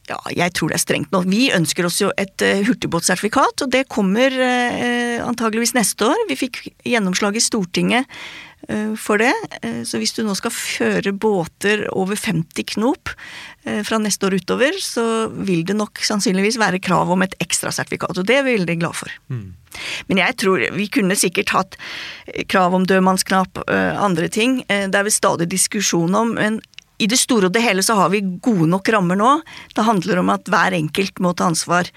Ja, 0.10 0.18
jeg 0.34 0.56
tror 0.58 0.72
det 0.72 0.80
er 0.80 0.82
strengt 0.82 1.12
nok. 1.14 1.28
Vi 1.30 1.52
ønsker 1.54 1.86
oss 1.86 2.00
jo 2.02 2.10
et 2.18 2.42
uh, 2.42 2.64
hurtigbåtsertifikat, 2.66 3.62
og 3.66 3.74
det 3.74 3.84
kommer 3.94 4.34
uh, 4.34 5.22
antageligvis 5.22 5.76
neste 5.78 6.08
år. 6.10 6.24
Vi 6.32 6.38
fikk 6.40 6.64
gjennomslag 6.88 7.38
i 7.38 7.44
Stortinget 7.46 8.10
for 9.00 9.22
det. 9.22 9.32
så 9.88 9.98
hvis 9.98 10.12
du 10.14 10.20
nå 10.28 10.34
skal 10.38 10.52
føre 10.52 11.14
båter 11.16 11.86
over 11.96 12.20
50 12.20 12.68
knop 12.76 13.12
fra 13.88 14.00
neste 14.04 14.28
år 14.28 14.36
utover, 14.42 14.76
så 14.84 15.04
vil 15.32 15.64
det 15.66 15.78
nok 15.80 16.02
sannsynligvis 16.04 16.60
være 16.60 16.82
krav 16.84 17.10
om 17.10 17.24
et 17.24 17.38
ekstra 17.40 17.72
sertifikat, 17.74 18.20
og 18.20 18.28
det 18.28 18.36
er 18.36 18.44
vi 18.46 18.58
veldig 18.58 18.76
glad 18.82 18.98
for. 19.00 19.14
Mm. 19.32 19.56
Men 20.12 20.22
jeg 20.22 20.38
tror 20.44 20.66
vi 20.76 20.90
kunne 20.92 21.18
sikkert 21.20 21.54
hatt 21.56 21.80
krav 22.52 22.76
om 22.76 22.86
dødmannsknapp, 22.90 23.64
andre 23.70 24.28
ting. 24.28 24.60
Det 24.68 24.92
er 24.92 25.08
vel 25.08 25.16
stadig 25.16 25.50
diskusjon 25.52 26.20
om, 26.20 26.36
men 26.36 26.60
i 27.00 27.08
det 27.08 27.20
store 27.20 27.48
og 27.48 27.56
det 27.56 27.64
hele 27.64 27.84
så 27.86 27.96
har 27.96 28.12
vi 28.12 28.20
gode 28.44 28.68
nok 28.70 28.90
rammer 28.92 29.20
nå. 29.20 29.32
Det 29.76 29.86
handler 29.88 30.20
om 30.22 30.32
at 30.34 30.50
hver 30.52 30.76
enkelt 30.76 31.22
må 31.24 31.32
ta 31.34 31.48
ansvar. 31.48 31.88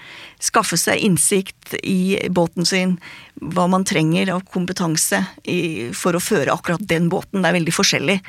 Skaffe 0.41 0.79
seg 0.79 1.03
innsikt 1.03 1.75
i 1.83 2.15
båten 2.31 2.67
sin, 2.67 2.95
hva 3.35 3.67
man 3.71 3.83
trenger 3.87 4.31
av 4.37 4.45
kompetanse 4.53 5.19
i, 5.43 5.91
for 5.97 6.15
å 6.15 6.23
føre 6.23 6.55
akkurat 6.55 6.83
den 6.87 7.09
båten. 7.11 7.43
Det 7.43 7.51
er 7.51 7.59
veldig 7.59 7.75
forskjellig 7.75 8.19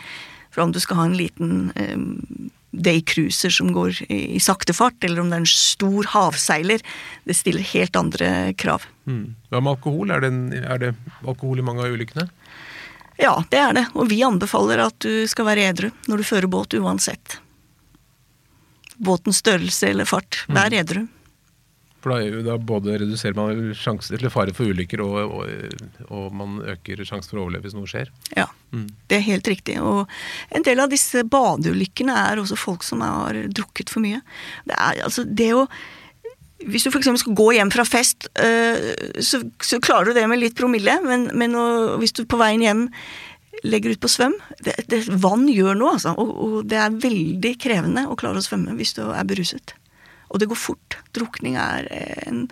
For 0.55 0.63
om 0.63 0.71
du 0.71 0.79
skal 0.79 1.01
ha 1.01 1.05
en 1.09 1.17
liten 1.19 1.73
um, 1.75 2.51
daycruiser 2.71 3.51
som 3.51 3.73
går 3.75 4.05
i, 4.09 4.37
i, 4.37 4.41
sakte 4.43 4.75
fart, 4.75 5.03
eller 5.03 5.23
om 5.23 5.31
det 5.31 5.39
er 5.39 5.43
en 5.43 5.51
stor 5.51 6.11
havseiler. 6.13 6.83
Det 7.27 7.35
stiller 7.35 7.67
helt 7.73 7.99
andre 7.99 8.29
krav. 8.59 8.87
Mm. 9.11 9.35
Hva 9.51 9.61
med 9.61 9.75
alkohol? 9.77 10.15
Er 10.15 10.23
det, 10.23 10.31
en, 10.31 10.45
er 10.63 10.83
det 10.83 10.93
alkohol 11.23 11.59
i 11.59 11.67
mange 11.67 11.83
av 11.83 11.95
ulykkene? 11.95 12.29
Ja, 13.21 13.35
det 13.51 13.61
er 13.61 13.75
det. 13.77 13.87
Og 13.95 14.09
vi 14.11 14.23
anbefaler 14.27 14.87
at 14.87 14.99
du 15.05 15.27
skal 15.31 15.49
være 15.49 15.69
edru 15.71 15.91
når 16.11 16.21
du 16.23 16.27
fører 16.27 16.51
båt 16.51 16.75
uansett. 16.79 17.39
Båtens 18.97 19.43
størrelse 19.43 19.91
eller 19.91 20.09
fart. 20.09 20.45
Vær 20.49 20.73
mm. 20.73 20.81
edru. 20.81 21.05
For 22.05 22.13
da, 22.13 22.41
da, 22.45 22.59
både 22.61 22.99
reduserer 23.01 23.37
man 23.39 23.71
sjanser 23.81 24.21
til 24.21 24.29
fare 24.29 24.53
for 24.53 24.69
ulykker, 24.69 25.01
og, 25.01 25.39
og, 25.39 25.85
og 26.13 26.35
man 26.37 26.59
øker 26.75 27.01
sjansen 27.01 27.31
for 27.31 27.41
å 27.41 27.47
overleve 27.47 27.65
hvis 27.65 27.77
noe 27.79 27.89
skjer. 27.89 28.11
Ja, 28.37 28.45
mm. 28.77 28.91
det 29.09 29.17
er 29.17 29.25
helt 29.31 29.49
riktig. 29.49 29.79
Og 29.81 30.05
en 30.53 30.67
del 30.67 30.85
av 30.85 30.93
disse 30.93 31.25
badeulykkene 31.25 32.19
er 32.27 32.43
også 32.43 32.61
folk 32.61 32.85
som 32.85 33.01
har 33.01 33.39
drukket 33.49 33.95
for 33.95 34.05
mye. 34.05 34.21
Det 34.69 34.77
er 34.77 35.01
altså 35.07 35.25
det 35.25 35.55
å 35.57 35.65
hvis 36.71 36.87
du 36.87 36.91
f.eks. 36.91 37.11
skal 37.21 37.37
gå 37.37 37.51
hjem 37.57 37.71
fra 37.75 37.85
fest, 37.89 38.29
øh, 38.41 38.91
så, 39.21 39.43
så, 39.63 39.81
klarer 39.85 40.11
du 40.11 40.19
det 40.19 40.27
med 40.31 40.41
litt 40.41 40.57
promille, 40.59 40.97
men, 41.05 41.29
men 41.37 41.57
hvis 42.03 42.17
du 42.17 42.25
på 42.29 42.41
veien 42.41 42.65
hjem 42.65 42.89
legger 43.65 43.95
ut 43.95 44.03
på 44.03 44.11
svøm 44.11 44.35
det, 44.65 44.75
det, 44.91 45.05
Vann 45.23 45.47
gjør 45.49 45.77
noe, 45.79 45.95
altså. 45.97 46.15
Og, 46.21 46.33
og, 46.35 46.57
det 46.69 46.81
er 46.81 46.99
veldig 47.05 47.55
krevende 47.63 48.07
å 48.11 48.19
klare 48.19 48.41
å 48.41 48.45
svømme 48.45 48.77
hvis 48.79 48.95
du 48.99 49.05
er 49.07 49.25
beruset. 49.29 49.77
Og 50.33 50.43
det 50.43 50.51
går 50.51 50.59
fort. 50.59 50.99
Drukning 51.17 51.57
er 51.61 51.89
en, 52.27 52.47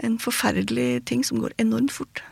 en 0.00 0.18
forferdelig 0.22 1.04
ting 1.10 1.24
som 1.26 1.42
går 1.42 1.54
enormt 1.60 1.92
fort. 1.94 2.22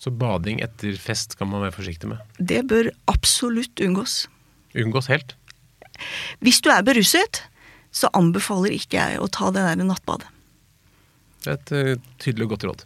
Så 0.00 0.12
bading 0.16 0.62
etter 0.64 0.96
fest 1.00 1.36
kan 1.36 1.50
man 1.50 1.64
være 1.66 1.76
forsiktig 1.76 2.08
med? 2.12 2.20
Det 2.38 2.62
bør 2.68 2.88
absolutt 3.10 3.80
unngås. 3.84 4.24
Unngås 4.78 5.10
helt. 5.12 5.34
Hvis 6.40 6.62
du 6.64 6.70
er 6.72 6.84
beruset, 6.86 7.42
så 7.92 8.08
anbefaler 8.16 8.76
ikke 8.76 8.96
jeg 9.00 9.20
å 9.20 9.28
ta 9.32 9.50
det 9.52 9.64
der 9.66 9.82
nattbadet. 9.84 10.30
Det 11.40 11.48
er 11.48 11.56
et 11.56 11.72
uh, 11.72 12.08
tydelig 12.20 12.46
og 12.46 12.52
godt 12.52 12.66
råd. 12.68 12.82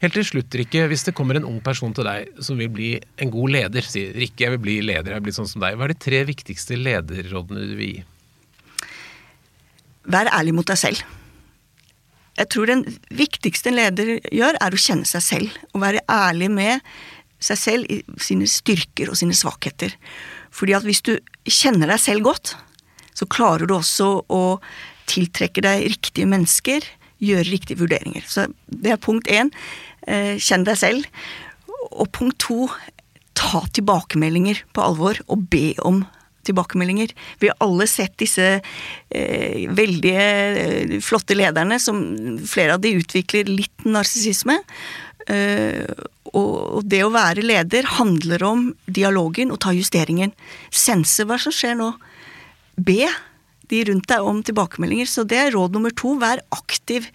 Helt 0.00 0.14
til 0.16 0.24
slutt, 0.24 0.54
Rikke. 0.56 0.86
Hvis 0.88 1.04
det 1.04 1.14
kommer 1.16 1.36
en 1.36 1.48
ung 1.48 1.58
person 1.64 1.92
til 1.96 2.08
deg 2.08 2.40
som 2.40 2.56
vil 2.60 2.70
bli 2.72 2.94
en 3.20 3.32
god 3.32 3.52
leder, 3.56 3.84
sier 3.84 4.14
Rikke, 4.16 4.46
jeg 4.46 4.54
vil 4.56 4.62
bli 4.64 4.78
leder, 4.88 5.12
jeg 5.12 5.20
vil 5.20 5.28
bli 5.28 5.36
sånn 5.36 5.50
som 5.50 5.60
deg. 5.60 5.76
Hva 5.76 5.88
er 5.88 5.92
de 5.92 6.00
tre 6.00 6.22
viktigste 6.30 6.80
lederrådene 6.80 7.68
du 7.68 7.74
vil 7.76 7.94
gi? 7.94 8.04
Vær 10.10 10.32
ærlig 10.32 10.56
mot 10.56 10.68
deg 10.70 10.80
selv. 10.80 11.04
Jeg 12.40 12.48
tror 12.54 12.70
den 12.70 12.86
viktigste 13.12 13.68
en 13.68 13.76
leder 13.76 14.14
gjør, 14.32 14.56
er 14.56 14.72
å 14.72 14.80
kjenne 14.80 15.08
seg 15.08 15.24
selv. 15.26 15.58
Å 15.76 15.82
være 15.82 16.00
ærlig 16.08 16.48
med 16.54 16.86
seg 17.40 17.58
selv 17.60 17.92
i 17.92 18.00
sine 18.20 18.48
styrker 18.48 19.12
og 19.12 19.18
sine 19.20 19.36
svakheter. 19.36 19.92
Fordi 20.54 20.76
at 20.76 20.86
hvis 20.88 21.02
du 21.04 21.14
kjenner 21.44 21.92
deg 21.92 22.00
selv 22.00 22.24
godt, 22.30 22.54
så 23.16 23.28
klarer 23.28 23.68
du 23.68 23.76
også 23.76 24.08
å 24.32 24.42
tiltrekke 25.10 25.64
deg 25.64 25.88
riktige 25.90 26.28
mennesker, 26.30 26.84
gjøre 27.20 27.48
riktige 27.50 27.80
vurderinger. 27.82 28.24
Så 28.28 28.48
det 28.66 28.94
er 28.94 29.02
punkt 29.02 29.30
én. 29.30 29.52
Eh, 30.08 30.36
kjenn 30.40 30.66
deg 30.68 30.78
selv. 30.80 31.08
Og 31.90 32.08
punkt 32.14 32.40
to, 32.42 32.68
ta 33.38 33.64
tilbakemeldinger 33.72 34.64
på 34.74 34.84
alvor, 34.84 35.20
og 35.28 35.46
be 35.52 35.74
om 35.86 36.02
tilbakemeldinger. 36.48 37.12
Vi 37.40 37.50
har 37.50 37.58
alle 37.64 37.86
sett 37.90 38.16
disse 38.20 38.46
eh, 38.60 39.68
veldig 39.76 40.14
eh, 40.16 40.96
flotte 41.04 41.36
lederne, 41.36 41.78
som 41.80 42.00
flere 42.48 42.76
av 42.76 42.84
de 42.84 42.96
utvikler 43.00 43.50
litt 43.50 43.86
narsissisme. 43.88 44.60
Eh, 45.28 45.84
og 46.30 46.84
det 46.86 47.02
å 47.02 47.12
være 47.12 47.42
leder 47.42 47.88
handler 47.98 48.44
om 48.46 48.68
dialogen 48.86 49.50
og 49.52 49.60
ta 49.64 49.74
justeringen. 49.74 50.32
Sense 50.70 51.26
hva 51.26 51.38
som 51.42 51.54
skjer 51.54 51.76
nå. 51.80 51.90
Be 52.80 53.08
de 53.70 53.84
rundt 53.88 54.08
deg 54.10 54.26
om 54.26 54.42
tilbakemeldinger. 54.46 55.08
Så 55.08 55.24
det 55.28 55.38
er 55.40 55.54
råd 55.54 55.76
nummer 55.76 55.94
to. 55.96 56.16
Vær 56.20 56.42
aktiv 56.54 57.08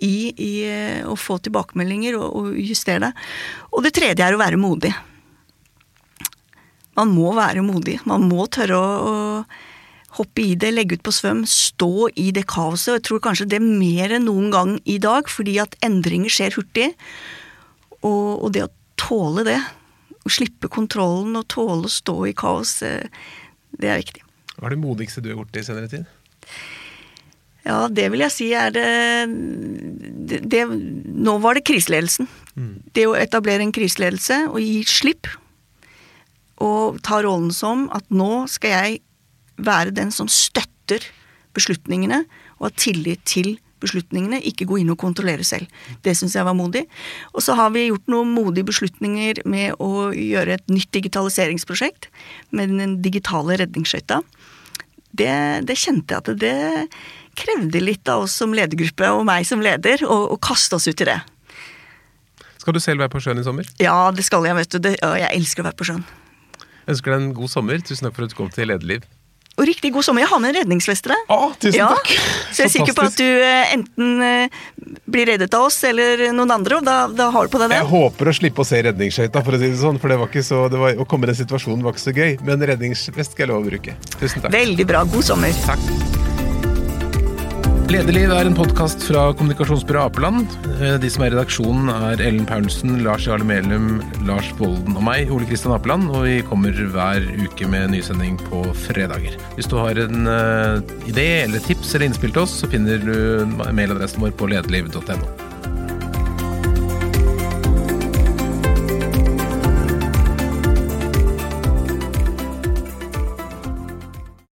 i, 0.00 0.32
i 0.32 0.52
eh, 0.68 1.00
å 1.08 1.16
få 1.18 1.38
tilbakemeldinger 1.44 2.18
og, 2.18 2.28
og 2.38 2.60
justere 2.60 3.08
deg. 3.08 3.26
Og 3.72 3.86
det 3.86 3.94
tredje 3.96 4.26
er 4.26 4.36
å 4.36 4.40
være 4.40 4.60
modig. 4.60 4.92
Man 6.98 7.12
må 7.16 7.32
være 7.36 7.64
modig. 7.64 7.98
Man 8.08 8.26
må 8.28 8.46
tørre 8.52 8.78
å, 8.78 9.12
å 9.12 10.18
hoppe 10.18 10.44
i 10.44 10.56
det, 10.60 10.72
legge 10.74 10.98
ut 10.98 11.04
på 11.06 11.14
svøm, 11.14 11.44
stå 11.48 12.10
i 12.20 12.30
det 12.36 12.44
kaoset. 12.50 12.90
Og 12.92 12.98
jeg 12.98 13.06
tror 13.08 13.22
kanskje 13.28 13.48
det 13.52 13.60
er 13.60 13.68
mer 13.68 14.16
enn 14.18 14.28
noen 14.28 14.50
gang 14.52 14.74
i 14.84 14.98
dag, 15.02 15.30
fordi 15.30 15.58
at 15.62 15.76
endringer 15.84 16.32
skjer 16.32 16.58
hurtig. 16.58 16.90
Og, 18.02 18.42
og 18.42 18.50
det 18.54 18.66
å 18.66 18.72
tåle 19.00 19.46
det, 19.48 19.60
å 20.22 20.32
slippe 20.32 20.70
kontrollen 20.72 21.38
og 21.38 21.48
tåle 21.50 21.88
å 21.88 21.92
stå 21.92 22.18
i 22.28 22.36
kaos, 22.36 22.76
eh, 22.86 23.08
det 23.80 23.88
er 23.88 24.02
viktig. 24.02 24.26
Hva 24.62 24.68
er 24.70 24.76
det 24.76 24.84
modigste 24.84 25.18
du 25.18 25.32
har 25.32 25.40
gjort 25.40 25.56
i 25.58 25.64
senere 25.66 25.90
tid? 25.90 26.04
Ja, 27.66 27.88
det 27.90 28.04
vil 28.14 28.22
jeg 28.22 28.30
si 28.30 28.46
er 28.54 28.70
det, 28.74 28.86
det, 30.30 30.38
det 30.46 30.62
Nå 30.70 31.34
var 31.42 31.58
det 31.58 31.64
kriseledelsen. 31.66 32.30
Mm. 32.54 32.76
Det 32.94 33.08
å 33.10 33.16
etablere 33.18 33.66
en 33.66 33.74
kriseledelse 33.74 34.44
og 34.52 34.60
gi 34.62 34.84
slipp. 34.86 35.26
Og 36.62 37.02
ta 37.02 37.18
rollen 37.26 37.50
som 37.54 37.88
at 37.94 38.06
nå 38.14 38.46
skal 38.50 38.76
jeg 38.76 39.02
være 39.58 39.94
den 39.98 40.14
som 40.14 40.30
støtter 40.30 41.10
beslutningene 41.58 42.22
og 42.60 42.68
har 42.70 42.78
tillit 42.78 43.26
til 43.26 43.56
beslutningene, 43.82 44.40
ikke 44.48 44.66
gå 44.70 44.80
inn 44.82 44.92
og 44.94 45.00
kontrollere 45.02 45.44
selv. 45.46 45.70
Det 46.04 46.14
syns 46.18 46.36
jeg 46.38 46.46
var 46.46 46.56
modig. 46.58 46.84
Og 47.34 47.44
så 47.44 47.56
har 47.58 47.72
vi 47.74 47.88
gjort 47.88 48.08
noen 48.12 48.32
modige 48.34 48.70
beslutninger 48.70 49.42
med 49.48 49.76
å 49.82 50.10
gjøre 50.14 50.58
et 50.58 50.72
nytt 50.72 50.92
digitaliseringsprosjekt 50.94 52.08
med 52.56 52.72
den 52.78 52.96
digitale 53.04 53.58
redningsskøyta. 53.60 54.22
Det, 55.12 55.32
det, 55.68 55.76
kjente 55.76 56.14
jeg 56.14 56.22
at 56.22 56.40
det 56.40 56.56
krevde 57.36 57.82
litt 57.82 58.08
av 58.08 58.24
oss 58.24 58.38
som 58.40 58.54
ledergruppe 58.56 59.10
og 59.12 59.26
meg 59.28 59.44
som 59.48 59.60
leder 59.64 60.04
å, 60.08 60.38
kaste 60.40 60.78
oss 60.78 60.88
ut 60.88 61.04
i 61.04 61.08
det. 61.08 61.18
Skal 62.62 62.76
du 62.76 62.80
selv 62.80 63.02
være 63.02 63.12
på 63.12 63.20
sjøen 63.20 63.42
i 63.42 63.44
sommer? 63.44 63.68
Ja, 63.82 63.96
det 64.14 64.24
skal 64.24 64.46
jeg. 64.46 64.56
vet 64.56 64.72
du. 64.72 64.78
Det, 64.84 64.94
jeg 65.02 65.28
elsker 65.34 65.64
å 65.64 65.68
være 65.68 65.78
på 65.80 65.88
sjøen. 65.88 66.04
Jeg 66.82 66.94
ønsker 66.94 67.12
deg 67.12 67.18
en 67.20 67.34
god 67.36 67.50
sommer. 67.50 67.82
Tusen 67.82 68.06
takk 68.06 68.16
for 68.16 68.26
at 68.26 68.32
du 68.32 68.38
kom 68.38 68.52
til 68.54 68.70
Lederliv. 68.70 69.04
Og 69.60 69.66
riktig 69.68 69.92
god 69.92 70.06
sommer. 70.06 70.24
Jeg 70.24 70.30
har 70.32 70.40
med 70.40 70.54
en 70.54 70.58
redningsvest 70.62 71.04
til 71.04 71.12
deg. 71.12 71.26
Ah, 71.32 71.52
tusen 71.60 71.76
Ja, 71.76 71.90
takk. 71.92 72.08
Så 72.52 72.64
jeg 72.64 72.70
er 72.70 72.72
sikker 72.72 72.96
på 72.96 73.04
at 73.04 73.18
du 73.20 73.26
eh, 73.28 73.74
enten 73.76 74.24
eh, 74.24 74.56
blir 75.12 75.28
reddet 75.28 75.52
av 75.58 75.68
oss 75.68 75.76
eller 75.88 76.24
noen 76.32 76.56
andre, 76.56 76.80
og 76.80 76.88
da, 76.88 76.96
da 77.12 77.28
har 77.34 77.46
du 77.48 77.52
på 77.52 77.60
deg 77.60 77.76
Jeg 77.76 77.90
håper 77.92 78.32
å 78.32 78.36
slippe 78.40 78.64
å 78.64 78.68
se 78.68 78.80
redningsskøyta, 78.88 79.44
for 79.44 79.58
å 79.58 79.60
si 79.60 79.68
det 79.68 79.80
sånn. 79.82 80.00
For 80.02 80.12
det 80.12 80.20
var 80.22 80.32
ikke 80.32 80.46
så, 80.46 80.64
det 80.72 80.80
var, 80.80 80.96
å 80.96 81.08
komme 81.08 81.28
i 81.28 81.32
den 81.34 81.40
situasjonen 81.44 81.84
var 81.84 81.96
ikke 81.96 82.06
så 82.08 82.16
gøy. 82.16 82.36
Men 82.48 82.64
redningsvest 82.72 83.36
skal 83.36 83.46
jeg 83.46 83.52
love 83.52 83.66
å 83.66 83.70
bruke. 83.74 83.96
Tusen 84.18 84.40
takk. 84.40 84.52
Veldig 84.56 84.88
bra. 84.88 85.04
God 85.12 85.32
sommer. 85.32 85.64
Takk. 85.68 86.31
Lederliv 87.90 88.30
er 88.32 88.46
en 88.46 88.54
podkast 88.56 89.02
fra 89.04 89.24
kommunikasjonsbyrået 89.36 90.12
Apeland. 90.12 90.54
Eh, 90.78 90.94
De 91.02 91.10
som 91.10 91.24
er 91.24 91.32
i 91.32 91.34
redaksjonen 91.34 91.90
er 91.92 92.22
Ellen 92.22 92.46
Paulsen, 92.46 93.00
Lars 93.02 93.26
Jarle 93.26 93.44
Melum, 93.44 94.00
Lars 94.28 94.48
Bolden 94.58 94.96
og 94.96 95.04
meg, 95.04 95.32
Ole 95.34 95.48
Kristian 95.50 95.74
Apeland. 95.74 96.08
Og 96.14 96.24
vi 96.28 96.38
kommer 96.46 96.72
hver 96.72 97.26
uke 97.42 97.68
med 97.68 97.90
nysending 97.92 98.38
på 98.48 98.62
fredager. 98.86 99.36
Hvis 99.58 99.68
du 99.68 99.76
har 99.80 99.98
en 99.98 100.26
eh, 100.30 100.80
idé 101.10 101.28
eller 101.42 101.64
tips 101.64 101.94
eller 101.94 102.08
innspill 102.12 102.32
til 102.32 102.46
oss, 102.46 102.60
så 102.62 102.70
finner 102.70 103.02
du 103.02 103.16
mailadressen 103.74 104.22
vår 104.22 104.36
på 104.38 104.52
lederliv.no. 104.54 105.41